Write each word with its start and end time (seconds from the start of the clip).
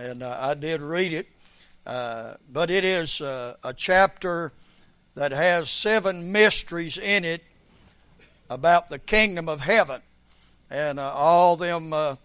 and 0.00 0.22
uh, 0.22 0.36
I 0.40 0.54
did 0.54 0.80
read 0.80 1.12
it. 1.12 1.28
Uh, 1.86 2.34
but 2.50 2.70
it 2.70 2.84
is 2.84 3.20
uh, 3.20 3.56
a 3.64 3.74
chapter 3.74 4.52
that 5.14 5.32
has 5.32 5.70
seven 5.70 6.32
mysteries 6.32 6.96
in 6.96 7.24
it 7.24 7.42
about 8.48 8.88
the 8.88 8.98
kingdom 8.98 9.48
of 9.48 9.60
heaven 9.60 10.00
and 10.70 10.98
uh, 10.98 11.12
all 11.14 11.56
them 11.56 11.92
uh, 11.92 12.16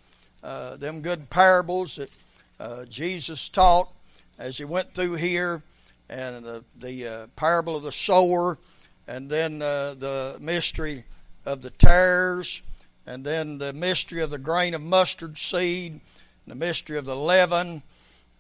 uh, 0.44 0.78
them 0.78 1.02
good 1.02 1.30
parables 1.30 1.96
that 1.96 2.90
Jesus 2.90 3.50
taught 3.50 3.90
as 4.38 4.58
he 4.58 4.66
went 4.66 4.94
through 4.94 5.16
here, 5.16 5.64
and 6.10 6.46
the, 6.46 6.64
the 6.80 7.30
parable 7.36 7.76
of 7.76 7.84
the 7.84 7.92
sower, 7.92 8.58
and 9.08 9.30
then 9.30 9.60
the 9.60 10.38
mystery 10.40 11.04
of 11.46 11.62
the 11.62 11.72
tares, 11.72 12.62
and 13.08 13.26
then 13.26 13.58
the 13.58 13.74
mystery 13.74 14.22
of 14.22 14.30
the 14.30 14.38
grain 14.38 14.76
of 14.76 14.82
mustard 14.82 15.38
seed, 15.38 16.00
the 16.48 16.56
mystery 16.56 16.98
of 16.98 17.06
the 17.06 17.16
leaven, 17.16 17.82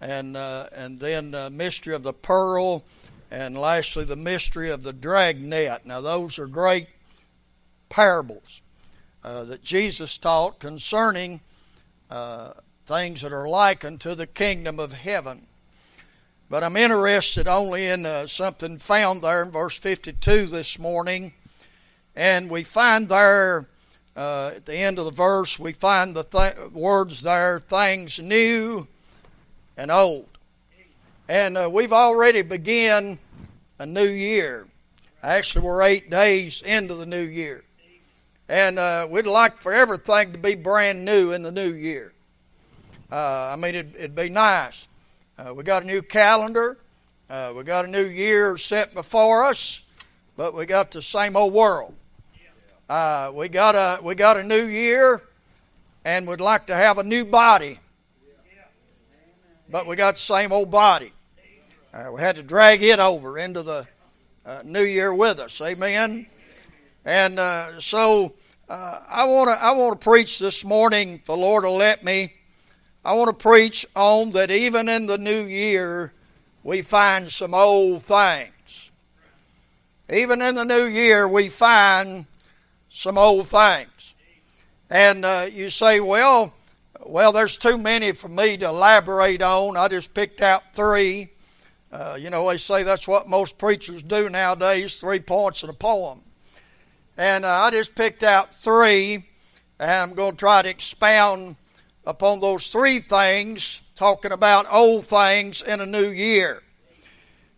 and 0.01 0.38
uh, 0.38 0.67
and 0.75 0.99
then 0.99 1.31
the 1.31 1.49
mystery 1.49 1.95
of 1.95 2.03
the 2.03 2.13
pearl, 2.13 2.84
and 3.31 3.57
lastly 3.57 4.03
the 4.03 4.16
mystery 4.16 4.70
of 4.70 4.84
the 4.84 4.93
dragnet. 4.93 5.85
Now 5.85 6.02
those 6.02 6.38
are 6.39 6.47
great 6.47 6.88
parables 7.89 8.61
uh, 9.23 9.45
that 9.45 9.63
Jesus 9.63 10.17
taught 10.17 10.59
concerning 10.59 11.41
uh, 12.09 12.53
things 12.85 13.21
that 13.21 13.33
are 13.33 13.49
likened 13.49 14.02
to 14.02 14.16
the 14.16 14.27
kingdom 14.27 14.80
of 14.80 14.94
heaven. 14.94 15.47
But 16.47 16.63
I'm 16.63 16.77
interested 16.77 17.47
only 17.47 17.88
in 17.88 18.05
uh, 18.05 18.27
something 18.27 18.77
found 18.77 19.23
there 19.23 19.41
in 19.41 19.49
verse 19.49 19.80
52 19.80 20.45
this 20.45 20.77
morning. 20.77 21.33
And 22.16 22.49
we 22.52 22.63
find 22.63 23.09
there, 23.09 23.66
uh, 24.15 24.53
at 24.55 24.65
the 24.65 24.75
end 24.75 24.97
of 24.97 25.05
the 25.05 25.11
verse, 25.11 25.59
we 25.59 25.73
find 25.73 26.15
the 26.15 26.23
th- 26.23 26.71
words 26.71 27.21
there, 27.21 27.59
things 27.59 28.19
new 28.19 28.88
and 29.77 29.91
old. 29.91 30.27
And 31.27 31.57
uh, 31.57 31.69
we've 31.71 31.91
already 31.91 32.41
begun 32.41 33.19
a 33.80 33.85
new 33.85 34.07
year. 34.07 34.67
Actually, 35.22 35.66
we're 35.66 35.81
eight 35.81 36.09
days 36.09 36.61
into 36.61 36.94
the 36.94 37.05
new 37.05 37.23
year. 37.23 37.63
And 38.47 38.77
uh, 38.77 39.07
we'd 39.09 39.25
like 39.25 39.55
for 39.55 39.73
everything 39.73 40.31
to 40.31 40.38
be 40.38 40.55
brand 40.55 41.03
new 41.03 41.31
in 41.31 41.41
the 41.41 41.52
new 41.52 41.73
year. 41.73 42.13
Uh, 43.11 43.52
I 43.52 43.55
mean, 43.55 43.75
it'd, 43.75 43.95
it'd, 43.95 44.16
be 44.16 44.29
nice. 44.29 44.88
Uh, 45.38 45.53
we 45.53 45.63
got 45.63 45.83
a 45.83 45.85
new 45.85 46.02
calendar. 46.02 46.77
Uh, 47.29 47.53
we 47.55 47.63
got 47.63 47.85
a 47.85 47.88
new 47.88 48.05
year 48.05 48.55
set 48.57 48.94
before 48.94 49.45
us, 49.45 49.83
but 50.38 50.53
we 50.53 50.66
got 50.66 50.91
the 50.91 51.02
same 51.02 51.35
old 51.35 51.53
world. 51.53 51.95
Uh, 52.88 53.31
we 53.33 53.50
got 53.50 53.73
a 53.73 54.03
we 54.03 54.14
got 54.14 54.38
a 54.38 54.44
new 54.44 54.67
year, 54.67 55.19
and 56.03 56.28
we'd 56.28 56.39
like 56.39 56.67
to 56.67 56.75
have 56.75 57.00
a 57.00 57.03
new 57.03 57.25
body, 57.25 57.80
but 59.67 59.88
we 59.88 59.95
got 59.95 60.14
the 60.14 60.22
same 60.22 60.52
old 60.52 60.69
body. 60.69 61.11
Uh, 61.91 62.11
we 62.13 62.22
had 62.22 62.36
to 62.36 62.44
drag 62.44 62.83
it 62.83 63.00
over 63.00 63.39
into 63.39 63.63
the 63.63 63.88
new 64.63 64.83
year 64.83 65.11
with 65.11 65.39
us. 65.39 65.59
Amen. 65.61 66.28
And 67.06 67.39
uh, 67.39 67.80
so 67.80 68.33
uh, 68.69 69.00
I 69.09 69.25
want 69.25 69.50
to 69.50 69.63
I 69.63 69.72
want 69.72 70.00
to 70.00 70.03
preach 70.03 70.38
this 70.38 70.63
morning. 70.63 71.13
If 71.13 71.25
the 71.25 71.38
Lord 71.38 71.63
will 71.63 71.78
let 71.78 72.03
me. 72.03 72.33
I 73.03 73.16
want 73.16 73.30
to 73.30 73.44
preach 73.44 73.86
on 73.95 74.31
that 74.31 74.52
even 74.52 74.89
in 74.89 75.08
the 75.08 75.17
new 75.17 75.45
year 75.45 76.13
we 76.63 76.83
find 76.83 77.31
some 77.31 77.56
old 77.56 78.03
things. 78.03 78.91
Even 80.11 80.39
in 80.44 80.53
the 80.53 80.66
new 80.66 80.86
year 80.86 81.28
we 81.28 81.50
find 81.50 82.28
some 82.95 83.17
old 83.17 83.45
things. 83.45 84.15
And 84.89 85.25
uh, 85.25 85.47
you 85.51 85.69
say, 85.69 85.99
well, 85.99 86.53
well, 87.05 87.33
there's 87.33 87.57
too 87.57 87.77
many 87.77 88.13
for 88.13 88.29
me 88.29 88.55
to 88.57 88.67
elaborate 88.67 89.41
on. 89.41 89.75
I 89.75 89.89
just 89.89 90.13
picked 90.13 90.41
out 90.41 90.73
three. 90.73 91.29
Uh, 91.91 92.17
you 92.17 92.29
know, 92.29 92.49
they 92.49 92.57
say 92.57 92.83
that's 92.83 93.07
what 93.07 93.27
most 93.27 93.57
preachers 93.57 94.01
do 94.01 94.29
nowadays 94.29 94.99
three 94.99 95.19
points 95.19 95.61
in 95.61 95.69
a 95.69 95.73
poem. 95.73 96.21
And 97.17 97.44
uh, 97.44 97.50
I 97.50 97.72
just 97.72 97.95
picked 97.95 98.23
out 98.23 98.55
three, 98.55 99.25
and 99.78 99.91
I'm 99.91 100.13
going 100.13 100.31
to 100.31 100.38
try 100.38 100.61
to 100.61 100.69
expound 100.69 101.57
upon 102.05 102.39
those 102.39 102.69
three 102.69 103.00
things, 103.00 103.81
talking 103.95 104.31
about 104.31 104.67
old 104.72 105.05
things 105.05 105.61
in 105.61 105.81
a 105.81 105.85
new 105.85 106.09
year. 106.09 106.63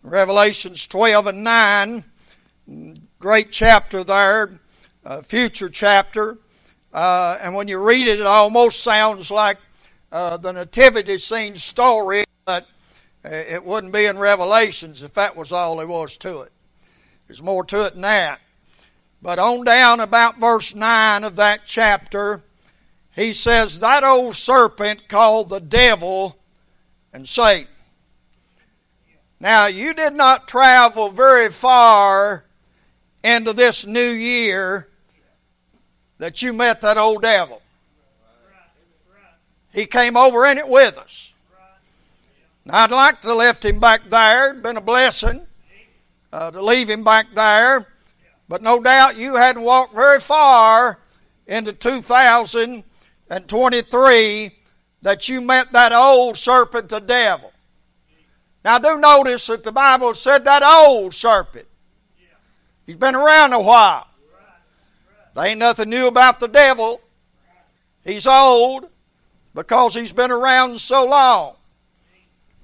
Revelations 0.02 0.86
12 0.88 1.28
and 1.28 1.44
9, 1.44 2.04
great 3.18 3.50
chapter 3.50 4.02
there, 4.02 4.60
future 5.22 5.68
chapter. 5.68 6.38
Uh, 6.92 7.38
and 7.42 7.54
when 7.54 7.68
you 7.68 7.78
read 7.78 8.08
it, 8.08 8.20
it 8.20 8.26
almost 8.26 8.80
sounds 8.82 9.30
like 9.30 9.58
uh, 10.10 10.36
the 10.36 10.52
nativity 10.52 11.18
scene 11.18 11.54
story, 11.56 12.24
but 12.44 12.66
uh, 13.24 13.28
it 13.28 13.64
wouldn't 13.64 13.92
be 13.92 14.06
in 14.06 14.18
Revelations 14.18 15.02
if 15.02 15.14
that 15.14 15.36
was 15.36 15.52
all 15.52 15.76
there 15.76 15.86
was 15.86 16.16
to 16.18 16.42
it. 16.42 16.52
There's 17.26 17.42
more 17.42 17.64
to 17.64 17.86
it 17.86 17.92
than 17.92 18.02
that. 18.02 18.40
But 19.20 19.38
on 19.38 19.64
down 19.64 20.00
about 20.00 20.38
verse 20.38 20.74
9 20.74 21.24
of 21.24 21.36
that 21.36 21.60
chapter, 21.66 22.42
he 23.14 23.32
says, 23.32 23.80
That 23.80 24.04
old 24.04 24.34
serpent 24.34 25.08
called 25.08 25.48
the 25.48 25.60
devil 25.60 26.38
and 27.12 27.28
Satan. 27.28 27.66
Now, 29.40 29.66
you 29.66 29.92
did 29.92 30.14
not 30.14 30.48
travel 30.48 31.10
very 31.10 31.50
far 31.50 32.44
into 33.22 33.52
this 33.52 33.86
new 33.86 34.00
year 34.00 34.87
that 36.18 36.42
you 36.42 36.52
met 36.52 36.82
that 36.82 36.98
old 36.98 37.22
devil. 37.22 37.62
He 39.72 39.86
came 39.86 40.16
over 40.16 40.44
in 40.46 40.58
it 40.58 40.68
with 40.68 40.98
us. 40.98 41.34
Now, 42.64 42.84
I'd 42.84 42.90
like 42.90 43.20
to 43.22 43.34
left 43.34 43.64
him 43.64 43.80
back 43.80 44.02
there. 44.08 44.50
It'd 44.50 44.62
been 44.62 44.76
a 44.76 44.82
blessing 44.82 45.44
uh, 46.32 46.50
to 46.50 46.62
leave 46.62 46.88
him 46.88 47.04
back 47.04 47.26
there. 47.34 47.86
But 48.48 48.62
no 48.62 48.82
doubt 48.82 49.16
you 49.16 49.36
hadn't 49.36 49.62
walked 49.62 49.94
very 49.94 50.18
far 50.20 50.98
into 51.46 51.72
2023 51.72 54.50
that 55.02 55.28
you 55.28 55.40
met 55.40 55.70
that 55.72 55.92
old 55.92 56.36
serpent, 56.36 56.88
the 56.88 56.98
devil. 57.00 57.52
Now, 58.64 58.78
do 58.78 58.98
notice 58.98 59.46
that 59.46 59.62
the 59.64 59.72
Bible 59.72 60.14
said 60.14 60.44
that 60.44 60.64
old 60.64 61.14
serpent. 61.14 61.66
He's 62.84 62.96
been 62.96 63.14
around 63.14 63.52
a 63.52 63.62
while. 63.62 64.07
There 65.38 65.46
ain't 65.46 65.60
nothing 65.60 65.90
new 65.90 66.08
about 66.08 66.40
the 66.40 66.48
devil. 66.48 67.00
He's 68.04 68.26
old 68.26 68.88
because 69.54 69.94
he's 69.94 70.10
been 70.10 70.32
around 70.32 70.80
so 70.80 71.06
long. 71.06 71.54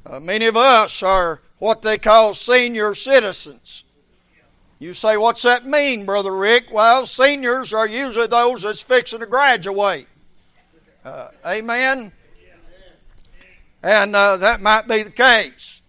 Uh, 0.05 0.19
many 0.19 0.47
of 0.47 0.57
us 0.57 1.01
are 1.01 1.41
what 1.59 1.83
they 1.83 1.99
call 1.99 2.35
senior 2.35 2.97
citizens. 2.97 3.85
You 4.81 4.93
say, 4.93 5.17
what's 5.17 5.43
that 5.43 5.65
mean, 5.65 6.05
Brother 6.05 6.35
Rick? 6.35 6.65
Well, 6.73 7.07
seniors 7.07 7.73
are 7.73 7.87
usually 7.87 8.27
those 8.27 8.63
that's 8.63 8.83
fixing 8.83 9.21
to 9.21 9.27
graduate. 9.27 10.09
Uh, 11.05 11.29
amen? 11.47 12.11
And 13.85 14.17
uh, 14.17 14.37
that 14.39 14.61
might 14.61 14.89
be 14.89 15.05
the 15.05 15.11
case. 15.11 15.81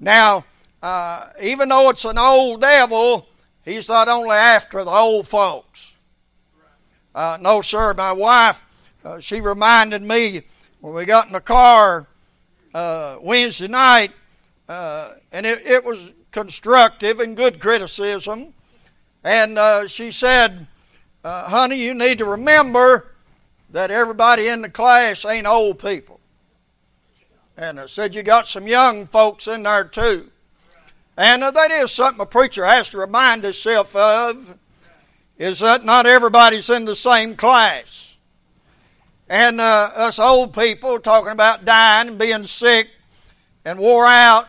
Now, 0.00 0.44
uh, 0.82 1.28
even 1.40 1.68
though 1.68 1.90
it's 1.90 2.04
an 2.04 2.18
old 2.18 2.60
devil, 2.60 3.28
he's 3.64 3.88
not 3.88 4.08
only 4.08 4.34
after 4.34 4.82
the 4.82 4.90
old 4.90 5.28
folks. 5.28 5.87
Uh, 7.18 7.36
no, 7.40 7.60
sir, 7.60 7.92
my 7.94 8.12
wife, 8.12 8.64
uh, 9.04 9.18
she 9.18 9.40
reminded 9.40 10.02
me 10.02 10.40
when 10.80 10.94
we 10.94 11.04
got 11.04 11.26
in 11.26 11.32
the 11.32 11.40
car 11.40 12.06
uh, 12.72 13.18
Wednesday 13.20 13.66
night, 13.66 14.12
and 14.68 15.44
it, 15.44 15.66
it 15.66 15.84
was 15.84 16.14
constructive 16.30 17.18
and 17.18 17.36
good 17.36 17.58
criticism. 17.58 18.54
And 19.24 19.58
uh, 19.58 19.88
she 19.88 20.12
said, 20.12 20.68
uh, 21.24 21.48
Honey, 21.48 21.82
you 21.82 21.92
need 21.92 22.18
to 22.18 22.24
remember 22.24 23.12
that 23.70 23.90
everybody 23.90 24.46
in 24.46 24.62
the 24.62 24.70
class 24.70 25.24
ain't 25.24 25.44
old 25.44 25.80
people. 25.80 26.20
And 27.56 27.80
I 27.80 27.86
said, 27.86 28.14
You 28.14 28.22
got 28.22 28.46
some 28.46 28.68
young 28.68 29.06
folks 29.06 29.48
in 29.48 29.64
there 29.64 29.82
too. 29.82 30.30
And 31.16 31.42
uh, 31.42 31.50
that 31.50 31.72
is 31.72 31.90
something 31.90 32.22
a 32.22 32.26
preacher 32.26 32.64
has 32.64 32.90
to 32.90 32.98
remind 32.98 33.42
himself 33.42 33.96
of, 33.96 34.56
is 35.38 35.60
that 35.60 35.84
not 35.84 36.06
everybody's 36.06 36.68
in 36.68 36.84
the 36.84 36.96
same 36.96 37.36
class. 37.36 38.18
And 39.28 39.60
uh, 39.60 39.90
us 39.94 40.18
old 40.18 40.54
people 40.54 40.98
talking 40.98 41.32
about 41.32 41.64
dying 41.64 42.08
and 42.08 42.18
being 42.18 42.44
sick 42.44 42.88
and 43.64 43.78
wore 43.78 44.06
out 44.06 44.48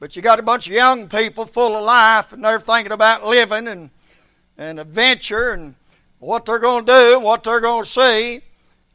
but 0.00 0.14
you 0.14 0.22
got 0.22 0.38
a 0.38 0.42
bunch 0.42 0.68
of 0.68 0.72
young 0.72 1.08
people 1.08 1.44
full 1.44 1.74
of 1.74 1.84
life 1.84 2.32
and 2.32 2.44
they're 2.44 2.60
thinking 2.60 2.92
about 2.92 3.24
living 3.24 3.66
and, 3.66 3.90
and 4.56 4.78
adventure 4.78 5.52
and 5.52 5.74
what 6.20 6.44
they're 6.44 6.60
going 6.60 6.86
to 6.86 6.92
do 6.92 7.16
and 7.16 7.24
what 7.24 7.42
they're 7.42 7.60
going 7.60 7.82
to 7.82 7.88
see. 7.88 8.40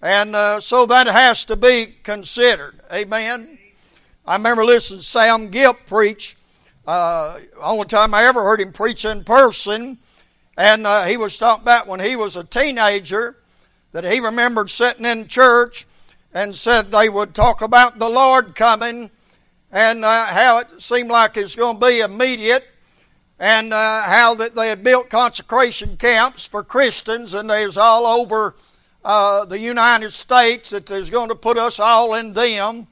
And 0.01 0.35
uh, 0.35 0.59
so 0.61 0.85
that 0.85 1.07
has 1.07 1.43
to 1.45 1.57
be 1.57 1.87
considered. 2.03 2.79
Amen. 2.91 3.57
I 4.25 4.37
remember 4.37 4.63
listening 4.63 5.01
to 5.01 5.05
Sam 5.05 5.49
Gipp 5.49 5.87
preach. 5.87 6.37
Uh, 6.87 7.37
only 7.61 7.85
time 7.85 8.13
I 8.13 8.23
ever 8.23 8.41
heard 8.43 8.61
him 8.61 8.71
preach 8.71 9.03
in 9.03 9.25
person. 9.25 9.97
And 10.57 10.85
uh, 10.85 11.05
he 11.05 11.17
was 11.17 11.37
talking 11.37 11.63
about 11.63 11.87
when 11.87 11.99
he 11.99 12.15
was 12.15 12.35
a 12.35 12.43
teenager 12.43 13.37
that 13.91 14.05
he 14.05 14.19
remembered 14.19 14.69
sitting 14.69 15.05
in 15.05 15.27
church 15.27 15.85
and 16.33 16.55
said 16.55 16.91
they 16.91 17.09
would 17.09 17.33
talk 17.33 17.61
about 17.61 17.99
the 17.99 18.09
Lord 18.09 18.55
coming 18.55 19.09
and 19.71 20.05
uh, 20.05 20.25
how 20.25 20.59
it 20.59 20.81
seemed 20.81 21.09
like 21.09 21.37
it's 21.37 21.55
going 21.55 21.79
to 21.79 21.85
be 21.85 21.99
immediate 22.01 22.69
and 23.39 23.73
uh, 23.73 24.03
how 24.03 24.35
that 24.35 24.55
they 24.55 24.69
had 24.69 24.83
built 24.83 25.09
consecration 25.09 25.97
camps 25.97 26.47
for 26.47 26.63
Christians 26.63 27.33
and 27.33 27.49
they 27.49 27.65
was 27.65 27.77
all 27.77 28.05
over 28.05 28.55
uh, 29.03 29.45
the 29.45 29.59
United 29.59 30.11
States 30.11 30.69
that 30.69 30.85
there's 30.85 31.09
going 31.09 31.29
to 31.29 31.35
put 31.35 31.57
us 31.57 31.79
all 31.79 32.13
in 32.13 32.33
them. 32.33 32.87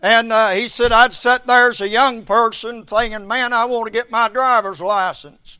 And 0.00 0.32
uh, 0.32 0.50
he 0.50 0.68
said, 0.68 0.92
I'd 0.92 1.12
sat 1.12 1.46
there 1.46 1.70
as 1.70 1.80
a 1.80 1.88
young 1.88 2.24
person 2.24 2.84
thinking, 2.84 3.26
man, 3.26 3.52
I 3.52 3.64
want 3.64 3.86
to 3.86 3.92
get 3.92 4.10
my 4.10 4.28
driver's 4.28 4.80
license. 4.80 5.57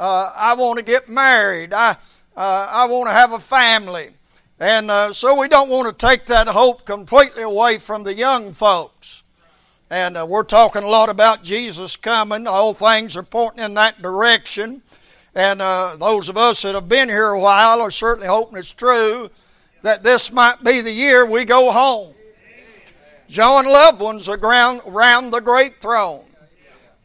Uh, 0.00 0.32
I 0.34 0.54
want 0.54 0.78
to 0.78 0.84
get 0.84 1.10
married. 1.10 1.74
I, 1.74 1.90
uh, 2.34 2.68
I 2.70 2.86
want 2.86 3.08
to 3.08 3.12
have 3.12 3.34
a 3.34 3.38
family. 3.38 4.08
And 4.58 4.90
uh, 4.90 5.12
so 5.12 5.38
we 5.38 5.46
don't 5.46 5.68
want 5.68 5.90
to 5.90 6.06
take 6.06 6.24
that 6.24 6.48
hope 6.48 6.86
completely 6.86 7.42
away 7.42 7.76
from 7.76 8.02
the 8.02 8.14
young 8.14 8.54
folks. 8.54 9.24
And 9.90 10.16
uh, 10.16 10.26
we're 10.26 10.44
talking 10.44 10.84
a 10.84 10.88
lot 10.88 11.10
about 11.10 11.42
Jesus 11.42 11.96
coming. 11.96 12.46
All 12.46 12.72
things 12.72 13.14
are 13.14 13.22
pointing 13.22 13.62
in 13.62 13.74
that 13.74 14.00
direction. 14.00 14.80
And 15.34 15.60
uh, 15.60 15.96
those 16.00 16.30
of 16.30 16.38
us 16.38 16.62
that 16.62 16.74
have 16.74 16.88
been 16.88 17.10
here 17.10 17.28
a 17.28 17.38
while 17.38 17.82
are 17.82 17.90
certainly 17.90 18.28
hoping 18.28 18.56
it's 18.56 18.72
true 18.72 19.28
that 19.82 20.02
this 20.02 20.32
might 20.32 20.64
be 20.64 20.80
the 20.80 20.90
year 20.90 21.26
we 21.26 21.44
go 21.44 21.70
home. 21.70 22.14
John 23.28 23.66
loved 23.66 24.00
ones 24.00 24.30
around, 24.30 24.80
around 24.86 25.30
the 25.30 25.40
great 25.40 25.78
throne. 25.78 26.24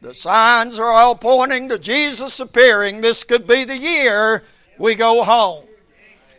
The 0.06 0.13
signs 0.13 0.78
are 0.78 0.92
all 0.92 1.16
pointing 1.16 1.68
to 1.69 1.80
Jesus 1.80 2.40
appearing. 2.40 3.02
This 3.02 3.24
could 3.24 3.48
be 3.48 3.63
the 3.63 3.75
year 3.75 4.44
we 4.78 4.94
go 4.94 5.24
home. 5.24 5.66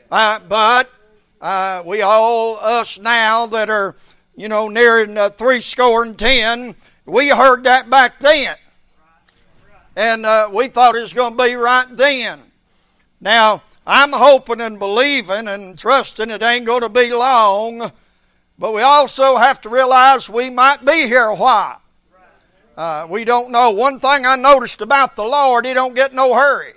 Uh, 0.09 0.39
but 0.49 0.89
uh, 1.41 1.83
we 1.85 2.01
all, 2.01 2.61
us 2.61 2.97
now 3.01 3.47
that 3.47 3.69
are, 3.69 3.97
you 4.37 4.47
know, 4.47 4.69
nearing 4.69 5.19
uh, 5.19 5.31
three 5.31 5.61
score 5.61 6.05
and 6.05 6.17
ten, 6.17 6.77
we 7.07 7.31
heard 7.31 7.65
that 7.65 7.91
back 7.91 8.21
then 8.21 8.55
and 9.97 10.25
uh, 10.25 10.49
we 10.55 10.69
thought 10.69 10.95
it 10.95 11.01
was 11.01 11.13
going 11.13 11.37
to 11.37 11.45
be 11.45 11.57
right 11.57 11.89
then. 11.91 12.39
Now, 13.21 13.65
I'm 13.85 14.13
hoping 14.13 14.61
and 14.61 14.79
believing 14.79 15.49
and 15.49 15.77
trusting 15.77 16.31
it 16.31 16.41
ain't 16.41 16.67
going 16.67 16.83
to 16.83 16.89
be 16.89 17.13
long, 17.13 17.91
but 18.61 18.73
we 18.73 18.83
also 18.83 19.39
have 19.39 19.61
to 19.63 19.69
realize 19.69 20.31
we 20.31 20.51
might 20.51 20.85
be 20.85 21.09
here 21.09 21.25
a 21.25 21.35
while. 21.35 21.83
Uh, 22.77 23.07
we 23.09 23.25
don't 23.25 23.51
know. 23.51 23.71
One 23.71 23.99
thing 23.99 24.27
I 24.27 24.37
noticed 24.37 24.83
about 24.83 25.17
the 25.17 25.25
Lord, 25.25 25.65
He 25.65 25.73
don't 25.73 25.95
get 25.95 26.13
no 26.13 26.35
hurry. 26.35 26.75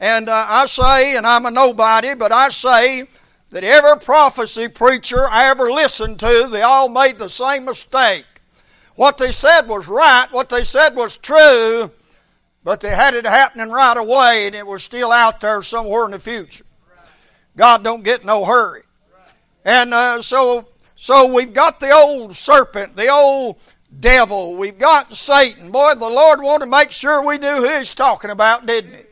And 0.00 0.28
uh, 0.28 0.46
I 0.48 0.66
say, 0.66 1.16
and 1.16 1.26
I'm 1.26 1.46
a 1.46 1.50
nobody, 1.50 2.14
but 2.14 2.32
I 2.32 2.48
say 2.48 3.06
that 3.50 3.64
every 3.64 4.00
prophecy 4.00 4.68
preacher 4.68 5.28
I 5.28 5.48
ever 5.48 5.70
listened 5.70 6.18
to, 6.20 6.48
they 6.50 6.62
all 6.62 6.88
made 6.88 7.18
the 7.18 7.28
same 7.28 7.66
mistake. 7.66 8.24
What 8.96 9.18
they 9.18 9.30
said 9.30 9.62
was 9.62 9.88
right, 9.88 10.26
what 10.30 10.48
they 10.48 10.64
said 10.64 10.96
was 10.96 11.16
true, 11.16 11.90
but 12.62 12.80
they 12.80 12.90
had 12.90 13.14
it 13.14 13.26
happening 13.26 13.70
right 13.70 13.96
away 13.96 14.46
and 14.46 14.54
it 14.54 14.66
was 14.66 14.82
still 14.82 15.12
out 15.12 15.40
there 15.40 15.62
somewhere 15.62 16.04
in 16.06 16.12
the 16.12 16.18
future. 16.18 16.64
God 17.56 17.84
don't 17.84 18.04
get 18.04 18.24
no 18.24 18.44
hurry. 18.44 18.82
And 19.64 19.94
uh, 19.94 20.22
so, 20.22 20.66
so 20.94 21.32
we've 21.32 21.54
got 21.54 21.80
the 21.80 21.92
old 21.92 22.34
serpent, 22.34 22.96
the 22.96 23.08
old 23.08 23.58
devil, 24.00 24.56
we've 24.56 24.78
got 24.78 25.14
Satan. 25.14 25.70
Boy, 25.70 25.94
the 25.94 26.08
Lord 26.08 26.40
wanted 26.40 26.66
to 26.66 26.70
make 26.70 26.90
sure 26.90 27.24
we 27.24 27.38
knew 27.38 27.56
who 27.56 27.78
he's 27.78 27.94
talking 27.94 28.30
about, 28.30 28.66
didn't 28.66 28.94
he? 28.94 29.04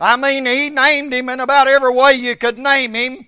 I 0.00 0.16
mean, 0.16 0.46
he 0.46 0.70
named 0.70 1.12
him 1.12 1.28
in 1.28 1.40
about 1.40 1.66
every 1.66 1.92
way 1.92 2.14
you 2.14 2.36
could 2.36 2.58
name 2.58 2.94
him. 2.94 3.26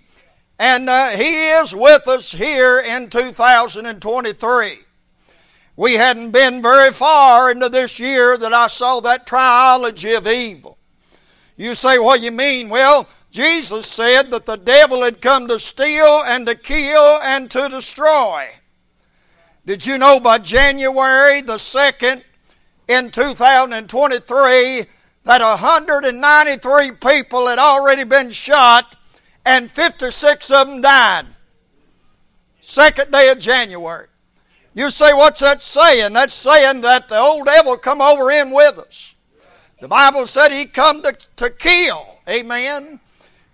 And 0.59 0.89
uh, 0.89 1.09
he 1.11 1.49
is 1.51 1.75
with 1.75 2.07
us 2.07 2.33
here 2.33 2.81
in 2.81 3.11
2023. 3.11 4.79
We 5.77 5.95
hadn't 5.95 6.33
been 6.33 6.61
very 6.61 6.91
far 6.91 7.51
into 7.51 7.69
this 7.71 7.99
year 7.99 8.37
that 8.37 8.53
I 8.53 8.67
saw 8.67 9.01
that 9.01 9.27
triology 9.27 10.17
of 10.17 10.27
evil. 10.27 10.77
You 11.57 11.75
say, 11.75 11.99
what 11.99 12.21
you 12.21 12.31
mean? 12.31 12.69
Well, 12.69 13.09
Jesus 13.31 13.87
said 13.87 14.31
that 14.31 14.47
the 14.47 14.57
devil 14.57 15.03
had 15.03 15.21
come 15.21 15.49
to 15.49 15.59
steal 15.59 16.23
and 16.27 16.47
to 16.47 16.55
kill 16.55 17.19
and 17.23 17.51
to 17.51 17.69
destroy. 17.69 18.49
Did 19.71 19.87
you 19.87 19.99
know 19.99 20.19
by 20.19 20.39
January 20.39 21.43
the 21.43 21.55
2nd 21.55 22.25
in 22.89 23.11
2023 23.13 24.85
that 25.23 25.41
193 25.41 26.91
people 26.91 27.47
had 27.47 27.61
already 27.61 28.03
been 28.03 28.31
shot 28.31 28.97
and 29.47 29.71
56 29.71 30.51
of 30.51 30.67
them 30.67 30.81
died? 30.81 31.27
Second 32.61 33.13
day 33.13 33.31
of 33.31 33.39
January. 33.39 34.09
You 34.75 34.91
say, 34.91 35.13
what's 35.13 35.39
that 35.39 35.63
saying? 35.63 36.15
That's 36.15 36.35
saying 36.35 36.81
that 36.81 37.09
the 37.09 37.19
old 37.21 37.47
devil 37.47 37.77
come 37.77 38.01
over 38.01 38.29
in 38.29 38.51
with 38.51 38.77
us. 38.77 39.15
The 39.81 39.87
Bible 39.87 40.27
said 40.27 40.51
he 40.51 40.67
come 40.67 41.01
to, 41.03 41.17
to 41.37 41.49
kill. 41.49 42.19
Amen. 42.29 42.99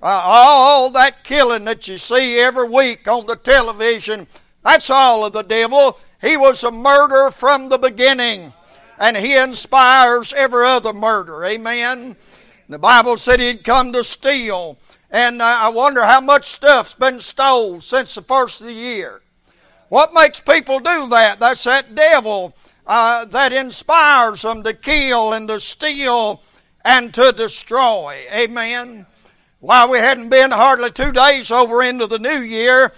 Uh, 0.03 0.23
all 0.25 0.89
that 0.93 1.25
killing 1.25 1.67
that 1.67 1.87
you 1.87 1.99
see 1.99 2.39
every 2.39 2.71
week 2.71 3.07
on 3.07 3.27
the 3.27 3.37
television, 3.37 4.27
that's 4.65 4.89
all 4.89 5.27
of 5.27 5.35
the 5.35 5.43
devil. 5.43 5.99
He 6.21 6.37
was 6.37 6.65
a 6.65 6.71
murderer 6.71 7.31
from 7.31 7.69
the 7.69 7.79
beginning, 7.79 8.53
and 8.99 9.17
he 9.17 9.37
inspires 9.37 10.33
every 10.33 10.67
other 10.67 10.93
murder. 10.93 11.45
Amen. 11.45 12.17
The 12.69 12.79
Bible 12.79 13.17
said 13.17 13.41
he'd 13.41 13.65
come 13.65 13.93
to 13.93 14.03
steal, 14.03 14.79
and 15.11 15.41
uh, 15.41 15.45
I 15.45 15.69
wonder 15.69 16.05
how 16.05 16.21
much 16.21 16.47
stuff's 16.47 16.95
been 16.95 17.21
stole 17.21 17.81
since 17.81 18.15
the 18.15 18.23
first 18.23 18.61
of 18.61 18.67
the 18.67 18.73
year. 18.73 19.23
What 19.89 20.15
makes 20.15 20.41
people 20.41 20.79
do 20.79 21.09
that? 21.11 21.39
That's 21.39 21.65
that 21.65 21.95
devil 21.95 22.57
uh, 22.87 23.25
that 23.27 23.53
inspires 23.53 24.43
them 24.43 24.63
to 24.63 24.73
kill 24.73 25.33
and 25.33 25.49
to 25.49 25.61
steal 25.61 26.43
and 26.85 27.13
to 27.15 27.33
destroy. 27.33 28.19
Amen. 28.35 29.07
Why, 29.61 29.87
we 29.87 29.99
hadn't 29.99 30.29
been 30.29 30.51
hardly 30.51 30.91
two 30.91 31.13
days 31.13 31.51
over 31.51 31.83
into 31.83 32.07
the 32.07 32.19
new 32.19 32.41
year, 32.43 32.93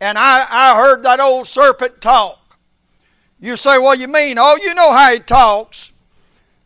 and 0.00 0.16
I, 0.16 0.46
I 0.48 0.76
heard 0.76 1.02
that 1.02 1.20
old 1.20 1.46
serpent 1.46 2.00
talk. 2.00 2.43
You 3.44 3.56
say, 3.56 3.76
well, 3.78 3.94
you 3.94 4.08
mean, 4.08 4.38
oh, 4.38 4.58
you 4.62 4.72
know 4.72 4.90
how 4.94 5.12
he 5.12 5.18
talks. 5.18 5.92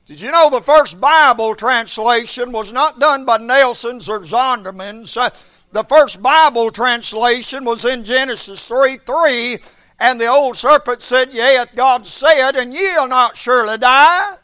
Did 0.06 0.20
you 0.20 0.30
know 0.30 0.48
the 0.48 0.60
first 0.60 1.00
Bible 1.00 1.56
translation 1.56 2.52
was 2.52 2.72
not 2.72 3.00
done 3.00 3.24
by 3.24 3.38
Nelson's 3.38 4.08
or 4.08 4.20
Zondervan's? 4.20 5.16
Uh, 5.16 5.30
the 5.72 5.82
first 5.82 6.22
Bible 6.22 6.70
translation 6.70 7.64
was 7.64 7.84
in 7.84 8.04
Genesis 8.04 8.64
3 8.68 8.98
3, 8.98 9.58
and 9.98 10.20
the 10.20 10.28
old 10.28 10.56
serpent 10.56 11.02
said, 11.02 11.32
Yea, 11.32 11.64
God 11.74 12.06
said, 12.06 12.52
and 12.54 12.72
ye'll 12.72 13.08
not 13.08 13.36
surely 13.36 13.76
die. 13.76 14.36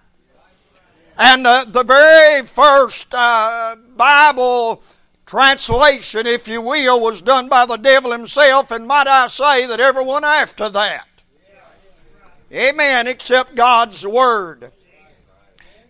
And 1.17 1.47
uh, 1.47 1.67
the 1.69 1.85
very 1.85 2.45
first 2.45 3.15
uh, 3.15 3.77
Bible 3.97 4.83
translation, 5.25 6.27
if 6.27 6.49
you 6.49 6.63
will, 6.63 7.01
was 7.01 7.23
done 7.23 7.49
by 7.49 7.65
the 7.65 7.77
devil 7.77 8.11
himself, 8.11 8.73
and 8.73 8.89
might 8.89 9.07
I 9.07 9.29
say 9.29 9.69
that 9.69 9.79
everyone 9.79 10.25
after 10.25 10.69
that. 10.71 11.07
Amen, 12.55 13.09
except 13.09 13.57
God's 13.57 14.07
Word. 14.07 14.71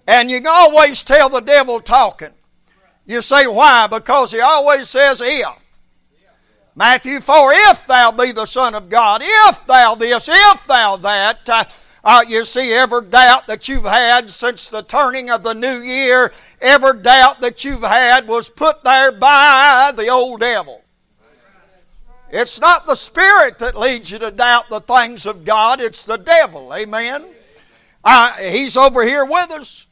And 0.07 0.31
you 0.31 0.39
can 0.39 0.47
always 0.49 1.03
tell 1.03 1.29
the 1.29 1.41
devil 1.41 1.81
talking. 1.81 2.31
You 3.07 3.21
say, 3.21 3.47
why? 3.47 3.87
Because 3.87 4.33
he 4.33 4.41
always 4.41 4.89
says 4.89 5.21
if. 5.23 5.65
Matthew 6.75 7.21
4, 7.21 7.37
if 7.71 7.87
thou 7.87 8.11
be 8.13 8.33
the 8.33 8.47
Son 8.47 8.75
of 8.75 8.89
God, 8.89 9.21
if 9.23 9.67
thou 9.67 9.95
this, 9.95 10.29
if 10.31 10.67
thou 10.67 10.97
that. 10.97 11.49
Uh, 11.49 11.65
uh, 12.03 12.23
you 12.29 12.45
see, 12.45 12.73
every 12.73 13.03
doubt 13.07 13.47
that 13.47 13.69
you've 13.69 13.85
had 13.85 14.29
since 14.29 14.69
the 14.69 14.83
turning 14.83 15.31
of 15.31 15.43
the 15.43 15.55
new 15.55 15.81
year, 15.81 16.33
every 16.61 17.01
doubt 17.01 17.41
that 17.41 17.65
you've 17.65 17.83
had 17.83 18.27
was 18.27 18.51
put 18.51 18.83
there 18.85 19.13
by 19.13 19.93
the 19.97 20.09
old 20.09 20.41
devil. 20.41 20.84
It's 22.37 22.61
not 22.61 22.85
the 22.85 22.97
Spirit 22.97 23.61
that 23.61 23.79
leads 23.79 24.11
you 24.11 24.19
to 24.19 24.33
doubt 24.33 24.69
the 24.69 24.81
things 24.81 25.25
of 25.25 25.45
God, 25.45 25.81
it's 25.81 26.05
the 26.05 26.17
devil. 26.17 26.75
Amen. 26.75 27.25
Uh, 28.03 28.33
he's 28.39 28.77
over 28.77 29.07
here 29.07 29.25
with 29.25 29.53
us. 29.53 29.87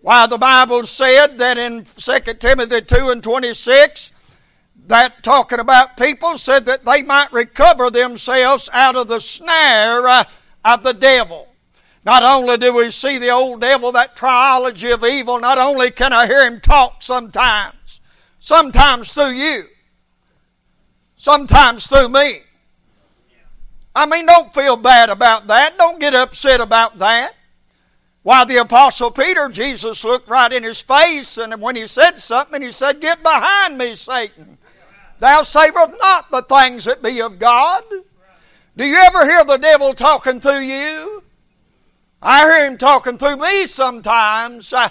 Why, 0.00 0.26
the 0.26 0.38
Bible 0.38 0.84
said 0.84 1.36
that 1.36 1.58
in 1.58 1.84
2 1.84 2.32
Timothy 2.38 2.80
2 2.80 3.10
and 3.10 3.22
26, 3.22 4.10
that 4.86 5.22
talking 5.22 5.60
about 5.60 5.98
people 5.98 6.38
said 6.38 6.64
that 6.64 6.82
they 6.82 7.02
might 7.02 7.30
recover 7.30 7.90
themselves 7.90 8.70
out 8.72 8.96
of 8.96 9.08
the 9.08 9.20
snare 9.20 10.08
uh, 10.08 10.24
of 10.64 10.82
the 10.82 10.94
devil. 10.94 11.46
Not 12.06 12.22
only 12.22 12.56
do 12.56 12.74
we 12.74 12.90
see 12.90 13.18
the 13.18 13.28
old 13.28 13.60
devil, 13.60 13.92
that 13.92 14.16
triology 14.16 14.94
of 14.94 15.04
evil, 15.04 15.38
not 15.38 15.58
only 15.58 15.90
can 15.90 16.14
I 16.14 16.26
hear 16.26 16.50
him 16.50 16.58
talk 16.58 17.02
sometimes, 17.02 18.00
sometimes 18.38 19.12
through 19.12 19.32
you, 19.32 19.64
sometimes 21.22 21.86
through 21.86 22.08
me. 22.08 22.40
I 23.94 24.06
mean, 24.06 24.26
don't 24.26 24.52
feel 24.52 24.76
bad 24.76 25.08
about 25.08 25.46
that. 25.46 25.78
Don't 25.78 26.00
get 26.00 26.16
upset 26.16 26.60
about 26.60 26.98
that. 26.98 27.34
While 28.24 28.44
the 28.44 28.56
Apostle 28.56 29.12
Peter, 29.12 29.48
Jesus 29.48 30.04
looked 30.04 30.28
right 30.28 30.52
in 30.52 30.64
his 30.64 30.80
face, 30.82 31.38
and 31.38 31.62
when 31.62 31.76
he 31.76 31.86
said 31.86 32.18
something, 32.18 32.60
he 32.60 32.72
said, 32.72 33.00
Get 33.00 33.22
behind 33.22 33.78
me, 33.78 33.94
Satan. 33.94 34.58
Thou 35.20 35.42
savorest 35.42 35.96
not 36.00 36.28
the 36.32 36.42
things 36.42 36.86
that 36.86 37.04
be 37.04 37.22
of 37.22 37.38
God. 37.38 37.84
Do 38.76 38.84
you 38.84 38.96
ever 39.04 39.24
hear 39.24 39.44
the 39.44 39.58
devil 39.58 39.94
talking 39.94 40.40
through 40.40 40.62
you? 40.62 41.22
I 42.20 42.40
hear 42.40 42.66
him 42.68 42.78
talking 42.78 43.16
through 43.16 43.36
me 43.36 43.66
sometimes. 43.66 44.72
Uh, 44.72 44.88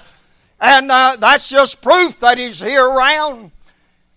and 0.61 0.89
uh, 0.89 1.17
that's 1.19 1.50
just 1.50 1.81
proof 1.81 2.21
that 2.21 2.38
he's 2.38 2.61
here 2.61 2.85
around. 2.88 3.51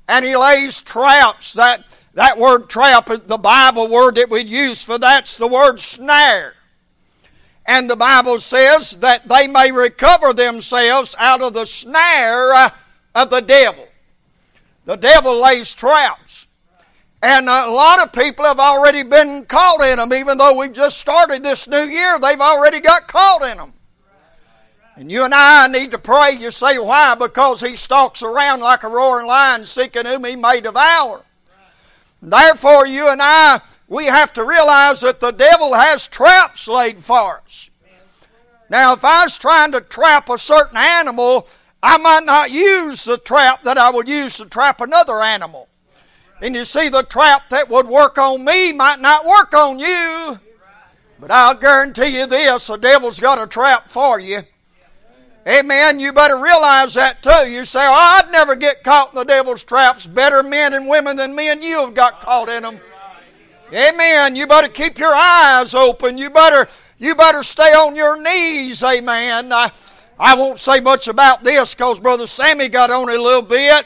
And 0.09 0.25
he 0.25 0.37
lays 0.37 0.81
traps. 0.83 1.55
That, 1.55 1.83
that 2.15 2.39
word 2.39 2.69
trap 2.69 3.11
is 3.11 3.21
the 3.21 3.39
Bible 3.39 3.89
word 3.89 4.15
that 4.17 4.31
we'd 4.31 4.49
use 4.49 4.83
for 4.83 4.99
that's 4.99 5.37
the 5.37 5.49
word 5.49 5.81
snare. 5.81 6.55
And 7.67 7.89
the 7.89 7.97
Bible 7.97 8.41
says 8.41 8.99
that 8.99 9.29
they 9.29 9.49
may 9.49 9.73
recover 9.73 10.33
themselves 10.33 11.17
out 11.19 11.43
of 11.43 11.55
the 11.55 11.65
snare 11.65 12.53
uh, 12.53 12.71
of 13.15 13.31
the 13.31 13.41
devil. 13.41 13.89
The 14.85 14.97
devil 14.97 15.41
lays 15.41 15.75
traps. 15.75 16.47
And 17.23 17.49
a 17.49 17.71
lot 17.71 18.05
of 18.05 18.13
people 18.13 18.45
have 18.45 18.59
already 18.59 19.03
been 19.03 19.47
caught 19.47 19.81
in 19.81 19.97
them, 19.97 20.13
even 20.13 20.37
though 20.37 20.59
we've 20.59 20.75
just 20.75 20.99
started 20.99 21.43
this 21.43 21.67
new 21.67 21.85
year, 21.85 22.19
they've 22.19 22.39
already 22.39 22.81
got 22.81 23.09
caught 23.09 23.51
in 23.51 23.57
them. 23.57 23.73
And 24.97 25.11
you 25.11 25.25
and 25.25 25.33
I 25.35 25.67
need 25.69 25.91
to 25.93 25.99
pray. 25.99 26.33
You 26.39 26.51
say, 26.51 26.79
why? 26.79 27.15
Because 27.15 27.63
he 27.63 27.77
stalks 27.77 28.23
around 28.23 28.61
like 28.61 28.85
a 28.85 28.89
roaring 28.89 29.27
lion, 29.27 29.65
seeking 29.65 30.05
whom 30.05 30.25
he 30.25 30.37
may 30.37 30.61
devour. 30.61 31.24
Therefore, 32.31 32.87
you 32.87 33.11
and 33.11 33.21
I, 33.23 33.61
we 33.87 34.07
have 34.07 34.33
to 34.33 34.45
realize 34.45 35.03
that 35.03 35.21
the 35.21 35.31
devil 35.31 35.75
has 35.75 36.09
traps 36.09 36.67
laid 36.67 36.99
for 36.99 37.43
us. 37.45 37.71
Now, 38.71 38.95
if 38.95 39.05
I 39.05 39.25
was 39.25 39.39
trying 39.39 39.73
to 39.73 39.83
trap 39.83 40.31
a 40.31 40.39
certain 40.39 40.79
animal, 40.79 41.47
I 41.83 41.99
might 41.99 42.25
not 42.25 42.51
use 42.51 43.05
the 43.05 43.19
trap 43.19 43.63
that 43.65 43.77
I 43.77 43.91
would 43.91 44.09
use 44.09 44.39
to 44.39 44.49
trap 44.49 44.81
another 44.81 45.21
animal. 45.21 45.69
And 46.41 46.55
you 46.55 46.65
see, 46.65 46.89
the 46.89 47.03
trap 47.03 47.51
that 47.51 47.69
would 47.69 47.87
work 47.87 48.17
on 48.17 48.45
me 48.45 48.73
might 48.73 49.01
not 49.01 49.27
work 49.27 49.53
on 49.55 49.79
you. 49.79 50.41
But 51.21 51.31
I'll 51.31 51.55
guarantee 51.55 52.19
you 52.19 52.27
this 52.27 52.67
the 52.67 52.77
devil's 52.77 53.21
got 53.21 53.43
a 53.43 53.47
trap 53.47 53.89
for 53.89 54.19
you. 54.19 54.41
Amen. 55.47 56.01
You 56.01 56.13
better 56.13 56.37
realize 56.37 56.95
that 56.95 57.23
too. 57.23 57.51
You 57.51 57.65
say, 57.65 57.85
oh, 57.87 58.23
I'd 58.25 58.33
never 58.33 58.57
get 58.57 58.83
caught 58.83 59.11
in 59.11 59.17
the 59.17 59.25
devil's 59.25 59.63
traps. 59.63 60.07
Better 60.07 60.43
men 60.43 60.73
and 60.73 60.89
women 60.89 61.17
than 61.17 61.35
me 61.35 61.51
and 61.51 61.63
you 61.63 61.81
have 61.81 61.95
got 61.95 62.21
caught 62.21 62.49
in 62.49 62.63
them. 62.63 62.81
Amen. 63.73 64.37
You 64.37 64.47
better 64.47 64.69
keep 64.69 64.99
your 64.99 65.15
eyes 65.15 65.75
open. 65.75 66.17
You 66.17 66.31
better, 66.31 66.71
you 66.99 67.15
better 67.15 67.43
stay 67.43 67.73
on 67.73 67.95
your 67.95 68.21
knees. 68.23 68.83
Amen. 68.83 69.53
I, 69.53 69.71
I 70.19 70.37
won't 70.37 70.59
say 70.59 70.81
much 70.81 71.09
about 71.09 71.45
this 71.45 71.75
because 71.75 72.01
Brother 72.01 72.27
Sammy 72.27 72.69
got 72.69 72.91
on 72.91 73.11
a 73.11 73.21
little 73.21 73.43
bit. 73.43 73.85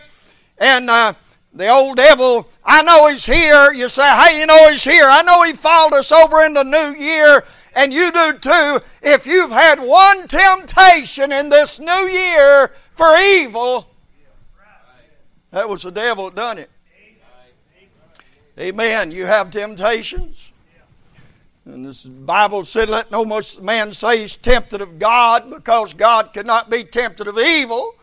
And, 0.58 0.88
uh, 0.88 1.14
the 1.54 1.68
old 1.68 1.96
devil, 1.96 2.46
I 2.64 2.82
know 2.82 3.08
he's 3.08 3.24
here. 3.24 3.72
You 3.72 3.88
say, 3.88 4.02
hey, 4.02 4.40
you 4.40 4.46
know 4.46 4.68
he's 4.70 4.84
here. 4.84 5.04
I 5.04 5.22
know 5.22 5.42
he 5.42 5.54
followed 5.54 5.94
us 5.94 6.12
over 6.12 6.42
in 6.42 6.54
the 6.54 6.62
new 6.62 7.02
year, 7.02 7.42
and 7.78 7.92
you 7.92 8.10
do 8.10 8.32
too. 8.34 8.80
If 9.02 9.24
you've 9.24 9.52
had 9.52 9.78
one 9.78 10.26
temptation 10.26 11.30
in 11.30 11.48
this 11.48 11.78
new 11.78 11.92
year 11.92 12.72
for 12.96 13.16
evil, 13.16 13.88
that 15.52 15.68
was 15.68 15.82
the 15.82 15.92
devil 15.92 16.28
done 16.30 16.58
it. 16.58 16.70
Amen. 18.58 19.12
You 19.12 19.26
have 19.26 19.52
temptations. 19.52 20.52
And 21.64 21.84
this 21.84 22.04
Bible 22.06 22.64
said, 22.64 22.88
Let 22.88 23.12
no 23.12 23.24
man 23.24 23.92
say 23.92 24.22
he's 24.22 24.36
tempted 24.36 24.80
of 24.80 24.98
God, 24.98 25.48
because 25.48 25.94
God 25.94 26.32
cannot 26.32 26.68
be 26.68 26.82
tempted 26.82 27.28
of 27.28 27.38
evil. 27.38 27.94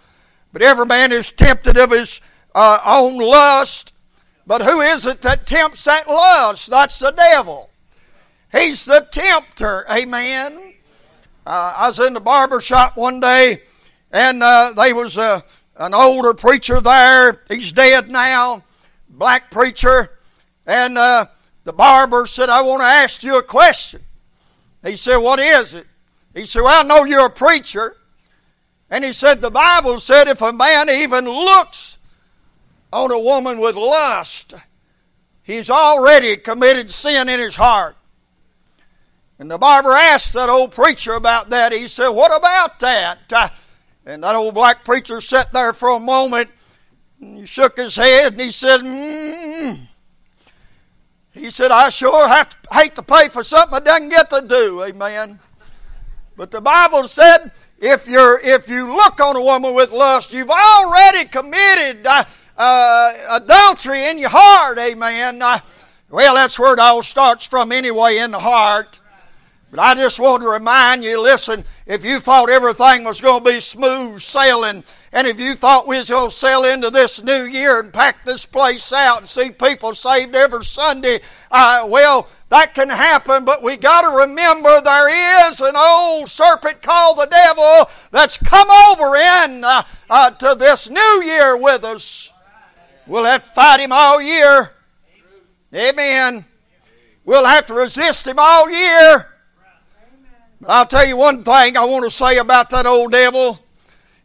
But 0.54 0.62
every 0.62 0.86
man 0.86 1.12
is 1.12 1.34
tempted 1.34 1.78
of 1.78 1.92
his 1.92 2.22
uh, 2.54 2.80
on 2.86 3.18
lust. 3.18 3.94
But 4.48 4.62
who 4.62 4.80
is 4.80 5.06
it 5.06 5.22
that 5.24 5.46
tempts 5.46 5.84
that 5.84 6.08
lust? 6.08 6.70
That's 6.70 6.98
the 7.00 7.12
devil. 7.12 7.70
He's 8.52 8.86
the 8.86 9.08
tempter. 9.12 9.86
Amen. 9.92 10.74
Uh, 11.46 11.74
I 11.78 11.88
was 11.88 12.00
in 12.00 12.14
the 12.14 12.20
barber 12.20 12.60
shop 12.60 12.98
one 12.98 13.20
day, 13.20 13.62
and 14.12 14.42
uh, 14.42 14.74
there 14.76 14.96
was 14.96 15.18
a, 15.18 15.44
an 15.78 15.94
older 15.94 16.34
preacher 16.34 16.82
there. 16.82 17.42
He's 17.48 17.72
dead 17.72 18.10
now, 18.10 18.64
black 19.10 19.52
preacher. 19.52 20.10
And 20.66 20.98
uh, 20.98 21.26
the 21.64 21.74
barber 21.74 22.26
said, 22.26 22.50
I 22.50 22.62
want 22.62 22.82
to 22.82 22.88
ask 22.88 23.24
you 23.24 23.38
a 23.38 23.44
question. 23.44 24.02
He 24.84 24.96
said, 24.96 25.18
What 25.18 25.40
is 25.40 25.74
it? 25.74 25.86
He 26.34 26.46
said, 26.46 26.62
Well, 26.62 26.84
I 26.84 26.88
know 26.88 27.06
you're 27.06 27.28
a 27.28 27.30
preacher. 27.30 27.96
And 28.90 29.04
he 29.04 29.14
said, 29.14 29.42
The 29.42 29.52
Bible 29.52 30.00
said 30.00 30.28
if 30.28 30.42
a 30.42 30.54
man 30.54 30.90
even 30.90 31.26
looks 31.26 31.98
on 32.94 33.12
a 33.12 33.20
woman 33.20 33.60
with 33.60 33.76
lust, 33.76 34.54
he's 35.44 35.70
already 35.70 36.38
committed 36.38 36.90
sin 36.90 37.30
in 37.30 37.40
his 37.40 37.56
heart. 37.56 37.98
And 39.38 39.52
the 39.52 39.58
barber 39.58 39.92
asked 39.92 40.34
that 40.34 40.50
old 40.50 40.72
preacher 40.72 41.14
about 41.14 41.50
that. 41.50 41.74
He 41.74 41.88
said, 41.88 42.10
What 42.10 42.36
about 42.36 42.80
that? 42.80 43.54
And 44.06 44.24
that 44.24 44.36
old 44.36 44.54
black 44.54 44.86
preacher 44.86 45.20
sat 45.20 45.52
there 45.52 45.74
for 45.74 45.90
a 45.90 46.00
moment 46.00 46.50
and 47.20 47.38
he 47.40 47.46
shook 47.46 47.78
his 47.78 47.96
head 47.96 48.34
and 48.34 48.42
he 48.42 48.52
said, 48.52 48.82
mm. 48.82 49.80
He 51.32 51.50
said, 51.50 51.72
I 51.72 51.90
sure 51.90 52.28
have 52.28 52.50
to, 52.50 52.58
hate 52.72 52.96
to 52.96 53.04
pay 53.04 53.28
for 53.28 53.44
something 53.44 53.76
I 53.76 53.80
doesn't 53.80 54.10
get 54.10 54.30
to 54.30 54.42
do. 54.48 54.84
Amen. 54.84 55.40
But 56.38 56.52
the 56.52 56.62
Bible 56.62 57.08
said, 57.08 57.52
if, 57.80 58.08
you're, 58.08 58.40
if 58.42 58.70
you 58.70 58.88
look 58.88 59.20
on 59.20 59.36
a 59.36 59.42
woman 59.42 59.74
with 59.74 59.92
lust, 59.92 60.34
you've 60.34 60.50
already 60.50 61.26
committed. 61.26 62.06
Uh, 62.06 62.24
uh, 62.58 63.42
adultery 63.42 64.06
in 64.06 64.18
your 64.18 64.30
heart, 64.32 64.78
amen. 64.78 65.42
Uh, 65.42 65.60
well, 66.10 66.36
that's 66.36 66.58
where 66.58 66.74
it 66.74 66.80
all 66.80 67.04
starts 67.04 67.46
from 67.46 67.74
anyway, 67.74 68.20
in 68.20 68.32
the 68.32 68.40
heart. 68.40 69.02
But 69.76 69.82
I 69.82 69.96
just 69.96 70.22
want 70.22 70.42
to 70.42 70.48
remind 70.48 71.04
you 71.04 71.22
listen, 71.22 71.66
if 71.86 72.06
you 72.06 72.22
thought 72.22 72.50
everything 72.50 73.04
was 73.04 73.20
going 73.20 73.44
to 73.44 73.52
be 73.52 73.60
smooth 73.60 74.22
sailing, 74.22 74.86
and 75.12 75.28
if 75.28 75.38
you 75.38 75.54
thought 75.54 75.86
we 75.86 75.98
was 75.98 76.10
going 76.10 76.30
to 76.30 76.36
sail 76.36 76.64
into 76.64 76.90
this 76.90 77.22
new 77.22 77.44
year 77.44 77.82
and 77.82 77.92
pack 77.92 78.24
this 78.24 78.46
place 78.46 78.94
out 78.94 79.18
and 79.18 79.28
see 79.28 79.50
people 79.50 79.94
saved 79.94 80.34
every 80.34 80.64
Sunday, 80.64 81.20
uh, 81.52 81.86
well, 81.90 82.30
that 82.48 82.74
can 82.74 82.88
happen, 82.88 83.44
but 83.44 83.62
we 83.62 83.76
got 83.76 84.04
to 84.04 84.30
remember 84.30 84.80
there 84.80 85.50
is 85.50 85.60
an 85.60 85.76
old 85.76 86.30
serpent 86.30 86.82
called 86.82 87.18
the 87.18 87.26
devil 87.26 87.92
that's 88.12 88.38
come 88.38 88.70
over 88.70 89.18
in 89.18 89.62
uh, 89.66 89.84
uh, 90.10 90.32
to 90.32 90.56
this 90.58 90.90
new 90.90 91.22
year 91.26 91.58
with 91.58 91.84
us. 91.84 92.32
We'll 93.08 93.26
have 93.26 93.44
to 93.44 93.52
fight 93.52 93.82
him 93.82 93.92
all 93.92 94.22
year. 94.22 94.72
Amen. 95.74 96.46
We'll 97.26 97.44
have 97.44 97.66
to 97.66 97.74
resist 97.74 98.26
him 98.26 98.38
all 98.40 98.72
year. 98.72 99.34
But 100.62 100.70
I'll 100.70 100.86
tell 100.86 101.06
you 101.06 101.18
one 101.18 101.44
thing 101.44 101.78
I 101.78 101.86
want 101.86 102.04
to 102.06 102.12
say 102.12 102.38
about 102.38 102.70
that 102.70 102.86
old 102.86 103.12
devil. 103.12 103.60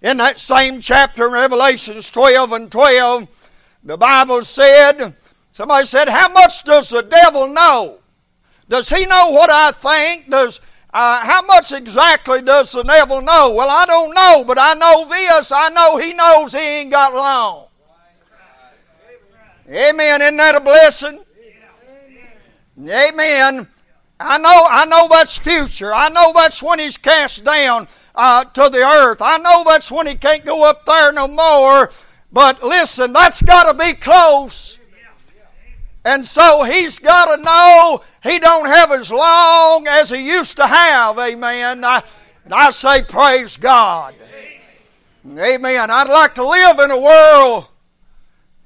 In 0.03 0.17
that 0.17 0.39
same 0.39 0.81
chapter 0.81 1.27
in 1.27 1.33
Revelations 1.33 2.11
12 2.11 2.53
and 2.53 2.73
12, 2.73 3.51
the 3.85 3.99
Bible 3.99 4.45
said, 4.45 5.15
somebody 5.51 5.85
said, 5.85 6.09
How 6.09 6.33
much 6.33 6.65
does 6.65 6.89
the 6.89 7.03
devil 7.03 7.49
know? 7.49 7.99
Does 8.69 8.89
he 8.89 9.05
know 9.05 9.31
what 9.31 9.51
I 9.51 9.73
think? 9.73 10.31
Does 10.31 10.61
uh, 10.93 11.25
how 11.25 11.43
much 11.43 11.73
exactly 11.73 12.43
does 12.43 12.73
the 12.73 12.83
devil 12.83 13.21
know? 13.23 13.55
Well, 13.57 13.69
I 13.69 13.87
don't 13.87 14.13
know, 14.15 14.45
but 14.45 14.59
I 14.61 14.75
know 14.75 15.09
this. 15.09 15.53
I 15.53 15.69
know 15.71 15.99
he 15.99 16.13
knows 16.15 16.53
he 16.53 16.59
ain't 16.59 16.91
got 16.91 17.15
long. 17.15 17.67
Amen. 19.69 20.21
Isn't 20.21 20.37
that 20.37 20.57
a 20.57 20.61
blessing? 20.61 21.21
Amen. 22.77 23.69
I 24.21 24.37
know, 24.37 24.67
I 24.69 24.85
know 24.85 25.09
that's 25.11 25.39
future. 25.39 25.95
I 25.95 26.11
know 26.11 26.33
that's 26.35 26.63
when 26.63 26.79
he's 26.79 26.99
cast 26.99 27.43
down 27.43 27.89
uh, 28.15 28.45
to 28.45 28.69
the 28.69 28.83
earth. 28.83 29.23
I 29.23 29.39
know 29.39 29.65
that's 29.67 29.91
when 29.91 30.07
he 30.07 30.15
can't 30.15 30.45
go 30.45 30.69
up 30.69 30.85
there 30.85 31.13
no 31.13 31.27
more. 31.27 31.91
But 32.31 32.63
listen, 32.63 33.15
that's 33.15 33.41
got 33.41 33.73
to 33.73 33.79
be 33.79 33.95
close. 33.95 34.79
And 36.05 36.25
so 36.25 36.65
he's 36.65 36.99
got 36.99 37.35
to 37.35 37.43
know 37.43 38.03
he 38.23 38.39
don't 38.39 38.67
have 38.67 38.93
as 38.93 39.11
long 39.11 39.87
as 39.89 40.11
he 40.11 40.29
used 40.29 40.57
to 40.57 40.67
have. 40.67 41.19
Amen. 41.19 41.83
I, 41.83 42.03
and 42.45 42.55
I 42.55 42.71
say 42.71 43.03
praise 43.03 43.57
God. 43.57 44.15
Amen. 45.27 45.91
I'd 45.91 46.09
like 46.09 46.35
to 46.35 46.47
live 46.47 46.79
in 46.79 46.91
a 46.91 47.01
world 47.01 47.69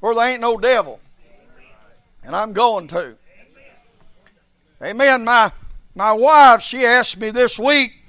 where 0.00 0.14
there 0.14 0.32
ain't 0.32 0.40
no 0.40 0.56
devil. 0.56 1.00
And 2.24 2.34
I'm 2.34 2.52
going 2.52 2.88
to. 2.88 3.16
Amen. 4.84 5.24
My, 5.24 5.50
my 5.94 6.12
wife, 6.12 6.60
she 6.60 6.84
asked 6.84 7.18
me 7.18 7.30
this 7.30 7.58
week, 7.58 8.02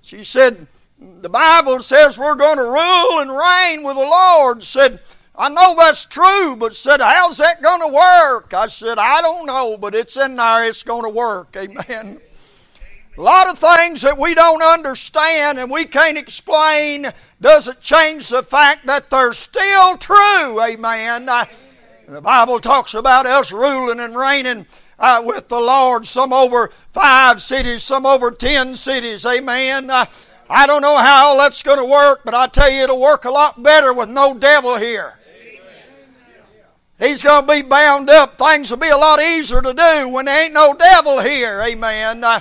she 0.00 0.24
said, 0.24 0.66
the 0.98 1.28
Bible 1.28 1.80
says 1.80 2.18
we're 2.18 2.36
going 2.36 2.56
to 2.56 2.64
rule 2.64 3.20
and 3.20 3.30
reign 3.30 3.84
with 3.84 3.96
the 3.96 4.02
Lord. 4.02 4.62
Said, 4.62 5.00
I 5.36 5.48
know 5.48 5.74
that's 5.76 6.04
true, 6.04 6.56
but 6.56 6.74
said, 6.74 7.00
how's 7.00 7.38
that 7.38 7.62
going 7.62 7.80
to 7.80 7.94
work? 7.94 8.54
I 8.54 8.66
said, 8.68 8.98
I 8.98 9.20
don't 9.20 9.46
know, 9.46 9.76
but 9.76 9.94
it's 9.94 10.16
in 10.16 10.36
there. 10.36 10.64
It's 10.64 10.82
going 10.82 11.02
to 11.04 11.10
work. 11.10 11.56
Amen. 11.56 12.20
A 13.18 13.20
lot 13.20 13.48
of 13.48 13.58
things 13.58 14.00
that 14.02 14.16
we 14.16 14.34
don't 14.34 14.62
understand 14.62 15.58
and 15.58 15.70
we 15.70 15.84
can't 15.84 16.16
explain 16.16 17.08
doesn't 17.42 17.80
change 17.80 18.30
the 18.30 18.42
fact 18.42 18.86
that 18.86 19.10
they're 19.10 19.34
still 19.34 19.98
true. 19.98 20.62
Amen. 20.62 21.26
The 22.08 22.22
Bible 22.22 22.58
talks 22.58 22.94
about 22.94 23.26
us 23.26 23.52
ruling 23.52 24.00
and 24.00 24.16
reigning 24.16 24.66
uh, 25.02 25.20
with 25.24 25.48
the 25.48 25.60
Lord, 25.60 26.06
some 26.06 26.32
over 26.32 26.68
five 26.90 27.42
cities, 27.42 27.82
some 27.82 28.06
over 28.06 28.30
ten 28.30 28.76
cities. 28.76 29.26
Amen. 29.26 29.90
Uh, 29.90 30.06
I 30.48 30.66
don't 30.66 30.80
know 30.80 30.96
how 30.96 31.26
all 31.26 31.38
that's 31.38 31.62
going 31.62 31.78
to 31.78 31.84
work, 31.84 32.20
but 32.24 32.34
I 32.34 32.46
tell 32.46 32.70
you, 32.70 32.84
it'll 32.84 33.00
work 33.00 33.24
a 33.24 33.30
lot 33.30 33.62
better 33.62 33.92
with 33.92 34.08
no 34.08 34.32
devil 34.32 34.76
here. 34.76 35.18
He's 36.98 37.20
going 37.20 37.44
to 37.44 37.52
be 37.52 37.62
bound 37.62 38.08
up. 38.08 38.38
Things 38.38 38.70
will 38.70 38.78
be 38.78 38.88
a 38.88 38.96
lot 38.96 39.20
easier 39.20 39.60
to 39.60 39.74
do 39.74 40.08
when 40.08 40.26
there 40.26 40.44
ain't 40.44 40.54
no 40.54 40.72
devil 40.72 41.20
here. 41.20 41.60
Amen. 41.60 42.22
Uh, 42.22 42.38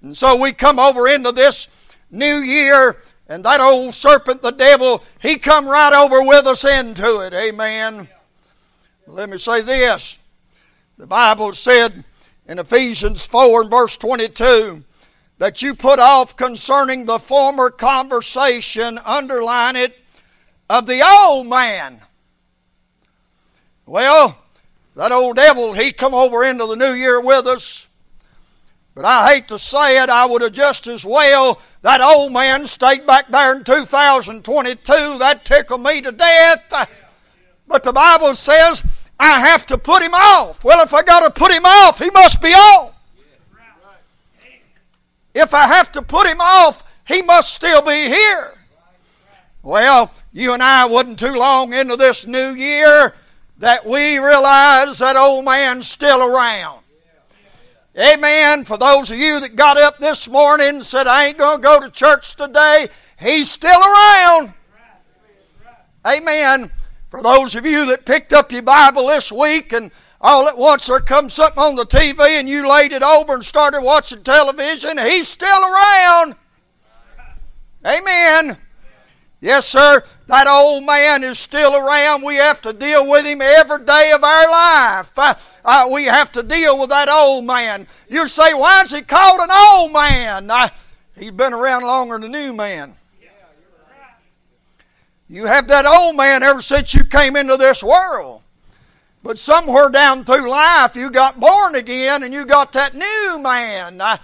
and 0.00 0.16
so 0.16 0.40
we 0.40 0.52
come 0.52 0.78
over 0.78 1.06
into 1.06 1.32
this 1.32 1.68
new 2.10 2.36
year, 2.36 2.96
and 3.28 3.44
that 3.44 3.60
old 3.60 3.92
serpent, 3.92 4.40
the 4.40 4.52
devil, 4.52 5.04
he 5.20 5.36
come 5.36 5.66
right 5.66 5.92
over 5.92 6.26
with 6.26 6.46
us 6.46 6.64
into 6.64 7.20
it. 7.26 7.34
Amen. 7.34 8.08
Let 9.06 9.28
me 9.28 9.36
say 9.36 9.60
this. 9.60 10.19
The 11.00 11.06
Bible 11.06 11.54
said 11.54 12.04
in 12.44 12.58
Ephesians 12.58 13.24
4 13.24 13.62
and 13.62 13.70
verse 13.70 13.96
22 13.96 14.84
that 15.38 15.62
you 15.62 15.74
put 15.74 15.98
off 15.98 16.36
concerning 16.36 17.06
the 17.06 17.18
former 17.18 17.70
conversation, 17.70 18.98
underline 19.06 19.76
it, 19.76 19.98
of 20.68 20.84
the 20.84 21.00
old 21.02 21.46
man. 21.46 22.02
Well, 23.86 24.36
that 24.94 25.10
old 25.10 25.36
devil, 25.36 25.72
he 25.72 25.90
come 25.90 26.12
over 26.12 26.44
into 26.44 26.66
the 26.66 26.76
new 26.76 26.92
year 26.92 27.18
with 27.18 27.46
us. 27.46 27.88
But 28.94 29.06
I 29.06 29.32
hate 29.32 29.48
to 29.48 29.58
say 29.58 30.02
it, 30.02 30.10
I 30.10 30.26
would 30.26 30.42
have 30.42 30.52
just 30.52 30.86
as 30.86 31.02
well 31.02 31.62
that 31.80 32.02
old 32.02 32.30
man 32.30 32.66
stayed 32.66 33.06
back 33.06 33.28
there 33.28 33.56
in 33.56 33.64
2022. 33.64 34.82
That 35.18 35.46
tickled 35.46 35.82
me 35.82 36.02
to 36.02 36.12
death. 36.12 36.90
But 37.66 37.84
the 37.84 37.92
Bible 37.94 38.34
says 38.34 38.82
I 39.22 39.38
have 39.40 39.66
to 39.66 39.76
put 39.76 40.02
him 40.02 40.14
off. 40.14 40.64
Well, 40.64 40.82
if 40.82 40.94
I 40.94 41.02
got 41.02 41.20
to 41.26 41.30
put 41.30 41.52
him 41.52 41.66
off, 41.66 41.98
he 41.98 42.10
must 42.10 42.40
be 42.40 42.48
on. 42.48 42.90
If 45.34 45.52
I 45.52 45.66
have 45.66 45.92
to 45.92 46.02
put 46.02 46.26
him 46.26 46.40
off, 46.40 46.82
he 47.06 47.20
must 47.20 47.52
still 47.52 47.82
be 47.82 48.06
here. 48.06 48.54
Well, 49.62 50.10
you 50.32 50.54
and 50.54 50.62
I 50.62 50.86
wasn't 50.86 51.18
too 51.18 51.34
long 51.34 51.74
into 51.74 51.96
this 51.96 52.26
new 52.26 52.54
year 52.54 53.12
that 53.58 53.84
we 53.84 54.18
realize 54.18 54.98
that 55.00 55.16
old 55.16 55.44
man's 55.44 55.86
still 55.86 56.22
around. 56.22 56.80
Amen. 57.98 58.64
For 58.64 58.78
those 58.78 59.10
of 59.10 59.18
you 59.18 59.40
that 59.40 59.54
got 59.54 59.76
up 59.76 59.98
this 59.98 60.30
morning 60.30 60.76
and 60.76 60.86
said, 60.86 61.06
I 61.06 61.26
ain't 61.26 61.36
going 61.36 61.58
to 61.58 61.62
go 61.62 61.78
to 61.80 61.90
church 61.90 62.36
today, 62.36 62.86
he's 63.20 63.50
still 63.50 63.80
around. 63.80 64.54
Amen. 66.06 66.70
For 67.10 67.22
those 67.22 67.56
of 67.56 67.66
you 67.66 67.86
that 67.86 68.06
picked 68.06 68.32
up 68.32 68.52
your 68.52 68.62
Bible 68.62 69.08
this 69.08 69.32
week 69.32 69.72
and 69.72 69.90
all 70.20 70.46
at 70.48 70.56
once 70.56 70.86
there 70.86 71.00
comes 71.00 71.34
something 71.34 71.60
on 71.60 71.74
the 71.74 71.84
TV 71.84 72.20
and 72.38 72.48
you 72.48 72.68
laid 72.70 72.92
it 72.92 73.02
over 73.02 73.34
and 73.34 73.44
started 73.44 73.82
watching 73.82 74.22
television, 74.22 74.96
he's 74.96 75.26
still 75.26 75.48
around. 75.60 76.36
Amen. 77.84 78.56
Yes, 79.40 79.66
sir. 79.66 80.04
That 80.28 80.46
old 80.46 80.86
man 80.86 81.24
is 81.24 81.40
still 81.40 81.74
around. 81.74 82.22
We 82.22 82.36
have 82.36 82.62
to 82.62 82.72
deal 82.72 83.10
with 83.10 83.26
him 83.26 83.42
every 83.42 83.84
day 83.84 84.12
of 84.14 84.22
our 84.22 84.50
life. 84.50 85.18
Uh, 85.18 85.34
uh, 85.64 85.88
we 85.92 86.04
have 86.04 86.30
to 86.32 86.44
deal 86.44 86.78
with 86.78 86.90
that 86.90 87.08
old 87.08 87.44
man. 87.44 87.88
You 88.08 88.28
say, 88.28 88.54
why 88.54 88.82
is 88.82 88.92
he 88.92 89.00
called 89.00 89.40
an 89.40 89.48
old 89.50 89.92
man? 89.92 90.48
Uh, 90.48 90.68
he's 91.18 91.32
been 91.32 91.54
around 91.54 91.82
longer 91.82 92.18
than 92.18 92.30
the 92.30 92.38
new 92.38 92.52
man. 92.52 92.94
You 95.30 95.46
have 95.46 95.68
that 95.68 95.86
old 95.86 96.16
man 96.16 96.42
ever 96.42 96.60
since 96.60 96.92
you 96.92 97.04
came 97.04 97.36
into 97.36 97.56
this 97.56 97.84
world. 97.84 98.42
But 99.22 99.38
somewhere 99.38 99.88
down 99.88 100.24
through 100.24 100.50
life, 100.50 100.96
you 100.96 101.08
got 101.08 101.38
born 101.38 101.76
again 101.76 102.24
and 102.24 102.34
you 102.34 102.44
got 102.44 102.72
that 102.72 102.96
new 102.96 103.40
man. 103.40 104.00
Uh, 104.00 104.16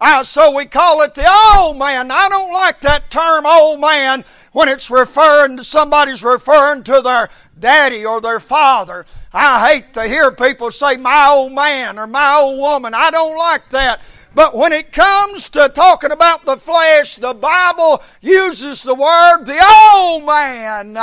uh, 0.00 0.24
so 0.24 0.56
we 0.56 0.64
call 0.64 1.02
it 1.02 1.14
the 1.14 1.30
old 1.54 1.76
man. 1.76 2.10
I 2.10 2.30
don't 2.30 2.50
like 2.50 2.80
that 2.80 3.10
term 3.10 3.44
old 3.44 3.78
man 3.78 4.24
when 4.52 4.68
it's 4.68 4.90
referring 4.90 5.58
to 5.58 5.64
somebody's 5.64 6.24
referring 6.24 6.82
to 6.84 7.02
their 7.02 7.28
daddy 7.60 8.06
or 8.06 8.22
their 8.22 8.40
father. 8.40 9.04
I 9.34 9.70
hate 9.70 9.92
to 9.92 10.04
hear 10.04 10.32
people 10.32 10.70
say 10.70 10.96
my 10.96 11.28
old 11.28 11.52
man 11.52 11.98
or 11.98 12.06
my 12.06 12.36
old 12.36 12.58
woman. 12.58 12.94
I 12.94 13.10
don't 13.10 13.36
like 13.36 13.68
that. 13.68 14.00
But 14.34 14.54
when 14.56 14.72
it 14.72 14.90
comes 14.90 15.48
to 15.50 15.70
talking 15.74 16.10
about 16.10 16.44
the 16.44 16.56
flesh, 16.56 17.16
the 17.16 17.34
Bible 17.34 18.02
uses 18.20 18.82
the 18.82 18.94
word 18.94 19.44
the 19.44 19.60
old 19.94 20.26
man. 20.26 20.94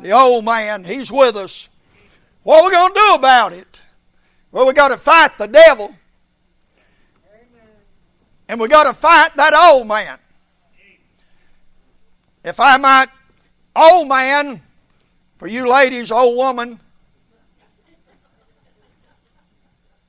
The 0.00 0.10
old 0.12 0.44
man, 0.44 0.84
he's 0.84 1.10
with 1.10 1.36
us. 1.36 1.68
What 2.42 2.62
are 2.62 2.66
we 2.66 2.72
going 2.72 2.92
to 2.92 3.00
do 3.08 3.14
about 3.14 3.52
it? 3.52 3.82
Well, 4.50 4.66
we 4.66 4.72
got 4.72 4.88
to 4.88 4.96
fight 4.96 5.38
the 5.38 5.46
devil. 5.46 5.94
And 8.48 8.60
we 8.60 8.68
got 8.68 8.84
to 8.84 8.92
fight 8.92 9.34
that 9.36 9.54
old 9.54 9.86
man 9.86 10.18
if 12.44 12.58
I 12.58 12.76
might, 12.76 13.08
old 13.74 14.08
man, 14.08 14.60
for 15.38 15.46
you 15.46 15.68
ladies, 15.68 16.10
old 16.10 16.36
woman, 16.36 16.80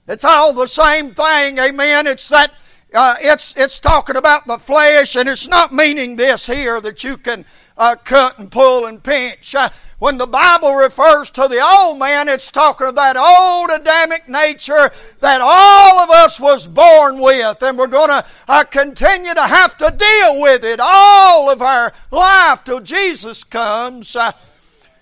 it's 0.08 0.26
all 0.26 0.54
the 0.54 0.68
same 0.68 1.12
thing, 1.13 1.60
amen. 1.60 2.08
It's 2.08 2.28
that 2.30 2.52
uh, 2.94 3.16
it's 3.22 3.58
it's 3.58 3.80
talking 3.80 4.18
about 4.18 4.46
the 4.46 4.58
flesh, 4.58 5.16
and 5.16 5.28
it's 5.28 5.48
not 5.48 5.74
meaning 5.74 6.16
this 6.16 6.46
here 6.46 6.80
that 6.82 7.04
you 7.04 7.18
can 7.18 7.46
uh, 7.78 7.96
cut 8.04 8.38
and 8.38 8.52
pull 8.52 8.86
and 8.86 9.02
pinch. 9.02 9.56
Uh, 9.56 9.70
when 10.00 10.18
the 10.18 10.28
Bible 10.28 10.76
refers 10.76 11.30
to 11.32 11.48
the 11.48 11.62
old 11.62 11.98
man, 11.98 12.28
it's 12.28 12.52
talking 12.52 12.88
of 12.88 12.96
that 12.96 13.16
old 13.16 13.70
Adamic 13.72 14.28
nature 14.28 14.92
that 15.22 15.39
all 15.42 16.00
of 16.00 16.10
us 16.10 16.39
was 16.39 16.68
born 16.68 17.22
with, 17.22 17.63
and 17.63 17.78
we're 17.78 17.88
going 17.88 18.10
to 18.10 18.26
uh, 18.48 18.63
continue 18.66 19.34
to 19.34 19.42
have 19.42 19.78
to 19.78 19.89
deal 19.98 20.42
with 20.42 20.66
it 20.66 20.80
all 20.82 21.50
of 21.50 21.62
our 21.62 21.94
life 22.12 22.63
till 22.63 22.82
Jesus 22.82 23.44
comes. 23.44 24.16
Uh, 24.16 24.34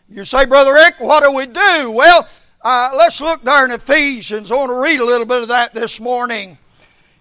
you 0.07 0.23
say, 0.23 0.45
Brother 0.45 0.73
Rick, 0.73 0.95
what 0.99 1.23
do 1.23 1.33
we 1.33 1.47
do? 1.47 1.91
Well, 1.91 2.27
uh, 2.63 2.91
let's 2.95 3.19
look 3.21 3.43
there 3.43 3.65
in 3.65 3.71
Ephesians. 3.71 4.51
I 4.51 4.55
want 4.55 4.69
to 4.69 4.81
read 4.81 4.99
a 4.99 5.05
little 5.05 5.25
bit 5.25 5.41
of 5.41 5.47
that 5.47 5.73
this 5.73 5.99
morning. 5.99 6.57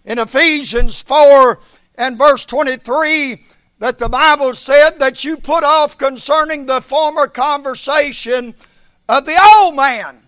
In 0.04 0.18
Ephesians 0.18 1.00
4 1.02 1.58
and 1.96 2.18
verse 2.18 2.44
23, 2.44 3.42
that 3.78 3.98
the 3.98 4.08
Bible 4.08 4.54
said 4.54 4.98
that 4.98 5.24
you 5.24 5.38
put 5.38 5.64
off 5.64 5.96
concerning 5.96 6.66
the 6.66 6.82
former 6.82 7.26
conversation 7.26 8.54
of 9.08 9.24
the 9.24 9.50
old 9.56 9.76
man, 9.76 10.20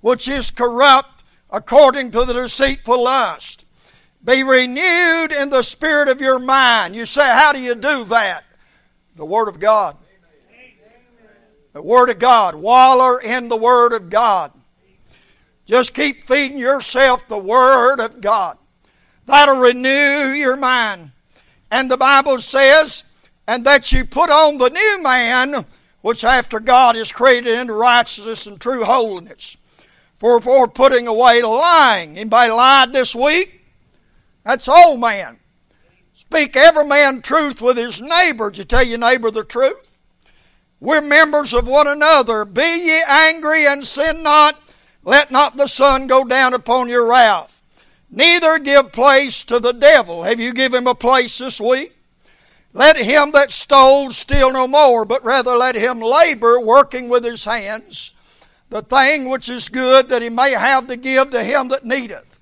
which 0.00 0.26
is 0.26 0.50
corrupt 0.50 1.22
according 1.50 2.10
to 2.10 2.24
the 2.24 2.32
deceitful 2.32 3.04
lust. 3.04 3.64
Be 4.24 4.42
renewed 4.42 5.32
in 5.32 5.50
the 5.50 5.62
spirit 5.62 6.08
of 6.08 6.20
your 6.20 6.40
mind. 6.40 6.96
You 6.96 7.06
say, 7.06 7.22
how 7.22 7.52
do 7.52 7.60
you 7.60 7.76
do 7.76 8.04
that? 8.04 8.44
The 9.14 9.24
Word 9.24 9.48
of 9.48 9.60
God. 9.60 9.96
The 11.72 11.82
Word 11.82 12.10
of 12.10 12.18
God. 12.18 12.54
Waller 12.54 13.20
in 13.20 13.48
the 13.48 13.56
Word 13.56 13.92
of 13.92 14.10
God. 14.10 14.52
Just 15.66 15.94
keep 15.94 16.24
feeding 16.24 16.58
yourself 16.58 17.28
the 17.28 17.38
Word 17.38 18.00
of 18.00 18.20
God. 18.20 18.58
That'll 19.26 19.60
renew 19.60 20.32
your 20.32 20.56
mind. 20.56 21.12
And 21.70 21.90
the 21.90 21.96
Bible 21.96 22.38
says, 22.38 23.04
and 23.46 23.64
that 23.64 23.92
you 23.92 24.04
put 24.04 24.30
on 24.30 24.58
the 24.58 24.70
new 24.70 25.02
man, 25.02 25.64
which 26.02 26.24
after 26.24 26.58
God 26.58 26.96
is 26.96 27.12
created 27.12 27.58
into 27.58 27.74
righteousness 27.74 28.46
and 28.46 28.60
true 28.60 28.84
holiness. 28.84 29.56
For, 30.14 30.40
for 30.40 30.68
putting 30.68 31.06
away 31.06 31.40
lying. 31.42 32.18
Anybody 32.18 32.52
lied 32.52 32.92
this 32.92 33.14
week? 33.14 33.64
That's 34.44 34.68
old 34.68 35.00
man. 35.00 35.38
Speak 36.12 36.56
every 36.56 36.84
man 36.84 37.22
truth 37.22 37.62
with 37.62 37.78
his 37.78 38.02
neighbor. 38.02 38.50
Did 38.50 38.58
you 38.58 38.64
tell 38.64 38.84
your 38.84 38.98
neighbor 38.98 39.30
the 39.30 39.44
truth? 39.44 39.89
We're 40.80 41.02
members 41.02 41.52
of 41.52 41.66
one 41.66 41.86
another. 41.86 42.44
Be 42.44 42.62
ye 42.62 43.02
angry 43.06 43.66
and 43.66 43.86
sin 43.86 44.22
not. 44.22 44.58
Let 45.04 45.30
not 45.30 45.56
the 45.56 45.66
sun 45.66 46.06
go 46.06 46.24
down 46.24 46.54
upon 46.54 46.88
your 46.88 47.06
wrath. 47.06 47.62
Neither 48.10 48.58
give 48.58 48.92
place 48.92 49.44
to 49.44 49.60
the 49.60 49.72
devil. 49.72 50.24
Have 50.24 50.40
you 50.40 50.52
given 50.52 50.82
him 50.82 50.86
a 50.88 50.94
place 50.94 51.38
this 51.38 51.60
week? 51.60 51.94
Let 52.72 52.96
him 52.96 53.32
that 53.32 53.50
stole 53.50 54.10
steal 54.10 54.52
no 54.52 54.66
more, 54.66 55.04
but 55.04 55.24
rather 55.24 55.56
let 55.56 55.74
him 55.74 56.00
labor, 56.00 56.60
working 56.60 57.08
with 57.08 57.24
his 57.24 57.44
hands, 57.44 58.14
the 58.68 58.82
thing 58.82 59.28
which 59.28 59.48
is 59.48 59.68
good 59.68 60.08
that 60.08 60.22
he 60.22 60.28
may 60.28 60.52
have 60.52 60.86
to 60.86 60.96
give 60.96 61.30
to 61.30 61.42
him 61.42 61.68
that 61.68 61.84
needeth. 61.84 62.38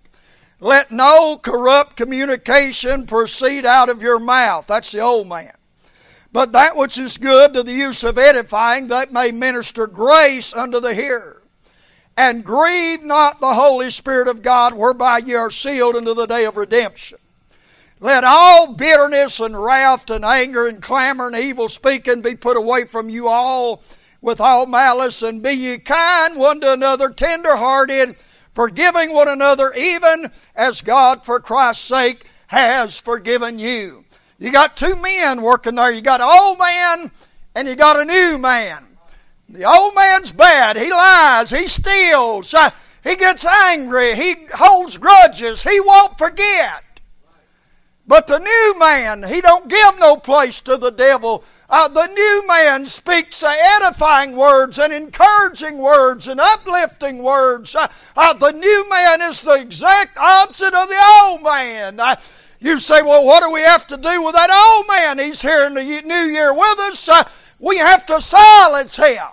Let 0.60 0.90
no 0.90 1.38
corrupt 1.38 1.96
communication 1.96 3.06
proceed 3.06 3.64
out 3.64 3.88
of 3.88 4.02
your 4.02 4.18
mouth. 4.18 4.66
That's 4.66 4.92
the 4.92 5.00
old 5.00 5.28
man. 5.28 5.52
But 6.38 6.52
that 6.52 6.76
which 6.76 6.98
is 6.98 7.18
good 7.18 7.52
to 7.54 7.64
the 7.64 7.72
use 7.72 8.04
of 8.04 8.16
edifying, 8.16 8.86
that 8.86 9.12
may 9.12 9.32
minister 9.32 9.88
grace 9.88 10.54
unto 10.54 10.78
the 10.78 10.94
hearer 10.94 11.42
and 12.16 12.44
grieve 12.44 13.02
not 13.02 13.40
the 13.40 13.54
Holy 13.54 13.90
Spirit 13.90 14.28
of 14.28 14.40
God, 14.40 14.74
whereby 14.74 15.18
ye 15.18 15.34
are 15.34 15.50
sealed 15.50 15.96
unto 15.96 16.14
the 16.14 16.26
day 16.26 16.44
of 16.44 16.56
redemption. 16.56 17.18
Let 17.98 18.22
all 18.22 18.72
bitterness 18.74 19.40
and 19.40 19.60
wrath 19.60 20.08
and 20.10 20.24
anger 20.24 20.68
and 20.68 20.80
clamor 20.80 21.26
and 21.26 21.34
evil 21.34 21.68
speaking 21.68 22.22
be 22.22 22.36
put 22.36 22.56
away 22.56 22.84
from 22.84 23.08
you 23.08 23.26
all 23.26 23.82
with 24.20 24.40
all 24.40 24.66
malice, 24.66 25.24
and 25.24 25.42
be 25.42 25.54
ye 25.54 25.78
kind 25.78 26.36
one 26.36 26.60
to 26.60 26.72
another, 26.72 27.10
tender 27.10 27.56
hearted, 27.56 28.14
forgiving 28.54 29.12
one 29.12 29.26
another, 29.26 29.72
even 29.76 30.30
as 30.54 30.82
God 30.82 31.24
for 31.24 31.40
Christ's 31.40 31.82
sake 31.82 32.26
has 32.46 33.00
forgiven 33.00 33.58
you. 33.58 34.04
You 34.38 34.52
got 34.52 34.76
two 34.76 34.94
men 34.96 35.42
working 35.42 35.74
there. 35.74 35.90
You 35.90 36.00
got 36.00 36.20
an 36.20 36.28
old 36.30 36.58
man 36.58 37.10
and 37.54 37.66
you 37.66 37.74
got 37.74 37.98
a 37.98 38.04
new 38.04 38.38
man. 38.38 38.84
The 39.48 39.64
old 39.64 39.94
man's 39.94 40.30
bad. 40.30 40.76
He 40.76 40.90
lies. 40.90 41.50
He 41.50 41.66
steals. 41.66 42.54
Uh, 42.54 42.70
he 43.02 43.16
gets 43.16 43.44
angry. 43.44 44.14
He 44.14 44.34
holds 44.54 44.96
grudges. 44.98 45.62
He 45.62 45.80
won't 45.80 46.18
forget. 46.18 46.84
But 48.06 48.26
the 48.26 48.38
new 48.38 48.78
man, 48.78 49.22
he 49.22 49.42
don't 49.42 49.68
give 49.68 49.98
no 49.98 50.16
place 50.16 50.62
to 50.62 50.78
the 50.78 50.90
devil. 50.90 51.44
Uh, 51.68 51.88
the 51.88 52.06
new 52.06 52.48
man 52.48 52.86
speaks 52.86 53.42
uh, 53.42 53.54
edifying 53.76 54.34
words 54.34 54.78
and 54.78 54.92
encouraging 54.92 55.76
words 55.76 56.26
and 56.26 56.40
uplifting 56.40 57.22
words. 57.22 57.74
Uh, 57.74 57.86
uh 58.16 58.32
the 58.32 58.52
new 58.52 58.90
man 58.90 59.20
is 59.20 59.42
the 59.42 59.60
exact 59.60 60.16
opposite 60.18 60.74
of 60.74 60.88
the 60.88 61.02
old 61.22 61.42
man. 61.42 62.00
You 62.60 62.80
say, 62.80 63.02
well, 63.02 63.24
what 63.24 63.42
do 63.42 63.52
we 63.52 63.60
have 63.60 63.86
to 63.86 63.96
do 63.96 64.22
with 64.22 64.34
that 64.34 64.50
old 64.50 64.86
man? 64.88 65.24
He's 65.24 65.40
here 65.40 65.66
in 65.66 65.74
the 65.74 65.82
new 65.82 66.32
year 66.32 66.52
with 66.52 66.78
us. 66.80 67.08
Uh, 67.08 67.22
we 67.60 67.78
have 67.78 68.04
to 68.06 68.20
silence 68.20 68.96
him. 68.96 69.26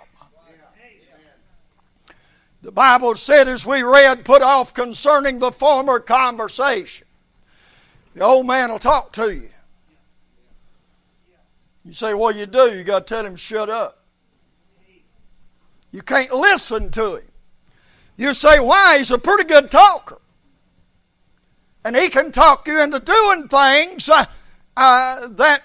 The 2.62 2.72
Bible 2.72 3.14
said, 3.14 3.48
as 3.48 3.64
we 3.64 3.82
read, 3.82 4.24
put 4.24 4.42
off 4.42 4.74
concerning 4.74 5.38
the 5.38 5.52
former 5.52 6.00
conversation. 6.00 7.06
The 8.14 8.22
old 8.22 8.46
man 8.46 8.70
will 8.70 8.78
talk 8.78 9.12
to 9.12 9.32
you. 9.32 9.48
You 11.84 11.92
say, 11.92 12.14
What 12.14 12.34
you 12.34 12.46
do? 12.46 12.76
You 12.76 12.82
got 12.82 13.06
to 13.06 13.14
tell 13.14 13.24
him, 13.24 13.36
shut 13.36 13.70
up. 13.70 14.02
You 15.92 16.02
can't 16.02 16.32
listen 16.32 16.90
to 16.90 17.16
him. 17.16 17.28
You 18.16 18.34
say, 18.34 18.58
Why? 18.58 18.98
He's 18.98 19.12
a 19.12 19.18
pretty 19.18 19.44
good 19.44 19.70
talker. 19.70 20.18
And 21.86 21.94
he 21.94 22.08
can 22.08 22.32
talk 22.32 22.66
you 22.66 22.82
into 22.82 22.98
doing 22.98 23.46
things 23.46 24.08
uh, 24.08 24.24
uh, 24.76 25.28
that 25.28 25.62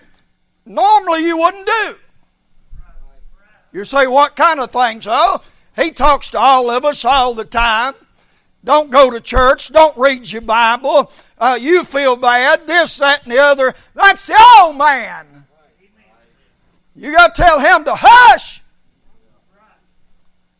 normally 0.67 1.25
you 1.25 1.35
wouldn't 1.35 1.65
do. 1.65 1.95
You 3.73 3.85
say, 3.85 4.05
What 4.05 4.35
kind 4.35 4.59
of 4.59 4.69
things? 4.69 5.07
Oh, 5.09 5.41
he 5.75 5.89
talks 5.89 6.29
to 6.29 6.39
all 6.39 6.69
of 6.69 6.85
us 6.85 7.03
all 7.05 7.33
the 7.33 7.43
time. 7.43 7.95
Don't 8.63 8.91
go 8.91 9.09
to 9.09 9.19
church. 9.19 9.71
Don't 9.71 9.97
read 9.97 10.31
your 10.31 10.43
Bible. 10.43 11.11
Uh, 11.39 11.57
you 11.59 11.83
feel 11.83 12.15
bad. 12.15 12.67
This, 12.67 12.97
that, 12.99 13.23
and 13.23 13.31
the 13.31 13.39
other. 13.39 13.73
That's 13.95 14.27
the 14.27 14.39
old 14.59 14.77
man. 14.77 15.25
You 16.95 17.13
got 17.13 17.33
to 17.33 17.41
tell 17.41 17.59
him 17.59 17.83
to 17.85 17.95
hush. 17.95 18.61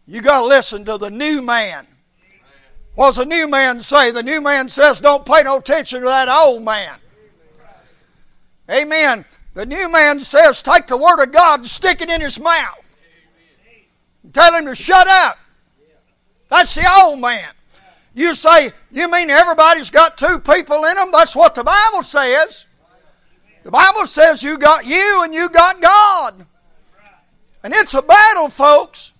You 0.07 0.23
got 0.23 0.39
to 0.39 0.47
listen 0.47 0.85
to 0.85 0.97
the 0.97 1.11
new 1.11 1.43
man. 1.43 1.85
Does 2.97 3.15
the 3.15 3.25
new 3.25 3.49
man 3.49 3.81
say? 3.81 4.11
The 4.11 4.23
new 4.23 4.41
man 4.41 4.69
says, 4.69 4.99
don't 4.99 5.25
pay 5.25 5.43
no 5.43 5.57
attention 5.57 6.01
to 6.01 6.05
that 6.05 6.29
old 6.29 6.63
man. 6.63 6.95
Amen. 8.69 9.25
The 9.53 9.65
new 9.65 9.91
man 9.91 10.19
says, 10.19 10.61
take 10.61 10.87
the 10.87 10.97
word 10.97 11.21
of 11.21 11.31
God 11.31 11.61
and 11.61 11.67
stick 11.67 12.01
it 12.01 12.09
in 12.09 12.21
his 12.21 12.39
mouth. 12.39 12.95
And 14.23 14.33
Tell 14.33 14.53
him 14.53 14.65
to 14.65 14.75
shut 14.75 15.07
up. 15.07 15.37
That's 16.49 16.75
the 16.75 16.89
old 17.01 17.19
man. 17.19 17.49
You 18.13 18.35
say, 18.35 18.71
you 18.91 19.09
mean 19.09 19.29
everybody's 19.29 19.89
got 19.89 20.17
two 20.17 20.39
people 20.39 20.83
in 20.83 20.95
them? 20.95 21.09
That's 21.11 21.35
what 21.35 21.55
the 21.55 21.63
Bible 21.63 22.03
says. 22.03 22.67
The 23.63 23.71
Bible 23.71 24.05
says 24.05 24.43
you 24.43 24.57
got 24.57 24.85
you 24.85 25.21
and 25.23 25.33
you 25.33 25.49
got 25.49 25.81
God. 25.81 26.45
And 27.63 27.73
it's 27.73 27.93
a 27.93 28.01
battle, 28.01 28.49
folks. 28.49 29.13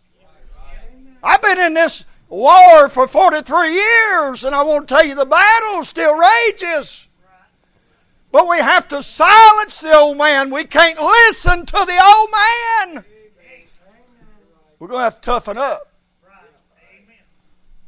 I've 1.24 1.42
been 1.42 1.60
in 1.60 1.74
this 1.74 2.06
war 2.32 2.89
for 2.89 3.08
43 3.08 3.74
years, 3.74 4.44
and 4.44 4.56
I 4.56 4.63
won't 4.63 4.88
tell 4.88 5.06
you 5.06 5.13
the 5.13 5.26
battle 5.26 5.84
still 5.84 6.15
rages. 6.17 7.08
But 8.32 8.48
we 8.48 8.58
have 8.58 8.88
to 8.88 9.04
silence 9.04 9.82
the 9.82 9.94
old 9.94 10.17
man. 10.17 10.50
We 10.50 10.63
can't 10.63 11.00
listen 11.00 11.65
to 11.65 11.86
the 11.86 12.02
old 12.04 12.30
man. 12.32 13.06
We're 14.80 14.88
going 14.88 15.00
to 15.00 15.04
have 15.04 15.15
to 15.15 15.22
toughen 15.22 15.58
up. 15.58 15.91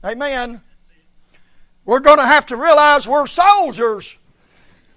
Amen. 0.06 0.62
We're 1.86 2.01
going 2.01 2.19
to 2.19 2.25
have 2.25 2.45
to 2.47 2.58
realize 2.58 3.08
we're 3.08 3.25
soldiers. 3.25 4.17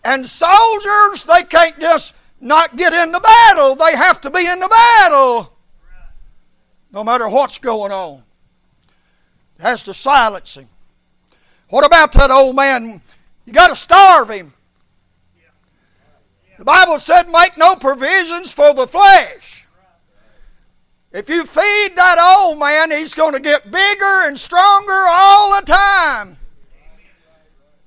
And 0.04 0.26
soldiers, 0.26 1.24
they 1.24 1.44
can't 1.44 1.78
just 1.78 2.14
not 2.40 2.76
get 2.76 2.92
in 2.92 3.12
the 3.12 3.20
battle. 3.20 3.76
They 3.76 3.96
have 3.96 4.20
to 4.22 4.30
be 4.30 4.46
in 4.46 4.58
the 4.58 4.68
battle. 4.68 5.52
No 6.92 7.04
matter 7.04 7.28
what's 7.28 7.58
going 7.58 7.92
on. 7.92 8.24
Has 9.60 9.82
to 9.84 9.94
silence 9.94 10.56
him. 10.56 10.68
What 11.68 11.84
about 11.84 12.12
that 12.12 12.30
old 12.30 12.54
man? 12.54 13.00
You 13.44 13.52
got 13.52 13.68
to 13.68 13.76
starve 13.76 14.30
him. 14.30 14.52
The 16.58 16.64
Bible 16.64 16.98
said, 16.98 17.28
make 17.28 17.56
no 17.58 17.76
provisions 17.76 18.52
for 18.52 18.72
the 18.72 18.86
flesh. 18.86 19.66
If 21.12 21.28
you 21.28 21.44
feed 21.44 21.96
that 21.96 22.36
old 22.38 22.58
man, 22.58 22.90
he's 22.90 23.14
going 23.14 23.34
to 23.34 23.40
get 23.40 23.70
bigger 23.70 24.22
and 24.24 24.38
stronger 24.38 25.04
all 25.08 25.58
the 25.58 25.66
time. 25.66 26.36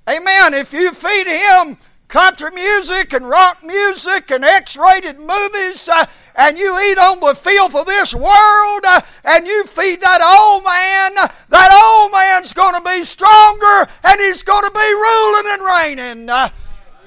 Amen. 0.10 0.54
If 0.54 0.74
you 0.74 0.92
feed 0.92 1.28
him 1.28 1.78
country 2.10 2.50
music 2.54 3.13
and 3.13 3.26
rock 3.26 3.63
music 3.63 4.32
and 4.32 4.43
X 4.43 4.76
rated 4.76 5.19
movies, 5.19 5.88
uh, 5.88 6.06
and 6.36 6.58
you 6.58 6.78
eat 6.91 6.98
on 6.98 7.19
the 7.19 7.36
filth 7.36 7.76
of 7.76 7.86
this 7.86 8.13
world, 8.13 8.84
uh, 8.86 9.00
and 9.24 9.48
you 9.48 9.63
feed 9.65 10.02
that 10.02 10.19
old 10.19 10.65
man, 10.65 11.30
that 11.50 11.72
old 11.72 12.12
man's 12.12 12.52
going 12.52 12.74
to 12.76 12.82
be 12.82 13.06
stronger 13.06 13.89
and 14.04 14.19
he's 14.19 14.43
going 14.43 14.65
to 14.65 14.72
be 14.72 14.80
ruling 14.80 15.54
and 15.54 15.62
reigning. 15.63 16.30
Uh, 16.30 16.50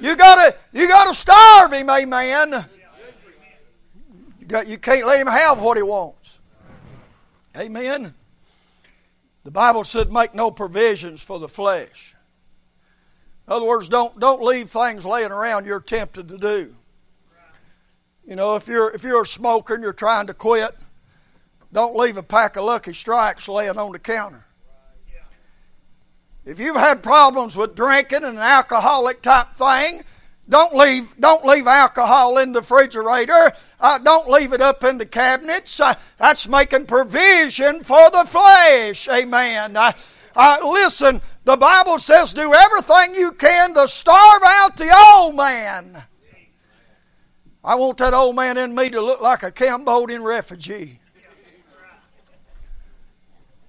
you 0.00 0.16
gotta, 0.16 0.56
you 0.72 0.88
gotta 0.88 1.14
starve 1.14 1.72
him, 1.72 1.90
amen. 1.90 2.64
You, 4.40 4.46
got, 4.46 4.66
you 4.66 4.78
can't 4.78 5.06
let 5.06 5.20
him 5.20 5.26
have 5.26 5.60
what 5.60 5.76
he 5.76 5.82
wants. 5.82 6.40
Amen. 7.56 8.14
The 9.44 9.50
Bible 9.50 9.84
said, 9.84 10.12
make 10.12 10.34
no 10.34 10.50
provisions 10.50 11.22
for 11.22 11.38
the 11.38 11.48
flesh. 11.48 12.11
In 13.46 13.52
other 13.52 13.66
words, 13.66 13.88
don't, 13.88 14.18
don't 14.20 14.42
leave 14.42 14.70
things 14.70 15.04
laying 15.04 15.32
around 15.32 15.66
you're 15.66 15.80
tempted 15.80 16.28
to 16.28 16.38
do. 16.38 16.74
You 18.24 18.36
know, 18.36 18.54
if 18.54 18.68
you're, 18.68 18.90
if 18.92 19.02
you're 19.02 19.22
a 19.22 19.26
smoker 19.26 19.74
and 19.74 19.82
you're 19.82 19.92
trying 19.92 20.28
to 20.28 20.34
quit, 20.34 20.76
don't 21.72 21.96
leave 21.96 22.16
a 22.16 22.22
pack 22.22 22.56
of 22.56 22.64
Lucky 22.64 22.92
Strikes 22.92 23.48
laying 23.48 23.78
on 23.78 23.92
the 23.92 23.98
counter. 23.98 24.44
If 26.44 26.58
you've 26.58 26.76
had 26.76 27.02
problems 27.02 27.56
with 27.56 27.76
drinking 27.76 28.24
and 28.24 28.36
an 28.36 28.38
alcoholic 28.38 29.22
type 29.22 29.54
thing, 29.54 30.02
don't 30.48 30.74
leave, 30.74 31.14
don't 31.20 31.44
leave 31.44 31.66
alcohol 31.66 32.38
in 32.38 32.52
the 32.52 32.60
refrigerator. 32.60 33.52
Uh, 33.80 33.98
don't 33.98 34.28
leave 34.28 34.52
it 34.52 34.60
up 34.60 34.82
in 34.82 34.98
the 34.98 35.06
cabinets. 35.06 35.80
Uh, 35.80 35.94
that's 36.18 36.48
making 36.48 36.86
provision 36.86 37.80
for 37.82 38.10
the 38.10 38.24
flesh. 38.26 39.08
Amen. 39.08 39.76
Uh, 39.76 39.92
uh 40.34 40.58
listen, 40.64 41.20
the 41.44 41.56
Bible 41.56 41.98
says, 41.98 42.32
do 42.32 42.52
everything 42.54 43.14
you 43.14 43.32
can 43.32 43.74
to 43.74 43.88
starve 43.88 44.42
out 44.44 44.76
the 44.76 44.94
old 45.14 45.34
man. 45.34 46.04
I 47.64 47.76
want 47.76 47.98
that 47.98 48.14
old 48.14 48.36
man 48.36 48.58
in 48.58 48.74
me 48.74 48.90
to 48.90 49.00
look 49.00 49.20
like 49.20 49.42
a 49.42 49.50
Cambodian 49.50 50.22
refugee. 50.22 50.98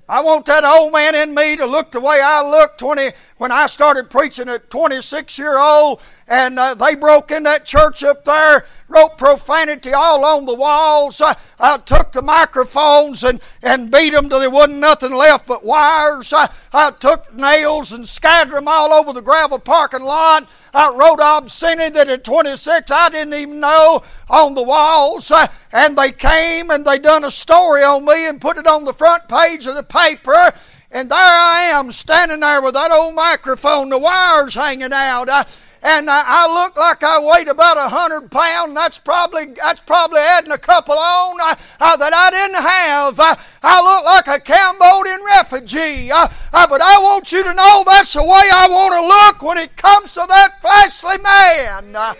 I 0.08 0.22
want 0.22 0.46
that 0.48 0.64
old 0.64 0.92
man 0.92 1.16
in 1.16 1.34
me 1.34 1.56
to 1.56 1.66
look 1.66 1.92
the 1.92 2.02
way 2.02 2.20
I 2.22 2.48
looked 2.48 2.80
20, 2.80 3.12
when 3.38 3.52
I 3.52 3.68
started 3.68 4.10
preaching 4.10 4.50
at 4.50 4.70
26 4.70 5.40
year 5.40 5.58
old 5.58 6.02
and 6.28 6.60
uh, 6.60 6.74
they 6.74 6.96
broke 6.96 7.32
in 7.32 7.44
that 7.44 7.66
church 7.66 8.04
up 8.04 8.26
there, 8.26 8.66
wrote 8.94 9.18
profanity 9.18 9.92
all 9.94 10.24
on 10.24 10.46
the 10.46 10.54
walls. 10.54 11.22
I, 11.22 11.36
I 11.60 11.78
took 11.78 12.12
the 12.12 12.22
microphones 12.22 13.24
and, 13.24 13.42
and 13.62 13.92
beat 13.92 14.12
them 14.12 14.30
till 14.30 14.40
there 14.40 14.50
wasn't 14.50 14.80
nothing 14.80 15.14
left 15.14 15.48
but 15.48 15.66
wires. 15.66 16.32
I, 16.32 16.52
I 16.72 16.92
took 16.92 17.34
nails 17.34 17.92
and 17.92 18.08
scattered 18.08 18.54
them 18.54 18.68
all 18.68 18.94
over 18.94 19.14
the 19.14 19.22
gravel 19.22 19.60
parking 19.60 20.04
lot. 20.04 20.48
I 20.74 20.94
wrote 20.96 21.20
obscenity 21.22 21.92
that 21.92 22.10
at 22.10 22.24
26 22.24 22.92
I 22.92 23.10
didn't 23.10 23.34
even 23.34 23.60
know 23.60 24.02
on 24.30 24.54
the 24.54 24.64
walls. 24.64 25.32
And 25.72 25.98
they 25.98 26.12
came 26.12 26.70
and 26.70 26.86
they 26.86 27.00
done 27.00 27.24
a 27.24 27.32
story 27.32 27.84
on 27.84 28.06
me 28.06 28.28
and 28.28 28.40
put 28.40 28.58
it 28.58 28.68
on 28.68 28.86
the 28.86 28.94
front 28.94 29.28
page 29.28 29.66
of 29.66 29.76
the 29.76 29.84
paper. 29.84 30.52
And 30.92 31.10
there 31.10 31.18
I 31.18 31.72
am 31.74 31.92
standing 31.92 32.42
there 32.42 32.62
with 32.62 32.76
that 32.76 32.92
old 32.92 33.16
microphone, 33.16 33.90
the 33.90 33.98
wires 33.98 34.54
hanging 34.54 34.94
out. 34.94 35.28
I, 35.28 35.46
and 35.84 36.10
I, 36.10 36.24
I 36.26 36.54
look 36.54 36.76
like 36.78 37.04
I 37.04 37.19
weighed 37.19 37.48
about 37.48 37.78
a 37.78 37.89
hundred 37.89 38.32
pounds. 38.32 38.74
That's 38.74 39.00
probably 39.00 39.46
that's 39.46 39.82
probably 39.82 40.19
adding 40.19 40.52
a 40.52 40.58
couple 40.58 40.96
on 40.96 41.41
uh, 41.41 41.56
uh, 41.80 41.98
that 41.98 42.13
I 42.13 42.30
didn't 42.32 42.63
have. 42.63 43.19
Uh, 43.19 43.36
I 43.62 43.82
look 43.82 44.06
like 44.06 44.28
a 44.28 44.41
Cambodian 44.41 45.24
refugee. 45.26 46.10
But 46.52 46.82
I 46.82 46.98
want 47.00 47.32
you 47.32 47.43
to 47.43 47.54
know 47.54 47.84
that's 47.86 48.13
the 48.13 48.24
way 48.24 48.30
I 48.30 48.67
want 48.69 48.93
to 48.93 49.02
look 49.08 49.50
when 49.50 49.63
it 49.63 49.76
comes 49.76 50.12
to 50.13 50.26
that 50.28 50.62
fleshly 50.62 51.17
man. 51.22 52.15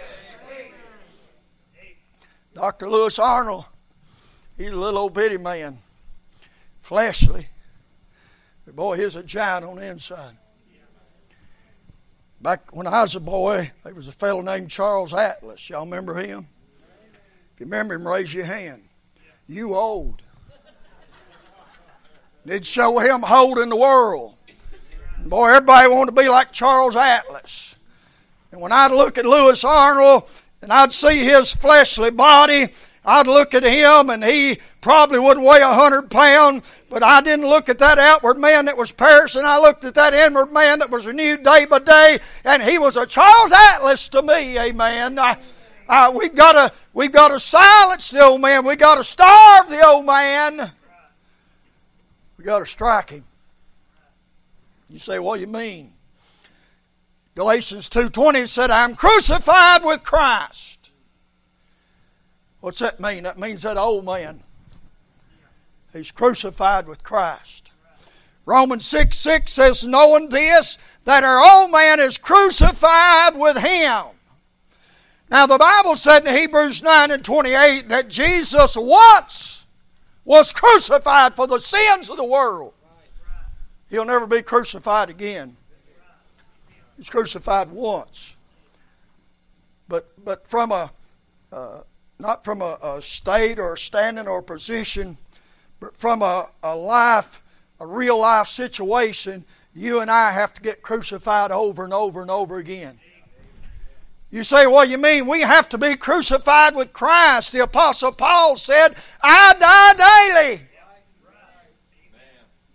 Dr. 2.54 2.90
Lewis 2.90 3.18
Arnold 3.18 3.66
He's 4.58 4.70
a 4.70 4.76
little 4.76 5.00
old 5.00 5.14
bitty 5.14 5.38
man, 5.38 5.80
fleshly. 6.82 7.48
But 8.66 8.76
boy, 8.76 8.98
he's 8.98 9.16
a 9.16 9.24
giant 9.24 9.66
on 9.66 9.78
the 9.78 9.86
inside. 9.86 10.38
Back 12.44 12.76
when 12.76 12.88
I 12.88 13.04
was 13.04 13.16
a 13.16 13.22
boy, 13.22 13.72
there 13.86 13.96
was 13.96 14.10
a 14.10 14.12
fellow 14.12 14.42
named 14.42 14.70
Charles 14.70 15.14
Atlas. 15.14 15.70
Y'all 15.70 15.86
remember 15.86 16.14
him? 16.16 16.46
If 17.54 17.62
you 17.62 17.66
remember 17.66 17.94
him, 17.94 18.06
raise 18.06 18.34
your 18.34 18.44
hand. 18.44 18.84
You 19.48 19.76
old. 19.76 20.22
They'd 22.44 22.66
show 22.66 23.00
him 23.00 23.22
holding 23.22 23.70
the 23.70 23.78
world. 23.78 24.36
And 25.20 25.30
boy, 25.30 25.52
everybody 25.52 25.88
wanted 25.88 26.18
to 26.18 26.22
be 26.22 26.28
like 26.28 26.52
Charles 26.52 26.98
Atlas. 26.98 27.78
And 28.52 28.60
when 28.60 28.74
I'd 28.74 28.92
look 28.92 29.18
at 29.18 29.26
Louis 29.26 29.64
Arnold 29.64 30.30
and 30.62 30.74
I'd 30.74 30.92
see 30.92 31.20
his 31.20 31.56
fleshly 31.56 32.12
body, 32.12 32.68
I'd 33.06 33.28
look 33.28 33.54
at 33.54 33.64
him 33.64 34.10
and 34.10 34.24
he 34.24 34.60
probably 34.80 35.20
wouldn't 35.20 35.46
weigh 35.46 35.62
a 35.62 35.74
hundred 35.74 36.10
pounds, 36.10 36.84
but 36.90 37.04
I 37.04 37.22
didn't 37.22 37.48
look 37.48 37.68
at 37.68 37.80
that 37.80 38.00
outward 38.00 38.38
man 38.38 38.66
that 38.66 38.78
was 38.78 38.92
perishing. 38.92 39.44
I 39.44 39.58
looked 39.60 39.84
at 39.84 39.96
that 39.96 40.14
inward 40.14 40.54
man 40.54 40.80
that 40.80 40.90
was 40.90 41.06
renewed 41.06 41.44
day 41.44 41.66
by 41.66 41.80
day, 41.80 42.20
and 42.46 42.64
he 42.64 42.80
was 42.80 42.96
a 42.96 43.06
Charles 43.06 43.52
Atlas 43.52 44.08
to 44.10 44.22
me. 44.22 44.58
Amen. 44.58 45.20
I, 45.20 45.38
I, 45.90 46.10
we've 46.12 46.34
got 46.34 46.54
to 46.54 46.76
we've 46.94 47.12
got 47.12 47.30
to 47.30 47.40
silence 47.40 48.12
the 48.12 48.22
old 48.22 48.40
man. 48.40 48.66
We've 48.66 48.78
got 48.78 48.96
to 48.96 49.04
starve 49.04 49.70
the 49.70 49.86
old 49.86 50.06
man. 50.06 50.72
We've 52.38 52.46
got 52.46 52.60
to 52.60 52.66
strike 52.66 53.10
him. 53.10 53.26
You 54.90 55.00
say, 55.00 55.20
what 55.20 55.36
do 55.36 55.42
you 55.42 55.48
mean? 55.48 55.94
Galatians 57.36 57.90
2.20 57.90 58.48
said, 58.48 58.70
I'm 58.70 58.96
crucified 58.96 59.84
with 59.84 60.04
Christ. 60.04 60.73
What's 62.64 62.80
that 62.80 62.98
mean? 62.98 63.24
That 63.24 63.38
means 63.38 63.64
that 63.64 63.76
old 63.76 64.06
man. 64.06 64.40
He's 65.92 66.12
crucified 66.12 66.88
with 66.88 67.04
Christ. 67.04 67.72
Romans 68.46 68.86
6 68.86 69.18
6 69.18 69.52
says, 69.52 69.86
knowing 69.86 70.30
this, 70.30 70.78
that 71.04 71.26
our 71.26 71.44
old 71.44 71.72
man 71.74 72.00
is 72.00 72.18
crucified 72.18 73.36
with 73.36 73.58
him. 73.58 74.06
Now, 75.30 75.46
the 75.46 75.58
Bible 75.58 75.98
said 75.98 76.26
in 76.26 76.34
Hebrews 76.34 76.82
9 76.82 77.12
and 77.12 77.26
28 77.26 77.90
that 77.90 78.08
Jesus 78.08 78.78
once 78.78 79.66
was 80.24 80.54
crucified 80.54 81.36
for 81.36 81.48
the 81.48 81.60
sins 81.60 82.10
of 82.10 82.16
the 82.16 82.24
world. 82.24 82.74
He'll 83.90 84.06
never 84.06 84.26
be 84.26 84.42
crucified 84.42 85.10
again. 85.10 85.58
He's 86.96 87.10
crucified 87.10 87.72
once. 87.72 88.38
But, 89.90 90.08
but 90.24 90.48
from 90.48 90.72
a, 90.72 90.92
uh, 91.52 91.82
not 92.20 92.44
from 92.44 92.62
a, 92.62 92.78
a, 92.82 93.02
state 93.02 93.60
or 93.60 93.74
a 93.74 93.78
standing 93.78 94.28
or 94.28 94.40
a 94.40 94.44
position, 94.44 95.18
but 95.80 95.98
from 95.98 96.22
a, 96.22 96.50
a 96.62 96.76
life, 96.76 97.44
a 97.80 97.86
real 97.86 98.20
life 98.20 98.48
situation, 98.48 99.44
you 99.74 100.00
and 100.00 100.10
I 100.10 100.32
have 100.32 100.54
to 100.54 100.62
get 100.62 100.82
crucified 100.82 101.52
over 101.52 101.84
and 101.84 101.94
over 101.94 102.22
and 102.22 102.32
over 102.32 102.58
again. 102.58 103.00
You 104.30 104.44
say, 104.44 104.66
well, 104.66 104.86
you 104.86 104.98
mean 104.98 105.28
we 105.28 105.42
have 105.42 105.70
to 105.70 105.78
be 105.78 105.96
crucified 105.96 106.76
with 106.76 106.92
Christ? 106.92 107.52
The 107.52 107.60
Apostle 107.60 108.12
Paul 108.14 108.56
said, 108.56 108.96
I 109.22 109.54
die 109.60 110.54
daily. 110.56 110.62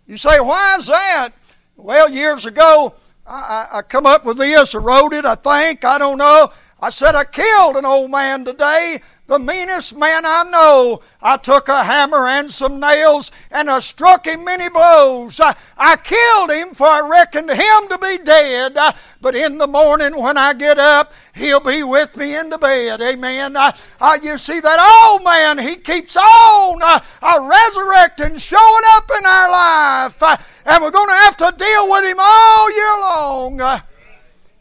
You 0.07 0.17
say, 0.17 0.41
why 0.41 0.77
is 0.79 0.87
that? 0.87 1.31
Well, 1.77 2.09
years 2.09 2.47
ago, 2.47 2.95
I, 3.27 3.69
I, 3.73 3.83
come 3.83 4.07
up 4.07 4.25
with 4.25 4.39
this, 4.39 4.75
I 4.75 4.79
wrote 4.79 5.13
it, 5.13 5.25
I 5.25 5.35
think, 5.35 5.85
I 5.85 5.99
don't 5.99 6.19
know. 6.19 6.51
I 6.81 6.91
said, 6.91 7.15
I 7.15 7.25
killed 7.25 7.77
an 7.77 7.85
old 7.85 8.11
man 8.11 8.45
today 8.45 9.01
the 9.29 9.39
meanest 9.39 9.97
man 9.97 10.25
I 10.25 10.43
know. 10.51 11.01
I 11.23 11.37
took 11.37 11.69
a 11.69 11.85
hammer 11.85 12.27
and 12.27 12.51
some 12.51 12.81
nails 12.81 13.31
and 13.51 13.71
I 13.71 13.79
struck 13.81 14.27
him 14.27 14.45
many 14.45 14.71
blows. 14.71 15.39
I, 15.39 15.55
I 15.77 15.97
killed 15.97 16.51
him 16.51 16.75
for 16.75 16.87
I 16.87 17.07
reckoned 17.07 17.51
him 17.51 17.89
to 17.91 17.99
be 18.01 18.25
dead. 18.25 18.77
Uh, 18.77 18.93
but 19.21 19.37
in 19.37 19.59
the 19.59 19.67
morning 19.67 20.21
when 20.21 20.39
I 20.39 20.55
get 20.55 20.79
up, 20.79 21.13
he'll 21.35 21.61
be 21.61 21.83
with 21.83 22.17
me 22.17 22.37
in 22.37 22.49
the 22.49 22.57
bed. 22.57 23.03
Amen. 23.03 23.55
I, 23.55 23.79
I, 24.01 24.19
you 24.23 24.39
see 24.39 24.61
that 24.61 25.13
old 25.13 25.25
man, 25.25 25.59
he 25.59 25.77
keeps 25.77 26.17
on 26.17 26.81
uh, 26.83 26.99
resurrecting, 27.23 28.39
showing 28.39 28.85
up 28.97 29.05
in 29.19 29.27
our 29.27 29.51
life. 29.51 30.23
Uh, 30.23 30.37
and 30.65 30.83
we're 30.83 30.91
going 30.91 31.09
to 31.09 31.15
have 31.15 31.37
to 31.37 31.55
deal 31.57 31.91
with 31.91 32.05
him 32.11 32.17
all 32.19 32.75
year 32.75 33.01
long. 33.01 33.61
Uh, 33.61 33.81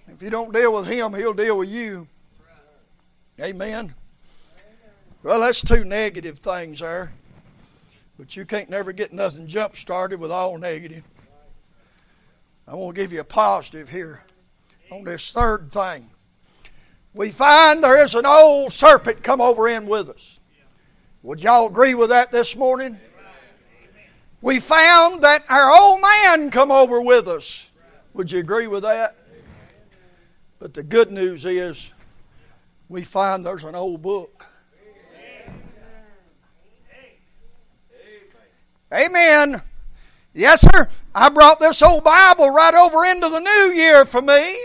if 0.10 0.22
you 0.22 0.30
don't 0.30 0.54
deal 0.54 0.74
with 0.74 0.88
him, 0.88 1.14
he'll 1.14 1.34
deal 1.34 1.58
with 1.58 1.70
you. 1.70 2.06
Amen. 3.40 3.94
Well, 5.28 5.42
that's 5.42 5.62
two 5.62 5.84
negative 5.84 6.40
things 6.40 6.80
there. 6.80 7.12
But 8.18 8.38
you 8.38 8.46
can't 8.46 8.70
never 8.70 8.94
get 8.94 9.12
nothing 9.12 9.46
jump 9.46 9.76
started 9.76 10.22
with 10.22 10.32
all 10.32 10.58
negative. 10.58 11.04
I 12.66 12.76
want 12.76 12.96
to 12.96 13.02
give 13.02 13.12
you 13.12 13.20
a 13.20 13.26
positive 13.26 13.90
here 13.90 14.24
on 14.90 15.04
this 15.04 15.34
third 15.34 15.70
thing. 15.70 16.10
We 17.14 17.32
find 17.32 17.84
there 17.84 18.02
is 18.02 18.16
an 18.16 18.26
old 18.26 18.72
serpent 18.72 19.22
come 19.22 19.42
over 19.42 19.68
in 19.68 19.86
with 19.86 20.08
us. 20.08 20.40
Would 21.24 21.42
y'all 21.42 21.68
agree 21.68 21.94
with 21.94 22.08
that 22.08 22.32
this 22.32 22.56
morning? 22.56 22.98
We 24.40 24.62
found 24.62 25.24
that 25.24 25.44
our 25.50 25.78
old 25.78 26.00
man 26.00 26.52
come 26.52 26.72
over 26.72 27.02
with 27.02 27.28
us. 27.28 27.72
Would 28.14 28.32
you 28.32 28.40
agree 28.40 28.68
with 28.68 28.84
that? 28.84 29.18
But 30.58 30.74
the 30.74 30.84
good 30.84 31.12
news 31.12 31.46
is 31.46 31.92
we 32.88 33.04
find 33.04 33.46
there's 33.46 33.66
an 33.66 33.76
old 33.76 34.02
book. 34.02 34.46
Amen. 38.94 39.62
Yes, 40.34 40.62
sir. 40.62 40.88
I 41.14 41.30
brought 41.30 41.60
this 41.60 41.82
old 41.82 42.04
Bible 42.04 42.50
right 42.50 42.74
over 42.74 43.06
into 43.06 43.30
the 43.30 43.40
new 43.40 43.74
year 43.76 44.06
for 44.06 44.22
me. 44.22 44.56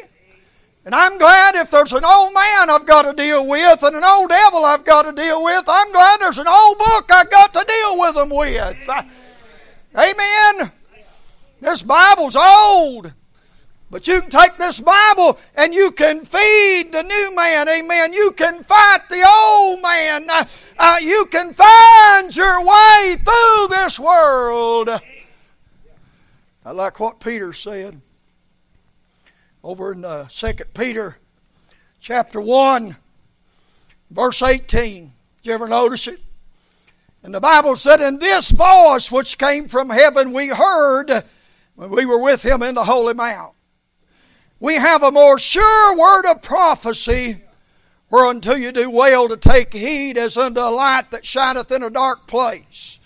And 0.84 0.94
I'm 0.94 1.16
glad 1.16 1.54
if 1.54 1.70
there's 1.70 1.92
an 1.92 2.04
old 2.04 2.34
man 2.34 2.68
I've 2.68 2.86
got 2.86 3.02
to 3.02 3.12
deal 3.14 3.46
with 3.46 3.82
and 3.82 3.94
an 3.94 4.02
old 4.04 4.28
devil 4.28 4.64
I've 4.64 4.84
got 4.84 5.02
to 5.02 5.12
deal 5.12 5.42
with, 5.42 5.64
I'm 5.68 5.92
glad 5.92 6.20
there's 6.20 6.38
an 6.38 6.48
old 6.48 6.78
book 6.78 7.10
I've 7.10 7.30
got 7.30 7.54
to 7.54 7.64
deal 7.66 8.00
with 8.00 8.14
them 8.14 8.30
with. 8.30 8.88
Amen. 9.96 10.72
This 11.60 11.82
Bible's 11.82 12.36
old. 12.36 13.14
But 13.92 14.08
you 14.08 14.22
can 14.22 14.30
take 14.30 14.56
this 14.56 14.80
Bible 14.80 15.38
and 15.54 15.74
you 15.74 15.90
can 15.90 16.24
feed 16.24 16.92
the 16.92 17.02
new 17.02 17.36
man. 17.36 17.68
Amen. 17.68 18.14
You 18.14 18.30
can 18.30 18.62
fight 18.62 19.00
the 19.10 19.22
old 19.22 19.82
man. 19.82 20.30
Uh, 20.30 20.44
uh, 20.78 20.96
you 21.02 21.26
can 21.30 21.52
find 21.52 22.34
your 22.34 22.64
way 22.64 23.16
through 23.22 23.68
this 23.68 24.00
world. 24.00 24.88
I 26.64 26.70
like 26.70 27.00
what 27.00 27.20
Peter 27.20 27.52
said 27.52 28.00
over 29.62 29.92
in 29.92 30.06
uh, 30.06 30.26
2 30.26 30.52
Peter 30.72 31.18
chapter 32.00 32.40
1, 32.40 32.96
verse 34.10 34.42
18. 34.42 35.12
Did 35.42 35.46
you 35.46 35.52
ever 35.52 35.68
notice 35.68 36.08
it? 36.08 36.18
And 37.22 37.34
the 37.34 37.40
Bible 37.40 37.76
said, 37.76 38.00
In 38.00 38.18
this 38.18 38.52
voice 38.52 39.12
which 39.12 39.36
came 39.36 39.68
from 39.68 39.90
heaven 39.90 40.32
we 40.32 40.48
heard 40.48 41.24
when 41.74 41.90
we 41.90 42.06
were 42.06 42.22
with 42.22 42.42
him 42.42 42.62
in 42.62 42.74
the 42.74 42.84
Holy 42.84 43.12
Mount 43.12 43.54
we 44.62 44.76
have 44.76 45.02
a 45.02 45.10
more 45.10 45.40
sure 45.40 45.98
word 45.98 46.30
of 46.30 46.40
prophecy. 46.40 47.42
Whereunto 48.08 48.54
you 48.54 48.70
do 48.70 48.90
well 48.90 49.28
to 49.28 49.36
take 49.36 49.74
heed 49.74 50.16
as 50.16 50.36
unto 50.36 50.60
a 50.60 50.70
light 50.70 51.10
that 51.10 51.26
shineth 51.26 51.72
in 51.72 51.82
a 51.82 51.90
dark 51.90 52.28
place. 52.28 53.00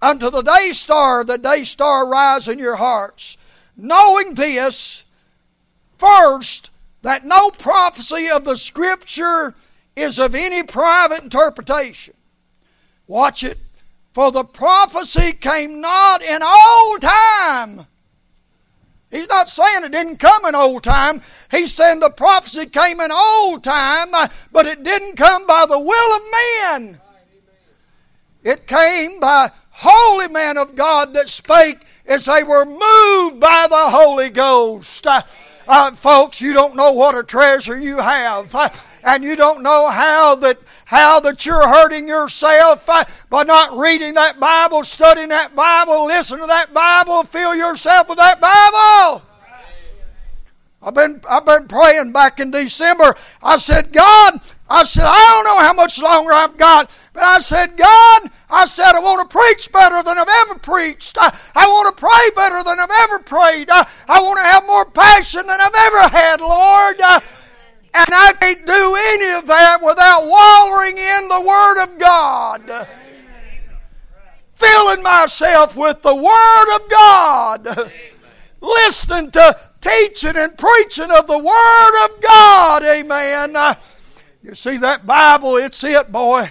Unto 0.00 0.30
the 0.30 0.42
day 0.42 0.70
star 0.72 1.24
the 1.24 1.38
day 1.38 1.64
star 1.64 2.08
rise 2.08 2.46
in 2.46 2.60
your 2.60 2.76
hearts 2.76 3.36
knowing 3.76 4.34
this 4.34 5.04
first 5.98 6.70
that 7.02 7.24
no 7.24 7.50
prophecy 7.50 8.28
of 8.28 8.44
the 8.44 8.56
scripture 8.56 9.54
is 9.96 10.20
of 10.20 10.36
any 10.36 10.62
private 10.62 11.24
interpretation. 11.24 12.14
Watch 13.08 13.42
it. 13.42 13.58
For 14.12 14.30
the 14.30 14.44
prophecy 14.44 15.32
came 15.32 15.80
not 15.80 16.22
in 16.22 16.42
old 16.42 17.00
time 17.00 17.86
He's 19.12 19.28
not 19.28 19.50
saying 19.50 19.84
it 19.84 19.92
didn't 19.92 20.16
come 20.16 20.46
in 20.46 20.54
old 20.54 20.82
time. 20.82 21.20
He's 21.50 21.72
saying 21.74 22.00
the 22.00 22.10
prophecy 22.10 22.64
came 22.64 22.98
in 22.98 23.12
old 23.12 23.62
time, 23.62 24.08
uh, 24.14 24.28
but 24.50 24.66
it 24.66 24.82
didn't 24.82 25.16
come 25.16 25.46
by 25.46 25.66
the 25.68 25.78
will 25.78 26.16
of 26.16 26.22
men. 26.80 27.00
It 28.42 28.66
came 28.66 29.20
by 29.20 29.50
holy 29.70 30.28
men 30.28 30.56
of 30.56 30.74
God 30.74 31.12
that 31.12 31.28
spake 31.28 31.80
as 32.06 32.24
they 32.24 32.42
were 32.42 32.64
moved 32.64 33.38
by 33.38 33.66
the 33.68 33.90
Holy 33.90 34.30
Ghost. 34.30 35.06
Uh, 35.66 35.92
folks, 35.92 36.40
you 36.40 36.52
don't 36.52 36.74
know 36.74 36.92
what 36.92 37.16
a 37.16 37.22
treasure 37.22 37.78
you 37.78 37.98
have. 37.98 38.54
Uh, 38.54 38.68
and 39.04 39.24
you 39.24 39.36
don't 39.36 39.62
know 39.62 39.88
how 39.90 40.34
that 40.36 40.58
how 40.84 41.20
that 41.20 41.44
you're 41.44 41.66
hurting 41.66 42.06
yourself 42.06 42.88
uh, 42.88 43.04
by 43.30 43.42
not 43.44 43.76
reading 43.76 44.14
that 44.14 44.38
Bible, 44.38 44.84
studying 44.84 45.28
that 45.28 45.54
Bible, 45.54 46.06
listening 46.06 46.40
to 46.40 46.46
that 46.46 46.72
Bible, 46.72 47.22
fill 47.24 47.54
yourself 47.54 48.08
with 48.08 48.18
that 48.18 48.40
Bible. 48.40 49.22
I've 50.82 50.94
been 50.94 51.20
I've 51.28 51.46
been 51.46 51.68
praying 51.68 52.12
back 52.12 52.40
in 52.40 52.50
December. 52.50 53.14
I 53.42 53.56
said, 53.56 53.92
God, 53.92 54.40
I 54.72 54.84
said, 54.84 55.04
I 55.04 55.34
don't 55.34 55.44
know 55.44 55.58
how 55.60 55.74
much 55.74 56.00
longer 56.00 56.32
I've 56.32 56.56
got, 56.56 56.90
but 57.12 57.22
I 57.22 57.40
said, 57.40 57.76
God, 57.76 58.30
I 58.48 58.64
said, 58.64 58.94
I 58.94 59.00
want 59.00 59.28
to 59.28 59.36
preach 59.36 59.70
better 59.70 60.02
than 60.02 60.16
I've 60.16 60.48
ever 60.48 60.58
preached. 60.58 61.18
I, 61.20 61.28
I 61.54 61.66
want 61.66 61.94
to 61.94 62.00
pray 62.00 62.30
better 62.34 62.62
than 62.64 62.80
I've 62.80 62.90
ever 63.02 63.18
prayed. 63.18 63.68
I, 63.70 63.86
I 64.08 64.22
want 64.22 64.38
to 64.38 64.44
have 64.44 64.66
more 64.66 64.86
passion 64.86 65.46
than 65.46 65.60
I've 65.60 65.74
ever 65.76 66.08
had, 66.08 66.40
Lord. 66.40 67.00
Uh, 67.02 67.20
and 67.92 68.08
I 68.14 68.32
can't 68.40 68.64
do 68.64 68.96
any 69.12 69.36
of 69.36 69.46
that 69.46 69.78
without 69.84 70.24
wallowing 70.24 70.96
in 70.96 71.28
the 71.28 71.42
Word 71.46 71.82
of 71.82 71.98
God. 71.98 72.88
Filling 74.54 75.02
myself 75.02 75.76
with 75.76 76.00
the 76.00 76.16
Word 76.16 76.76
of 76.76 76.90
God. 76.90 77.92
Listening 78.62 79.30
to 79.32 79.58
teaching 79.82 80.36
and 80.36 80.56
preaching 80.56 81.10
of 81.10 81.26
the 81.26 81.38
Word 81.38 82.04
of 82.06 82.22
God. 82.22 82.82
Amen. 82.84 83.54
Uh, 83.54 83.74
you 84.42 84.54
see 84.54 84.76
that 84.78 85.06
Bible, 85.06 85.56
it's 85.56 85.82
it, 85.84 86.10
boy. 86.10 86.50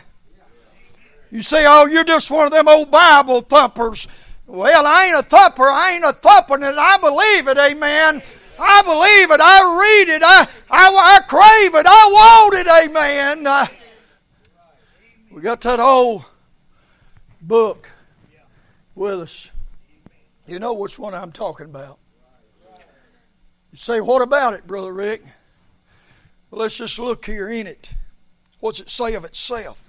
You 1.29 1.41
say, 1.41 1.65
oh, 1.67 1.85
you're 1.85 2.03
just 2.03 2.29
one 2.29 2.45
of 2.45 2.51
them 2.51 2.67
old 2.67 2.91
Bible 2.91 3.41
thumpers. 3.41 4.07
Well, 4.47 4.85
I 4.85 5.05
ain't 5.05 5.17
a 5.17 5.23
thumper. 5.23 5.63
I 5.63 5.93
ain't 5.93 6.03
a 6.03 6.11
thumping 6.11 6.61
it. 6.61 6.75
I 6.77 6.97
believe 6.97 7.47
it. 7.47 7.57
Amen. 7.57 8.21
I 8.59 8.81
believe 8.83 9.31
it. 9.31 9.39
I 9.41 10.05
read 10.05 10.15
it. 10.15 10.21
I, 10.23 10.47
I, 10.69 10.89
I 10.89 11.19
crave 11.27 11.75
it. 11.75 11.85
I 11.87 12.09
want 12.11 12.55
it. 12.55 12.89
Amen. 12.89 13.47
Uh, 13.47 13.65
we 15.31 15.41
got 15.41 15.61
that 15.61 15.79
old 15.79 16.25
book 17.41 17.89
with 18.93 19.21
us. 19.21 19.51
You 20.47 20.59
know 20.59 20.73
which 20.73 20.99
one 20.99 21.13
I'm 21.13 21.31
talking 21.31 21.67
about. 21.67 21.97
You 23.71 23.77
say, 23.77 24.01
what 24.01 24.21
about 24.21 24.53
it, 24.53 24.67
Brother 24.67 24.91
Rick? 24.91 25.23
Let's 26.51 26.77
just 26.77 26.99
look 26.99 27.25
here 27.25 27.49
in 27.49 27.65
it. 27.65 27.93
What's 28.59 28.79
it 28.79 28.89
say 28.89 29.13
of 29.15 29.23
itself? 29.23 29.87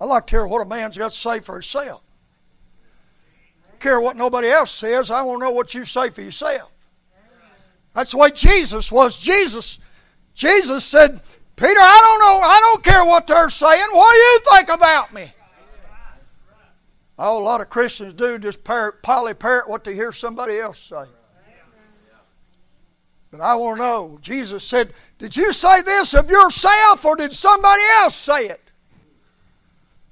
I 0.00 0.06
like 0.06 0.26
to 0.28 0.30
hear 0.32 0.46
what 0.46 0.62
a 0.62 0.68
man's 0.68 0.96
got 0.98 1.10
to 1.10 1.16
say 1.16 1.40
for 1.40 1.54
himself. 1.54 2.02
I 3.72 3.76
care 3.76 4.00
what 4.00 4.16
nobody 4.16 4.48
else 4.48 4.70
says. 4.70 5.10
I 5.10 5.22
want 5.22 5.40
to 5.40 5.44
know 5.44 5.50
what 5.52 5.74
you 5.74 5.84
say 5.84 6.08
for 6.08 6.22
yourself. 6.22 6.72
That's 7.92 8.12
the 8.12 8.18
way 8.18 8.30
Jesus 8.30 8.90
was. 8.90 9.18
Jesus, 9.18 9.78
Jesus 10.34 10.84
said, 10.84 11.20
Peter, 11.54 11.78
I 11.78 12.00
don't 12.02 12.18
know, 12.18 12.48
I 12.48 12.58
don't 12.60 12.82
care 12.82 13.04
what 13.04 13.26
they're 13.26 13.50
saying. 13.50 13.86
What 13.92 14.12
do 14.12 14.18
you 14.18 14.56
think 14.56 14.68
about 14.70 15.12
me? 15.12 15.32
Oh, 17.18 17.40
a 17.40 17.44
lot 17.44 17.60
of 17.60 17.68
Christians 17.68 18.14
do 18.14 18.38
just 18.38 18.64
parrot, 18.64 19.02
poly 19.02 19.34
parrot 19.34 19.68
what 19.68 19.84
they 19.84 19.94
hear 19.94 20.10
somebody 20.10 20.58
else 20.58 20.78
say. 20.78 21.04
But 23.32 23.40
I 23.40 23.54
want 23.54 23.78
to 23.78 23.82
know. 23.82 24.18
Jesus 24.20 24.62
said, 24.62 24.92
Did 25.18 25.34
you 25.34 25.52
say 25.54 25.80
this 25.80 26.12
of 26.12 26.30
yourself 26.30 27.04
or 27.04 27.16
did 27.16 27.32
somebody 27.32 27.80
else 27.96 28.14
say 28.14 28.46
it? 28.46 28.60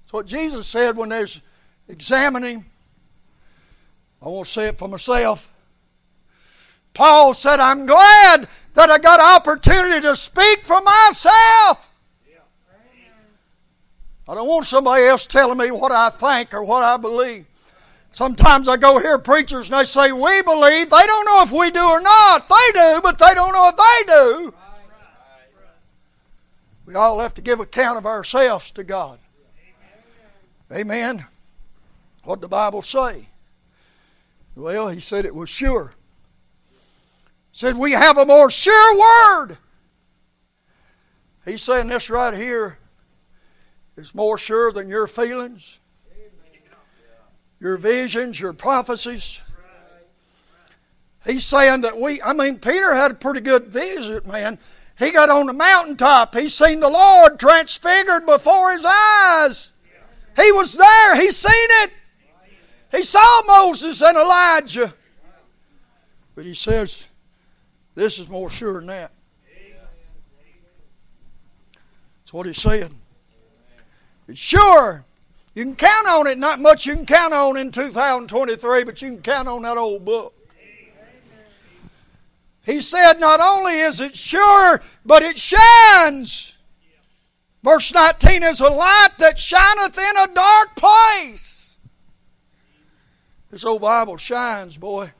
That's 0.02 0.12
what 0.12 0.26
Jesus 0.26 0.66
said 0.66 0.96
when 0.96 1.10
they 1.10 1.20
was 1.20 1.40
examining. 1.86 2.64
I 4.22 4.28
won't 4.28 4.46
say 4.46 4.68
it 4.68 4.78
for 4.78 4.88
myself. 4.88 5.54
Paul 6.94 7.34
said, 7.34 7.60
I'm 7.60 7.84
glad 7.84 8.48
that 8.74 8.90
I 8.90 8.98
got 8.98 9.20
opportunity 9.38 10.00
to 10.00 10.16
speak 10.16 10.64
for 10.64 10.80
myself. 10.80 11.90
I 14.26 14.34
don't 14.34 14.48
want 14.48 14.64
somebody 14.64 15.04
else 15.04 15.26
telling 15.26 15.58
me 15.58 15.70
what 15.70 15.92
I 15.92 16.08
think 16.08 16.54
or 16.54 16.62
what 16.62 16.84
I 16.84 16.96
believe. 16.96 17.46
Sometimes 18.10 18.68
I 18.68 18.76
go 18.76 18.98
hear 18.98 19.18
preachers 19.18 19.70
and 19.70 19.78
they 19.78 19.84
say, 19.84 20.12
We 20.12 20.42
believe. 20.42 20.90
They 20.90 21.06
don't 21.06 21.24
know 21.26 21.42
if 21.42 21.52
we 21.52 21.70
do 21.70 21.84
or 21.84 22.00
not. 22.00 22.48
They 22.48 22.72
do, 22.74 23.00
but 23.02 23.18
they 23.18 23.34
don't 23.34 23.52
know 23.52 23.68
if 23.68 23.76
they 23.76 24.12
do. 24.12 24.54
We 26.86 26.94
all 26.94 27.20
have 27.20 27.34
to 27.34 27.40
give 27.40 27.60
account 27.60 27.98
of 27.98 28.06
ourselves 28.06 28.72
to 28.72 28.84
God. 28.84 29.18
Amen. 30.72 31.24
What 32.24 32.40
the 32.40 32.48
Bible 32.48 32.82
say? 32.82 33.28
Well, 34.56 34.88
he 34.88 35.00
said 35.00 35.24
it 35.24 35.34
was 35.34 35.48
sure 35.48 35.94
said, 37.52 37.76
We 37.76 37.92
have 37.92 38.18
a 38.18 38.26
more 38.26 38.50
sure 38.50 38.98
word. 38.98 39.58
He's 41.44 41.62
saying 41.62 41.88
this 41.88 42.10
right 42.10 42.34
here 42.34 42.78
is 43.96 44.14
more 44.14 44.38
sure 44.38 44.72
than 44.72 44.88
your 44.88 45.06
feelings, 45.06 45.80
your 47.60 47.76
visions, 47.76 48.40
your 48.40 48.52
prophecies. 48.52 49.40
He's 51.24 51.44
saying 51.44 51.82
that 51.82 51.98
we, 51.98 52.22
I 52.22 52.32
mean, 52.32 52.58
Peter 52.58 52.94
had 52.94 53.10
a 53.10 53.14
pretty 53.14 53.40
good 53.40 53.66
vision, 53.66 54.22
man. 54.26 54.58
He 54.98 55.10
got 55.10 55.28
on 55.28 55.46
the 55.46 55.52
mountaintop. 55.52 56.34
He 56.34 56.48
seen 56.48 56.80
the 56.80 56.88
Lord 56.88 57.38
transfigured 57.38 58.26
before 58.26 58.72
his 58.72 58.84
eyes. 58.84 59.72
He 60.36 60.50
was 60.52 60.76
there. 60.76 61.16
He 61.16 61.30
seen 61.30 61.52
it. 61.54 61.90
He 62.90 63.02
saw 63.02 63.42
Moses 63.46 64.02
and 64.02 64.16
Elijah. 64.16 64.92
But 66.34 66.44
he 66.44 66.54
says, 66.54 67.08
this 67.94 68.18
is 68.18 68.28
more 68.28 68.48
sure 68.48 68.74
than 68.74 68.86
that. 68.86 69.12
That's 72.20 72.32
what 72.32 72.46
he's 72.46 72.60
saying. 72.60 72.98
It's 74.26 74.38
sure. 74.38 75.04
You 75.60 75.66
can 75.66 75.76
count 75.76 76.06
on 76.06 76.26
it. 76.26 76.38
Not 76.38 76.58
much 76.58 76.86
you 76.86 76.94
can 76.94 77.04
count 77.04 77.34
on 77.34 77.58
in 77.58 77.70
2023, 77.70 78.82
but 78.84 79.02
you 79.02 79.08
can 79.08 79.20
count 79.20 79.46
on 79.46 79.60
that 79.60 79.76
old 79.76 80.06
book. 80.06 80.34
He 82.64 82.80
said, 82.80 83.20
Not 83.20 83.40
only 83.42 83.74
is 83.74 84.00
it 84.00 84.16
sure, 84.16 84.80
but 85.04 85.22
it 85.22 85.36
shines. 85.36 86.56
Verse 87.62 87.92
19 87.92 88.42
is 88.42 88.60
a 88.62 88.70
light 88.70 89.10
that 89.18 89.38
shineth 89.38 89.98
in 89.98 90.30
a 90.30 90.34
dark 90.34 90.76
place. 90.76 91.76
This 93.50 93.62
old 93.62 93.82
Bible 93.82 94.16
shines, 94.16 94.78
boy. 94.78 95.12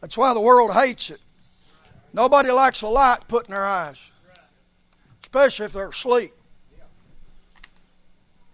That's 0.00 0.18
why 0.18 0.34
the 0.34 0.40
world 0.40 0.72
hates 0.72 1.08
it. 1.08 1.20
Nobody 2.12 2.50
likes 2.50 2.82
a 2.82 2.88
light 2.88 3.28
put 3.28 3.46
in 3.46 3.52
their 3.52 3.64
eyes, 3.64 4.10
especially 5.22 5.66
if 5.66 5.72
they're 5.72 5.90
asleep. 5.90 6.32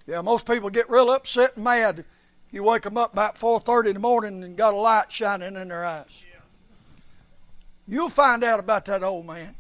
Yeah, 0.07 0.21
most 0.23 0.47
people 0.47 0.71
get 0.71 0.89
real 0.89 1.11
upset 1.11 1.57
and 1.57 1.65
mad. 1.65 2.05
You 2.53 2.63
wake 2.63 2.83
them 2.83 2.97
up 2.97 3.13
about 3.13 3.37
4:30 3.37 3.89
in 3.89 3.95
the 3.95 4.01
morning 4.01 4.43
and 4.45 4.57
got 4.57 4.73
a 4.73 4.77
light 4.77 5.11
shining 5.11 5.57
in 5.57 5.69
their 5.69 5.85
eyes. 5.85 6.25
You'll 7.89 8.09
find 8.09 8.43
out 8.43 8.59
about 8.61 8.85
that 8.87 9.03
old 9.03 9.27
man. 9.27 9.55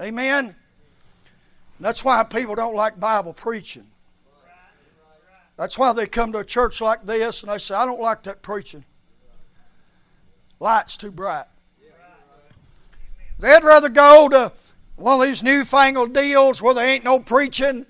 Amen. 0.00 0.54
That's 1.80 2.04
why 2.04 2.22
people 2.24 2.54
don't 2.54 2.74
like 2.74 2.98
Bible 2.98 3.32
preaching. 3.32 3.86
That's 5.56 5.76
why 5.76 5.92
they 5.92 6.06
come 6.06 6.32
to 6.32 6.38
a 6.38 6.44
church 6.44 6.80
like 6.80 7.04
this 7.04 7.42
and 7.42 7.50
they 7.50 7.58
say, 7.58 7.74
I 7.74 7.84
don't 7.84 8.00
like 8.00 8.22
that 8.24 8.42
preaching. 8.42 8.84
Light's 10.60 10.96
too 10.96 11.10
bright. 11.10 11.46
They'd 13.40 13.62
rather 13.62 13.88
go 13.88 14.28
to 14.28 14.52
one 14.98 15.20
of 15.20 15.26
these 15.26 15.42
newfangled 15.42 16.12
deals 16.12 16.60
where 16.60 16.74
there 16.74 16.86
ain't 16.86 17.04
no 17.04 17.20
preaching. 17.20 17.86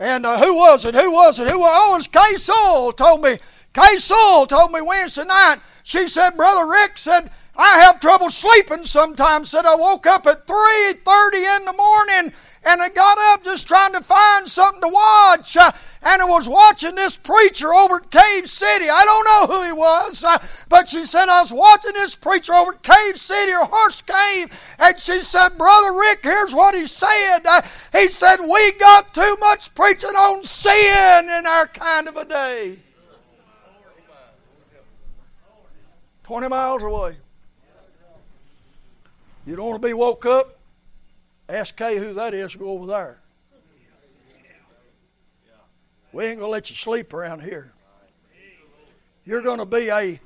And 0.00 0.24
uh, 0.24 0.38
who 0.38 0.56
was 0.56 0.84
it? 0.84 0.94
Who 0.94 1.12
was 1.12 1.38
it? 1.38 1.48
Who 1.48 1.60
was 1.60 1.70
Oh, 1.72 1.94
it 1.94 1.98
was 1.98 2.06
Kay 2.08 2.34
Soul 2.36 2.92
told 2.92 3.22
me. 3.22 3.38
Kay 3.74 3.96
Soul 3.96 4.46
told 4.46 4.72
me 4.72 4.80
Wednesday 4.80 5.24
night. 5.24 5.56
She 5.82 6.08
said, 6.08 6.30
Brother 6.30 6.70
Rick 6.70 6.96
said, 6.96 7.30
I 7.56 7.80
have 7.80 8.00
trouble 8.00 8.30
sleeping 8.30 8.84
sometimes. 8.84 9.50
Said 9.50 9.66
I 9.66 9.74
woke 9.74 10.06
up 10.06 10.26
at 10.26 10.46
3.30 10.46 11.58
in 11.58 11.64
the 11.64 11.74
morning 11.76 12.32
and 12.64 12.82
I 12.82 12.88
got 12.88 13.18
up 13.32 13.44
just 13.44 13.66
trying 13.66 13.92
to 13.92 14.00
find 14.00 14.48
something 14.48 14.82
to 14.82 14.88
watch. 14.88 15.56
Uh, 15.56 15.72
and 16.02 16.22
I 16.22 16.24
was 16.24 16.48
watching 16.48 16.94
this 16.94 17.16
preacher 17.16 17.72
over 17.72 17.96
at 17.96 18.10
Cave 18.10 18.48
City. 18.48 18.88
I 18.88 19.04
don't 19.04 19.24
know 19.24 19.56
who 19.56 19.66
he 19.66 19.72
was, 19.72 20.24
uh, 20.24 20.38
but 20.68 20.88
she 20.88 21.04
said 21.04 21.28
I 21.28 21.40
was 21.40 21.52
watching 21.52 21.92
this 21.94 22.14
preacher 22.14 22.54
over 22.54 22.72
at 22.72 22.82
Cave 22.82 23.16
City 23.16 23.52
or 23.52 23.64
Horse 23.64 24.02
Cave, 24.02 24.76
and 24.78 24.98
she 24.98 25.20
said, 25.20 25.50
Brother 25.58 25.98
Rick, 25.98 26.20
here's 26.22 26.54
what 26.54 26.74
he 26.74 26.86
said. 26.86 27.40
Uh, 27.44 27.62
he 27.92 28.08
said, 28.08 28.36
We 28.40 28.72
got 28.72 29.12
too 29.14 29.36
much 29.40 29.74
preaching 29.74 30.10
on 30.10 30.44
sin 30.44 31.28
in 31.28 31.46
our 31.46 31.66
kind 31.66 32.08
of 32.08 32.16
a 32.16 32.24
day. 32.24 32.78
20 36.24 36.48
miles 36.48 36.82
away. 36.82 37.16
You 39.46 39.56
don't 39.56 39.66
want 39.66 39.80
to 39.80 39.88
be 39.88 39.94
woke 39.94 40.26
up? 40.26 40.57
Ask 41.48 41.76
Kay 41.76 41.96
who 41.96 42.12
that 42.14 42.34
is, 42.34 42.54
go 42.56 42.68
over 42.70 42.86
there. 42.86 43.20
We 46.12 46.24
ain't 46.24 46.38
going 46.38 46.48
to 46.48 46.52
let 46.52 46.70
you 46.70 46.76
sleep 46.76 47.12
around 47.12 47.42
here. 47.42 47.72
You're 49.24 49.42
going 49.42 49.58
to 49.58 49.66
be 49.66 49.90
a 49.90 50.20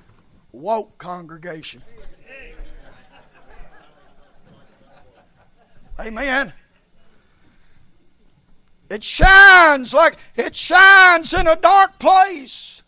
woke 0.52 0.96
congregation. 0.98 1.82
Amen. 6.00 6.52
It 8.90 9.02
shines 9.02 9.94
like 9.94 10.16
it 10.36 10.54
shines 10.54 11.32
in 11.32 11.46
a 11.46 11.56
dark 11.56 11.98
place. 11.98 12.82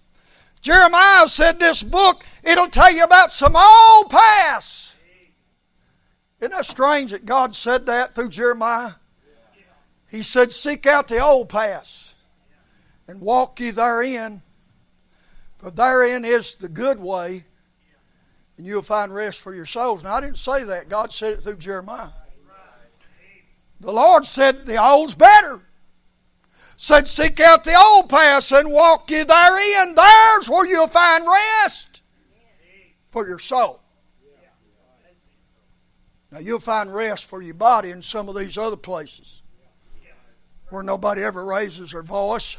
Jeremiah 0.60 1.28
said 1.28 1.58
this 1.60 1.82
book, 1.82 2.24
it'll 2.42 2.68
tell 2.68 2.92
you 2.92 3.04
about 3.04 3.32
some 3.32 3.54
old 3.56 4.10
past. 4.10 4.93
Isn't 6.44 6.52
that 6.52 6.66
strange 6.66 7.12
that 7.12 7.24
God 7.24 7.54
said 7.54 7.86
that 7.86 8.14
through 8.14 8.28
Jeremiah? 8.28 8.92
He 10.10 10.20
said, 10.20 10.52
Seek 10.52 10.86
out 10.86 11.08
the 11.08 11.18
old 11.18 11.48
paths 11.48 12.16
and 13.08 13.22
walk 13.22 13.58
ye 13.60 13.70
therein, 13.70 14.42
for 15.56 15.70
therein 15.70 16.22
is 16.22 16.56
the 16.56 16.68
good 16.68 17.00
way, 17.00 17.44
and 18.58 18.66
you'll 18.66 18.82
find 18.82 19.14
rest 19.14 19.40
for 19.40 19.54
your 19.54 19.64
souls. 19.64 20.04
Now, 20.04 20.16
I 20.16 20.20
didn't 20.20 20.36
say 20.36 20.64
that. 20.64 20.90
God 20.90 21.12
said 21.12 21.32
it 21.32 21.42
through 21.42 21.56
Jeremiah. 21.56 22.08
The 23.80 23.92
Lord 23.92 24.26
said 24.26 24.66
the 24.66 24.76
old's 24.76 25.14
better. 25.14 25.62
Said, 26.76 27.08
Seek 27.08 27.40
out 27.40 27.64
the 27.64 27.74
old 27.74 28.10
paths 28.10 28.52
and 28.52 28.70
walk 28.70 29.10
ye 29.10 29.22
therein. 29.22 29.94
There's 29.94 30.50
where 30.50 30.66
you'll 30.66 30.88
find 30.88 31.24
rest 31.24 32.02
for 33.10 33.26
your 33.26 33.38
soul. 33.38 33.80
Now, 36.34 36.40
you'll 36.40 36.58
find 36.58 36.92
rest 36.92 37.30
for 37.30 37.40
your 37.42 37.54
body 37.54 37.90
in 37.90 38.02
some 38.02 38.28
of 38.28 38.34
these 38.34 38.58
other 38.58 38.76
places 38.76 39.44
where 40.68 40.82
nobody 40.82 41.22
ever 41.22 41.44
raises 41.44 41.92
their 41.92 42.02
voice, 42.02 42.58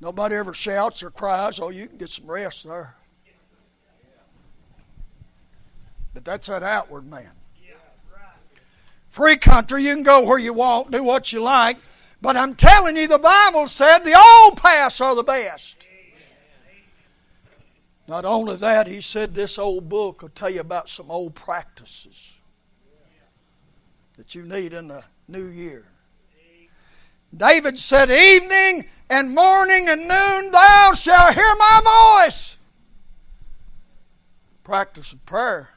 nobody 0.00 0.34
ever 0.34 0.54
shouts 0.54 1.02
or 1.02 1.10
cries. 1.10 1.60
Oh, 1.60 1.68
you 1.68 1.86
can 1.86 1.98
get 1.98 2.08
some 2.08 2.26
rest 2.26 2.66
there. 2.66 2.96
But 6.14 6.24
that's 6.24 6.46
that 6.46 6.62
outward 6.62 7.04
man. 7.04 7.32
Free 9.10 9.36
country, 9.36 9.84
you 9.84 9.94
can 9.94 10.02
go 10.02 10.24
where 10.24 10.38
you 10.38 10.54
want, 10.54 10.90
do 10.90 11.04
what 11.04 11.34
you 11.34 11.42
like. 11.42 11.76
But 12.22 12.38
I'm 12.38 12.54
telling 12.54 12.96
you, 12.96 13.06
the 13.06 13.18
Bible 13.18 13.66
said 13.66 13.98
the 13.98 14.18
old 14.18 14.56
paths 14.56 15.02
are 15.02 15.14
the 15.14 15.22
best. 15.22 15.86
Not 18.06 18.24
only 18.24 18.56
that, 18.56 18.86
he 18.86 19.02
said 19.02 19.34
this 19.34 19.58
old 19.58 19.90
book 19.90 20.22
will 20.22 20.30
tell 20.30 20.48
you 20.48 20.60
about 20.60 20.88
some 20.88 21.10
old 21.10 21.34
practices 21.34 22.37
that 24.18 24.34
you 24.34 24.42
need 24.42 24.72
in 24.72 24.88
the 24.88 25.02
new 25.28 25.46
year. 25.46 25.86
David 27.34 27.78
said, 27.78 28.10
Evening 28.10 28.84
and 29.08 29.34
morning 29.34 29.88
and 29.88 30.02
noon 30.02 30.50
thou 30.50 30.92
shalt 30.92 31.34
hear 31.34 31.54
my 31.58 32.24
voice. 32.24 32.56
Practice 34.64 35.12
of 35.12 35.24
prayer. 35.24 35.70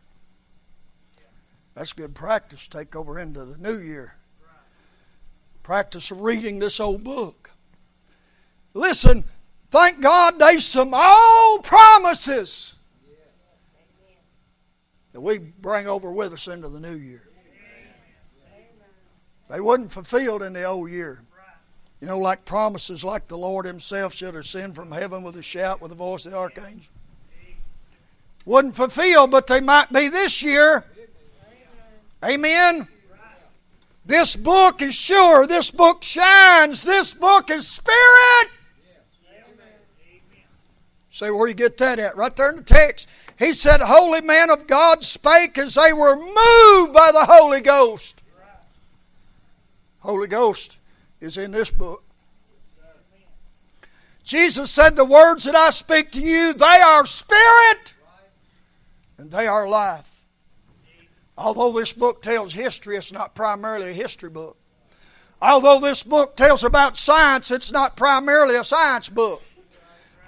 That's 1.75 1.93
good 1.93 2.15
practice. 2.15 2.67
Take 2.67 2.95
over 2.95 3.19
into 3.19 3.45
the 3.45 3.57
new 3.57 3.79
year. 3.79 4.15
Practice 5.61 6.09
of 6.09 6.21
reading 6.21 6.57
this 6.57 6.79
old 6.79 7.03
book. 7.03 7.51
Listen, 8.73 9.23
thank 9.69 10.01
God 10.01 10.39
there's 10.39 10.65
some 10.65 10.93
old 10.95 11.63
promises 11.63 12.75
that 15.11 15.21
we 15.21 15.37
bring 15.37 15.85
over 15.85 16.11
with 16.11 16.33
us 16.33 16.47
into 16.47 16.69
the 16.69 16.79
new 16.79 16.95
year. 16.95 17.30
They 19.51 19.59
wasn't 19.59 19.91
fulfilled 19.91 20.43
in 20.43 20.53
the 20.53 20.63
old 20.63 20.89
year. 20.89 21.21
You 21.99 22.07
know, 22.07 22.17
like 22.17 22.45
promises 22.45 23.03
like 23.03 23.27
the 23.27 23.37
Lord 23.37 23.65
Himself 23.65 24.13
should 24.13 24.33
ascend 24.33 24.75
from 24.75 24.91
heaven 24.91 25.23
with 25.23 25.35
a 25.35 25.43
shout 25.43 25.81
with 25.81 25.89
the 25.89 25.95
voice 25.95 26.25
of 26.25 26.31
the 26.31 26.37
archangel. 26.37 26.91
Wasn't 28.45 28.75
fulfilled, 28.75 29.29
but 29.29 29.47
they 29.47 29.59
might 29.59 29.91
be 29.91 30.07
this 30.07 30.41
year. 30.41 30.85
Amen. 32.23 32.87
This 34.05 34.35
book 34.35 34.81
is 34.81 34.95
sure. 34.95 35.45
This 35.45 35.69
book 35.69 36.01
shines. 36.01 36.83
This 36.83 37.13
book 37.13 37.51
is 37.51 37.67
spirit. 37.67 38.49
Say 41.09 41.29
where 41.29 41.47
you 41.47 41.53
get 41.53 41.77
that 41.77 41.99
at? 41.99 42.15
Right 42.15 42.35
there 42.35 42.49
in 42.49 42.55
the 42.55 42.63
text. 42.63 43.07
He 43.37 43.53
said, 43.53 43.81
Holy 43.81 44.21
men 44.21 44.49
of 44.49 44.65
God 44.65 45.03
spake 45.03 45.57
as 45.57 45.75
they 45.75 45.93
were 45.93 46.15
moved 46.15 46.93
by 46.93 47.11
the 47.11 47.25
Holy 47.27 47.59
Ghost. 47.59 48.20
Holy 50.01 50.27
Ghost 50.27 50.77
is 51.19 51.37
in 51.37 51.51
this 51.51 51.71
book. 51.71 52.03
Jesus 54.23 54.69
said, 54.69 54.95
The 54.95 55.05
words 55.05 55.45
that 55.45 55.55
I 55.55 55.69
speak 55.71 56.11
to 56.11 56.21
you, 56.21 56.53
they 56.53 56.65
are 56.65 57.05
spirit 57.05 57.95
and 59.17 59.31
they 59.31 59.47
are 59.47 59.67
life. 59.67 60.25
Although 61.37 61.71
this 61.71 61.93
book 61.93 62.21
tells 62.21 62.53
history, 62.53 62.97
it's 62.97 63.11
not 63.11 63.33
primarily 63.35 63.89
a 63.89 63.93
history 63.93 64.29
book. 64.29 64.57
Although 65.41 65.79
this 65.79 66.03
book 66.03 66.35
tells 66.35 66.63
about 66.63 66.97
science, 66.97 67.49
it's 67.49 67.71
not 67.71 67.95
primarily 67.95 68.55
a 68.55 68.63
science 68.63 69.09
book. 69.09 69.41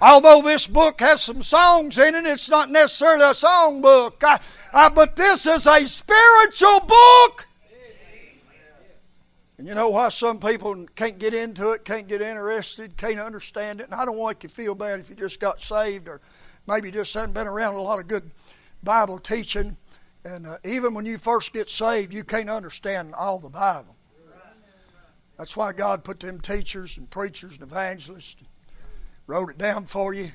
Although 0.00 0.42
this 0.42 0.66
book 0.66 1.00
has 1.00 1.22
some 1.22 1.42
songs 1.42 1.98
in 1.98 2.14
it, 2.14 2.26
it's 2.26 2.50
not 2.50 2.70
necessarily 2.70 3.30
a 3.30 3.34
song 3.34 3.80
book. 3.80 4.22
I, 4.24 4.40
I, 4.72 4.88
but 4.88 5.14
this 5.14 5.46
is 5.46 5.66
a 5.66 5.86
spiritual 5.86 6.80
book. 6.80 7.46
And 9.56 9.68
you 9.68 9.74
know 9.74 9.88
why 9.88 10.08
some 10.08 10.38
people 10.38 10.86
can't 10.96 11.18
get 11.18 11.32
into 11.32 11.70
it, 11.72 11.84
can't 11.84 12.08
get 12.08 12.20
interested, 12.20 12.96
can't 12.96 13.20
understand 13.20 13.80
it. 13.80 13.84
And 13.84 13.94
I 13.94 14.04
don't 14.04 14.16
want 14.16 14.42
you 14.42 14.48
to 14.48 14.54
feel 14.54 14.74
bad 14.74 14.98
if 14.98 15.08
you 15.08 15.16
just 15.16 15.38
got 15.38 15.60
saved 15.60 16.08
or 16.08 16.20
maybe 16.66 16.90
just 16.90 17.14
haven't 17.14 17.34
been 17.34 17.46
around 17.46 17.74
a 17.74 17.80
lot 17.80 18.00
of 18.00 18.08
good 18.08 18.30
Bible 18.82 19.18
teaching. 19.18 19.76
And 20.24 20.46
uh, 20.46 20.56
even 20.64 20.92
when 20.94 21.06
you 21.06 21.18
first 21.18 21.52
get 21.52 21.68
saved, 21.68 22.12
you 22.12 22.24
can't 22.24 22.50
understand 22.50 23.14
all 23.14 23.38
the 23.38 23.50
Bible. 23.50 23.94
That's 25.38 25.56
why 25.56 25.72
God 25.72 26.04
put 26.04 26.20
them 26.20 26.40
teachers 26.40 26.96
and 26.96 27.10
preachers 27.10 27.58
and 27.58 27.70
evangelists, 27.70 28.36
and 28.38 28.48
wrote 29.26 29.50
it 29.50 29.58
down 29.58 29.84
for 29.84 30.14
you. 30.14 30.30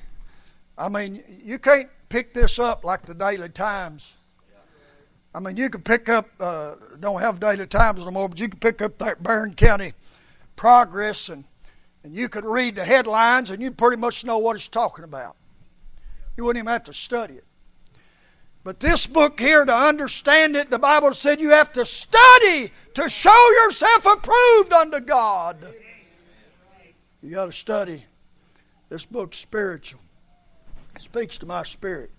I 0.76 0.88
mean, 0.88 1.22
you 1.42 1.58
can't 1.58 1.90
pick 2.08 2.32
this 2.32 2.58
up 2.58 2.84
like 2.84 3.06
the 3.06 3.14
Daily 3.14 3.48
Times 3.48 4.16
I 5.34 5.40
mean, 5.40 5.56
you 5.56 5.70
could 5.70 5.84
pick 5.84 6.08
up, 6.08 6.28
uh, 6.40 6.74
don't 6.98 7.20
have 7.20 7.38
daily 7.38 7.66
times 7.66 8.04
no 8.04 8.10
more, 8.10 8.28
but 8.28 8.40
you 8.40 8.48
could 8.48 8.60
pick 8.60 8.82
up 8.82 8.98
that 8.98 9.22
Barren 9.22 9.54
County 9.54 9.92
progress 10.56 11.28
and, 11.28 11.44
and 12.02 12.12
you 12.12 12.28
could 12.28 12.44
read 12.44 12.76
the 12.76 12.84
headlines 12.84 13.50
and 13.50 13.62
you'd 13.62 13.78
pretty 13.78 13.96
much 13.96 14.24
know 14.24 14.38
what 14.38 14.56
it's 14.56 14.68
talking 14.68 15.04
about. 15.04 15.36
You 16.36 16.44
wouldn't 16.44 16.64
even 16.64 16.72
have 16.72 16.84
to 16.84 16.92
study 16.92 17.34
it. 17.34 17.44
But 18.62 18.80
this 18.80 19.06
book 19.06 19.40
here, 19.40 19.64
to 19.64 19.74
understand 19.74 20.54
it, 20.54 20.70
the 20.70 20.78
Bible 20.78 21.14
said 21.14 21.40
you 21.40 21.50
have 21.50 21.72
to 21.74 21.86
study 21.86 22.70
to 22.94 23.08
show 23.08 23.50
yourself 23.64 24.04
approved 24.04 24.72
unto 24.72 25.00
God. 25.00 25.56
You 27.22 27.34
got 27.34 27.46
to 27.46 27.52
study. 27.52 28.04
This 28.88 29.06
book's 29.06 29.38
spiritual. 29.38 30.00
It 30.94 31.00
speaks 31.00 31.38
to 31.38 31.46
my 31.46 31.62
spirit. 31.62 32.10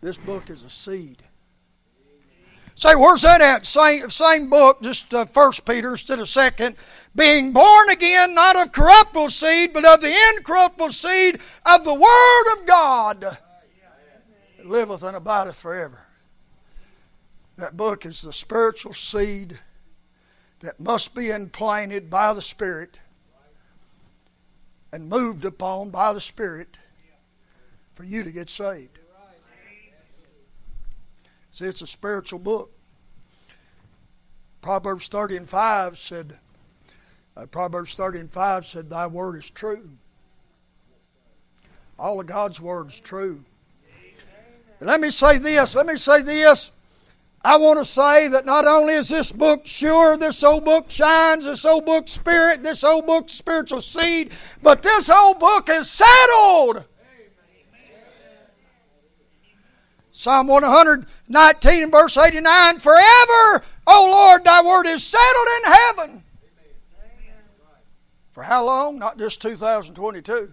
This 0.00 0.16
book 0.16 0.48
is 0.50 0.64
a 0.64 0.70
seed. 0.70 1.22
Say, 2.74 2.94
where's 2.94 3.22
that 3.22 3.42
at? 3.42 3.66
Same, 3.66 4.08
same 4.08 4.48
book, 4.48 4.80
just 4.80 5.12
uh, 5.12 5.26
First 5.26 5.66
Peter 5.66 5.90
instead 5.90 6.18
of 6.18 6.30
Second. 6.30 6.76
Being 7.14 7.52
born 7.52 7.90
again, 7.90 8.34
not 8.34 8.56
of 8.56 8.72
corruptible 8.72 9.28
seed, 9.28 9.74
but 9.74 9.84
of 9.84 10.00
the 10.00 10.14
incorruptible 10.36 10.90
seed 10.90 11.40
of 11.66 11.84
the 11.84 11.92
Word 11.92 12.52
of 12.54 12.66
God. 12.66 13.20
That 13.20 14.64
liveth 14.64 15.02
and 15.02 15.14
abideth 15.14 15.58
forever. 15.58 16.06
That 17.58 17.76
book 17.76 18.06
is 18.06 18.22
the 18.22 18.32
spiritual 18.32 18.94
seed 18.94 19.58
that 20.60 20.80
must 20.80 21.14
be 21.14 21.28
implanted 21.28 22.08
by 22.08 22.32
the 22.32 22.40
Spirit 22.40 22.98
and 24.90 25.10
moved 25.10 25.44
upon 25.44 25.90
by 25.90 26.14
the 26.14 26.20
Spirit 26.20 26.78
for 27.94 28.04
you 28.04 28.22
to 28.22 28.32
get 28.32 28.48
saved. 28.48 28.99
See, 31.52 31.64
it's 31.64 31.82
a 31.82 31.86
spiritual 31.86 32.38
book. 32.38 32.70
Proverbs 34.62 35.08
30 35.08 35.36
and 35.38 35.50
5 35.50 35.98
said, 35.98 36.38
uh, 37.36 37.46
Proverbs 37.46 37.94
30 37.94 38.20
and 38.20 38.32
5 38.32 38.66
said, 38.66 38.90
Thy 38.90 39.06
word 39.06 39.36
is 39.36 39.50
true. 39.50 39.90
All 41.98 42.20
of 42.20 42.26
God's 42.26 42.60
word 42.60 42.88
is 42.88 43.00
true. 43.00 43.44
And 44.80 44.88
let 44.88 45.00
me 45.00 45.10
say 45.10 45.38
this, 45.38 45.74
let 45.74 45.86
me 45.86 45.96
say 45.96 46.22
this. 46.22 46.70
I 47.42 47.56
want 47.56 47.78
to 47.78 47.86
say 47.86 48.28
that 48.28 48.44
not 48.44 48.66
only 48.66 48.94
is 48.94 49.08
this 49.08 49.32
book 49.32 49.66
sure, 49.66 50.18
this 50.18 50.44
old 50.44 50.64
book 50.64 50.90
shines, 50.90 51.46
this 51.46 51.64
old 51.64 51.86
book 51.86 52.06
spirit, 52.06 52.62
this 52.62 52.84
old 52.84 53.06
book 53.06 53.30
spiritual 53.30 53.80
seed, 53.80 54.32
but 54.62 54.82
this 54.82 55.08
old 55.08 55.38
book 55.38 55.68
is 55.70 55.90
settled. 55.90 56.86
Psalm 60.20 60.48
119 60.48 61.82
and 61.82 61.90
verse 61.90 62.18
89 62.18 62.78
Forever, 62.78 63.64
O 63.86 64.08
Lord, 64.12 64.44
thy 64.44 64.62
word 64.62 64.84
is 64.86 65.02
settled 65.02 65.48
in 65.56 65.72
heaven. 65.72 66.24
For 68.32 68.42
how 68.42 68.66
long? 68.66 68.98
Not 68.98 69.18
just 69.18 69.40
2022. 69.40 70.52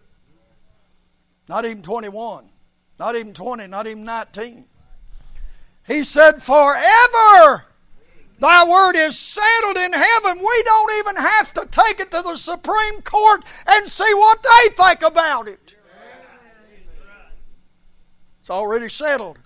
Not 1.49 1.65
even 1.65 1.81
21. 1.81 2.49
Not 2.97 3.17
even 3.17 3.33
20. 3.33 3.67
Not 3.67 3.87
even 3.87 4.05
19. 4.05 4.67
He 5.85 6.05
said, 6.05 6.41
Forever 6.41 7.65
thy 8.39 8.65
word 8.65 8.95
is 8.95 9.19
settled 9.19 9.75
in 9.75 9.91
heaven. 9.91 10.37
We 10.37 10.63
don't 10.63 10.97
even 10.99 11.15
have 11.17 11.53
to 11.55 11.67
take 11.69 11.99
it 11.99 12.11
to 12.11 12.21
the 12.21 12.37
Supreme 12.37 13.01
Court 13.01 13.43
and 13.67 13.85
see 13.85 14.13
what 14.13 14.41
they 14.41 14.75
think 14.81 15.01
about 15.01 15.49
it. 15.49 15.75
It's 18.39 18.49
already 18.49 18.87
settled. 18.87 19.39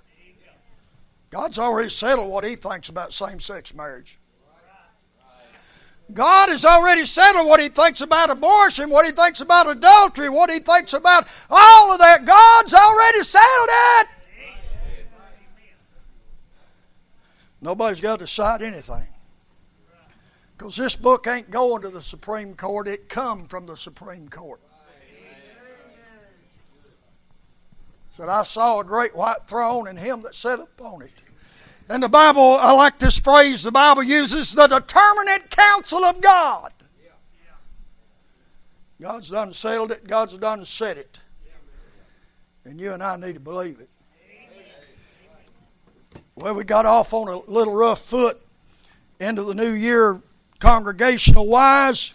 God's 1.32 1.57
already 1.57 1.89
settled 1.89 2.29
what 2.29 2.43
He 2.43 2.55
thinks 2.55 2.89
about 2.89 3.13
same 3.13 3.39
sex 3.39 3.73
marriage. 3.73 4.19
God 6.13 6.49
has 6.49 6.65
already 6.65 7.05
settled 7.05 7.47
what 7.47 7.61
He 7.61 7.69
thinks 7.69 8.01
about 8.01 8.29
abortion, 8.29 8.89
what 8.89 9.05
He 9.05 9.13
thinks 9.13 9.39
about 9.39 9.69
adultery, 9.69 10.29
what 10.29 10.51
He 10.51 10.59
thinks 10.59 10.93
about 10.93 11.25
all 11.49 11.93
of 11.93 11.99
that. 11.99 12.25
God's 12.25 12.73
already 12.73 13.23
settled 13.23 13.69
it. 13.71 14.07
Nobody's 17.61 18.01
got 18.01 18.19
to 18.19 18.25
decide 18.25 18.61
anything. 18.61 19.07
Because 20.57 20.75
this 20.75 20.95
book 20.95 21.27
ain't 21.27 21.49
going 21.49 21.82
to 21.84 21.89
the 21.89 22.01
Supreme 22.01 22.55
Court, 22.55 22.88
it 22.88 23.07
come 23.07 23.47
from 23.47 23.65
the 23.65 23.77
Supreme 23.77 24.27
Court. 24.27 24.59
Said, 28.09 28.27
I 28.27 28.43
saw 28.43 28.82
a 28.82 28.84
great 28.84 29.15
white 29.15 29.47
throne 29.47 29.88
and 29.88 29.97
him 29.97 30.21
that 30.23 30.36
sat 30.36 30.59
upon 30.59 31.03
it. 31.03 31.20
And 31.89 32.03
the 32.03 32.09
Bible, 32.09 32.57
I 32.59 32.71
like 32.71 32.99
this 32.99 33.19
phrase 33.19 33.63
the 33.63 33.71
Bible 33.71 34.03
uses 34.03 34.53
the 34.53 34.67
determinate 34.67 35.49
counsel 35.49 36.05
of 36.05 36.21
God. 36.21 36.71
God's 39.01 39.32
done 39.32 39.51
settled 39.51 39.91
it, 39.91 40.07
God's 40.07 40.38
done 40.38 40.63
said 40.63 40.97
it. 40.97 41.19
And 42.63 42.79
you 42.79 42.93
and 42.93 43.01
I 43.01 43.15
need 43.17 43.34
to 43.34 43.39
believe 43.39 43.79
it. 43.79 43.89
Well, 46.36 46.55
we 46.55 46.63
got 46.63 46.86
off 46.86 47.13
on 47.13 47.27
a 47.27 47.39
little 47.51 47.73
rough 47.73 47.99
foot 47.99 48.39
into 49.19 49.43
the 49.43 49.53
new 49.53 49.71
year 49.71 50.21
congregational 50.59 51.47
wise, 51.47 52.13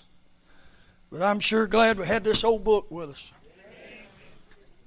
but 1.11 1.23
I'm 1.23 1.41
sure 1.41 1.67
glad 1.67 1.99
we 1.99 2.07
had 2.07 2.25
this 2.25 2.45
old 2.45 2.65
book 2.65 2.87
with 2.91 3.11
us. 3.11 3.33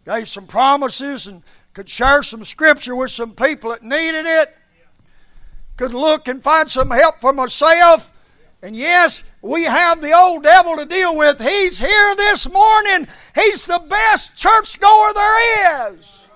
Gave 0.05 0.27
some 0.27 0.47
promises 0.47 1.27
and 1.27 1.43
could 1.73 1.87
share 1.87 2.23
some 2.23 2.43
scripture 2.43 2.95
with 2.95 3.11
some 3.11 3.31
people 3.31 3.71
that 3.71 3.83
needed 3.83 4.25
it. 4.25 4.55
Could 5.79 5.93
look 5.93 6.27
and 6.27 6.43
find 6.43 6.69
some 6.69 6.91
help 6.91 7.21
for 7.21 7.31
myself. 7.31 8.11
And 8.61 8.75
yes, 8.75 9.23
we 9.41 9.63
have 9.63 10.01
the 10.01 10.11
old 10.11 10.43
devil 10.43 10.75
to 10.75 10.83
deal 10.83 11.15
with. 11.15 11.39
He's 11.39 11.79
here 11.79 12.15
this 12.17 12.51
morning. 12.51 13.07
He's 13.33 13.65
the 13.65 13.81
best 13.87 14.35
churchgoer 14.35 15.13
there 15.15 15.93
is. 15.93 16.27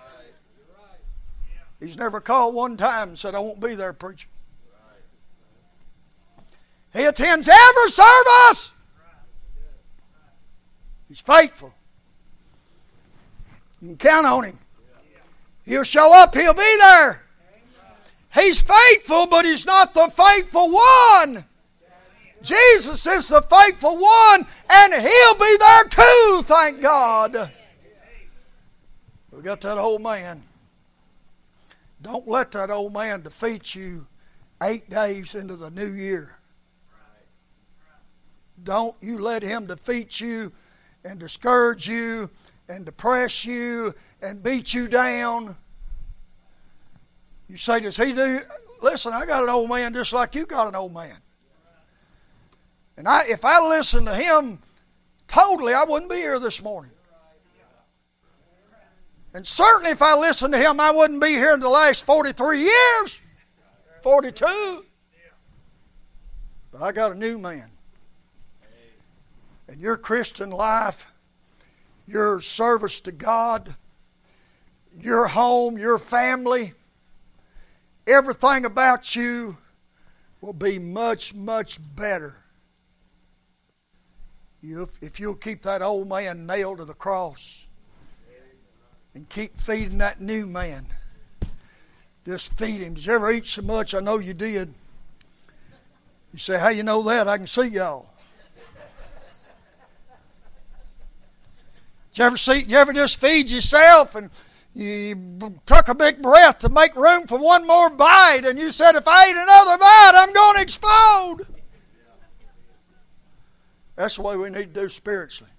He's 1.81 1.97
never 1.97 2.21
called 2.21 2.55
one 2.55 2.77
time 2.77 3.09
and 3.09 3.19
said, 3.19 3.35
I 3.35 3.39
won't 3.39 3.59
be 3.59 3.75
there 3.75 3.91
preaching. 3.91 4.29
He 6.93 7.03
attends 7.03 7.49
every 7.49 7.89
service. 7.89 8.71
He's 11.09 11.19
faithful. 11.19 11.73
You 13.81 13.89
can 13.89 13.97
count 13.97 14.25
on 14.25 14.45
him. 14.45 14.59
He'll 15.65 15.83
show 15.83 16.13
up, 16.13 16.33
he'll 16.33 16.53
be 16.53 16.77
there. 16.79 17.22
He's 18.33 18.61
faithful, 18.61 19.27
but 19.27 19.45
he's 19.45 19.65
not 19.65 19.93
the 19.93 20.07
faithful 20.09 20.71
one. 20.71 21.45
Jesus 22.41 23.05
is 23.07 23.29
the 23.29 23.41
faithful 23.41 23.97
one, 23.97 24.45
and 24.69 24.93
he'll 24.93 25.35
be 25.35 25.55
there 25.59 25.83
too, 25.85 26.41
thank 26.43 26.81
God. 26.81 27.51
We 29.31 29.41
got 29.41 29.61
that 29.61 29.77
old 29.77 30.01
man. 30.01 30.43
Don't 32.01 32.27
let 32.27 32.51
that 32.51 32.69
old 32.69 32.93
man 32.93 33.21
defeat 33.21 33.75
you 33.75 34.07
eight 34.61 34.89
days 34.89 35.35
into 35.35 35.55
the 35.55 35.71
new 35.71 35.91
year. 35.91 36.37
Don't 38.61 38.95
you 39.01 39.19
let 39.19 39.41
him 39.41 39.65
defeat 39.65 40.19
you 40.19 40.51
and 41.03 41.19
discourage 41.19 41.87
you 41.87 42.29
and 42.67 42.85
depress 42.85 43.45
you 43.45 43.93
and 44.21 44.43
beat 44.43 44.73
you 44.73 44.87
down. 44.87 45.55
You 47.47 47.57
say, 47.57 47.79
Does 47.79 47.97
he 47.97 48.13
do? 48.13 48.39
Listen, 48.81 49.13
I 49.13 49.25
got 49.25 49.43
an 49.43 49.49
old 49.49 49.69
man 49.69 49.93
just 49.93 50.13
like 50.13 50.35
you 50.35 50.45
got 50.45 50.67
an 50.67 50.75
old 50.75 50.93
man. 50.93 51.17
And 52.97 53.07
I, 53.07 53.23
if 53.27 53.43
I 53.45 53.67
listened 53.67 54.07
to 54.07 54.15
him 54.15 54.59
totally, 55.27 55.73
I 55.73 55.83
wouldn't 55.87 56.11
be 56.11 56.17
here 56.17 56.39
this 56.39 56.61
morning. 56.61 56.91
And 59.33 59.47
certainly, 59.47 59.89
if 59.89 60.01
I 60.01 60.15
listened 60.15 60.53
to 60.53 60.59
him, 60.59 60.79
I 60.79 60.91
wouldn't 60.91 61.21
be 61.21 61.29
here 61.29 61.53
in 61.53 61.59
the 61.59 61.69
last 61.69 62.05
43 62.05 62.59
years, 62.59 63.21
42. 64.01 64.85
But 66.71 66.81
I 66.81 66.91
got 66.91 67.13
a 67.13 67.15
new 67.15 67.39
man. 67.39 67.71
And 69.67 69.79
your 69.79 69.97
Christian 69.97 70.51
life, 70.51 71.11
your 72.05 72.41
service 72.41 73.01
to 73.01 73.11
God, 73.11 73.73
your 74.95 75.27
home, 75.27 75.79
your 75.79 75.97
family, 75.97 76.73
everything 78.07 78.65
about 78.65 79.15
you 79.15 79.57
will 80.41 80.53
be 80.53 80.79
much, 80.79 81.33
much 81.33 81.79
better 81.95 82.43
if 84.61 85.19
you'll 85.19 85.35
keep 85.35 85.61
that 85.63 85.81
old 85.81 86.07
man 86.07 86.45
nailed 86.45 86.77
to 86.77 86.85
the 86.85 86.93
cross 86.93 87.67
and 89.13 89.27
keep 89.29 89.55
feeding 89.57 89.97
that 89.97 90.21
new 90.21 90.45
man. 90.45 90.87
Just 92.25 92.53
feed 92.53 92.79
him. 92.79 92.93
Did 92.93 93.05
you 93.05 93.13
ever 93.13 93.31
eat 93.31 93.45
so 93.45 93.61
much? 93.61 93.93
I 93.93 93.99
know 93.99 94.19
you 94.19 94.33
did. 94.33 94.73
You 96.31 96.39
say, 96.39 96.57
How 96.57 96.69
you 96.69 96.83
know 96.83 97.03
that? 97.03 97.27
I 97.27 97.37
can 97.37 97.47
see 97.47 97.67
y'all. 97.67 98.09
Did 102.13 102.19
you 102.19 102.25
ever 102.25 102.37
see? 102.37 102.63
You 102.63 102.77
ever 102.77 102.93
just 102.93 103.19
feed 103.19 103.51
yourself 103.51 104.15
and 104.15 104.29
you 104.73 105.59
took 105.65 105.87
a 105.87 105.95
big 105.95 106.21
breath 106.21 106.59
to 106.59 106.69
make 106.69 106.95
room 106.95 107.27
for 107.27 107.37
one 107.37 107.67
more 107.67 107.89
bite, 107.89 108.41
and 108.45 108.57
you 108.57 108.71
said, 108.71 108.95
"If 108.95 109.07
I 109.07 109.29
eat 109.29 109.35
another 109.35 109.77
bite, 109.77 110.11
I'm 110.15 110.33
going 110.33 110.55
to 110.55 110.61
explode." 110.61 111.47
That's 113.95 114.15
the 114.15 114.23
way 114.23 114.37
we 114.37 114.49
need 114.49 114.73
to 114.73 114.81
do 114.81 114.89
spiritually. 114.89 115.51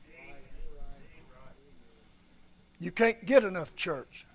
You 2.81 2.91
can't 2.91 3.25
get 3.25 3.45
enough 3.45 3.77
church. 3.77 4.27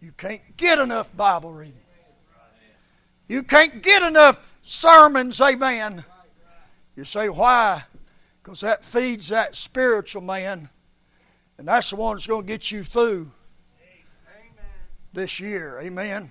You 0.00 0.12
can't 0.12 0.56
get 0.56 0.78
enough 0.78 1.16
Bible 1.16 1.52
reading. 1.52 1.80
You 3.26 3.42
can't 3.42 3.82
get 3.82 4.02
enough 4.02 4.54
sermons, 4.62 5.40
amen. 5.40 6.04
You 6.94 7.04
say, 7.04 7.28
why? 7.28 7.84
Because 8.42 8.60
that 8.60 8.84
feeds 8.84 9.28
that 9.28 9.56
spiritual 9.56 10.22
man, 10.22 10.68
and 11.56 11.66
that's 11.66 11.90
the 11.90 11.96
one 11.96 12.16
that's 12.16 12.26
going 12.26 12.42
to 12.42 12.46
get 12.46 12.70
you 12.70 12.84
through 12.84 13.32
this 15.12 15.40
year. 15.40 15.78
Amen. 15.80 16.30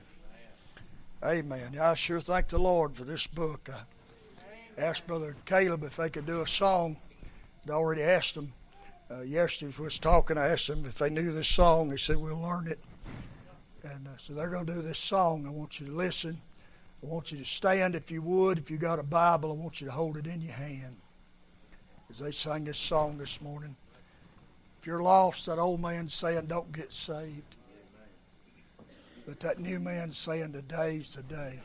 Amen. 1.24 1.78
I 1.82 1.94
sure 1.96 2.20
thank 2.20 2.48
the 2.48 2.60
Lord 2.60 2.96
for 2.96 3.04
this 3.04 3.28
book. 3.28 3.70
I 4.78 4.82
asked 4.82 5.08
Brother 5.08 5.36
Caleb 5.46 5.84
if 5.84 5.98
they 5.98 6.10
could 6.10 6.26
do 6.26 6.42
a 6.42 6.48
song. 6.48 6.98
I'd 7.66 7.72
already 7.72 8.04
asked 8.04 8.36
them 8.36 8.54
uh, 9.10 9.22
yesterday 9.22 9.74
was 9.80 10.00
talking. 10.00 10.38
I 10.38 10.48
asked 10.50 10.68
them 10.68 10.86
if 10.86 10.98
they 10.98 11.10
knew 11.10 11.32
this 11.32 11.48
song. 11.48 11.90
They 11.90 11.98
said 11.98 12.18
we'll 12.18 12.40
learn 12.40 12.68
it, 12.68 12.80
and 13.84 14.08
uh, 14.08 14.18
so 14.18 14.34
they're 14.34 14.50
going 14.50 14.66
to 14.66 14.74
do 14.74 14.82
this 14.82 15.00
song. 15.00 15.46
I 15.46 15.50
want 15.50 15.80
you 15.80 15.88
to 15.88 15.94
listen. 15.94 16.40
I 17.04 17.08
want 17.08 17.32
you 17.32 17.38
to 17.38 17.46
stand 17.46 17.96
if 17.96 18.12
you 18.12 18.22
would. 18.22 18.58
If 18.58 18.72
you 18.72 18.78
got 18.78 19.00
a 19.00 19.04
Bible, 19.04 19.52
I 19.52 19.56
want 19.56 19.82
you 19.82 19.88
to 19.88 19.94
hold 19.94 20.18
it 20.18 20.28
in 20.28 20.42
your 20.42 20.54
hand 20.54 20.98
as 22.10 22.20
they 22.20 22.32
sing 22.32 22.66
this 22.66 22.78
song 22.78 23.18
this 23.18 23.42
morning. 23.42 23.76
If 24.80 24.88
you're 24.88 25.04
lost, 25.04 25.46
that 25.48 25.60
old 25.60 25.82
man's 25.82 26.14
saying, 26.14 26.46
"Don't 26.48 26.72
get 26.72 26.92
saved," 26.92 27.57
but 29.28 29.40
that 29.42 29.60
new 29.60 29.80
man's 29.80 30.18
saying, 30.18 30.54
"Today's 30.54 31.14
the 31.14 31.22
day." 31.24 31.60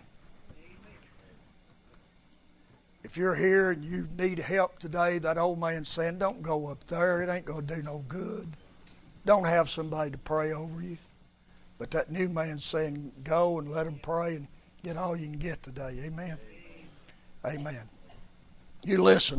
If 3.05 3.17
you're 3.17 3.35
here 3.35 3.71
and 3.71 3.85
you 3.85 4.09
need 4.17 4.39
help 4.39 4.79
today, 4.79 5.19
that 5.19 5.37
old 5.37 5.59
man's 5.59 5.89
saying, 5.89 6.19
don't 6.19 6.41
go 6.41 6.69
up 6.69 6.87
there. 6.87 7.21
It 7.23 7.29
ain't 7.29 7.45
going 7.45 7.67
to 7.67 7.77
do 7.77 7.83
no 7.83 8.05
good. 8.09 8.49
Don't 9.27 9.45
have 9.45 9.69
somebody 9.69 10.13
to 10.13 10.19
pray 10.19 10.53
over 10.53 10.81
you. 10.81 10.97
But 11.79 11.91
that 11.91 12.13
new 12.13 12.29
man's 12.29 12.65
saying, 12.65 13.13
go 13.25 13.59
and 13.59 13.71
let 13.71 13.87
him 13.87 13.99
pray 14.03 14.37
and 14.37 14.47
get 14.85 14.97
all 14.97 15.17
you 15.17 15.27
can 15.27 15.39
get 15.39 15.63
today. 15.63 16.01
Amen. 16.05 16.39
Amen. 17.45 17.89
You 18.85 19.03
listen. 19.03 19.31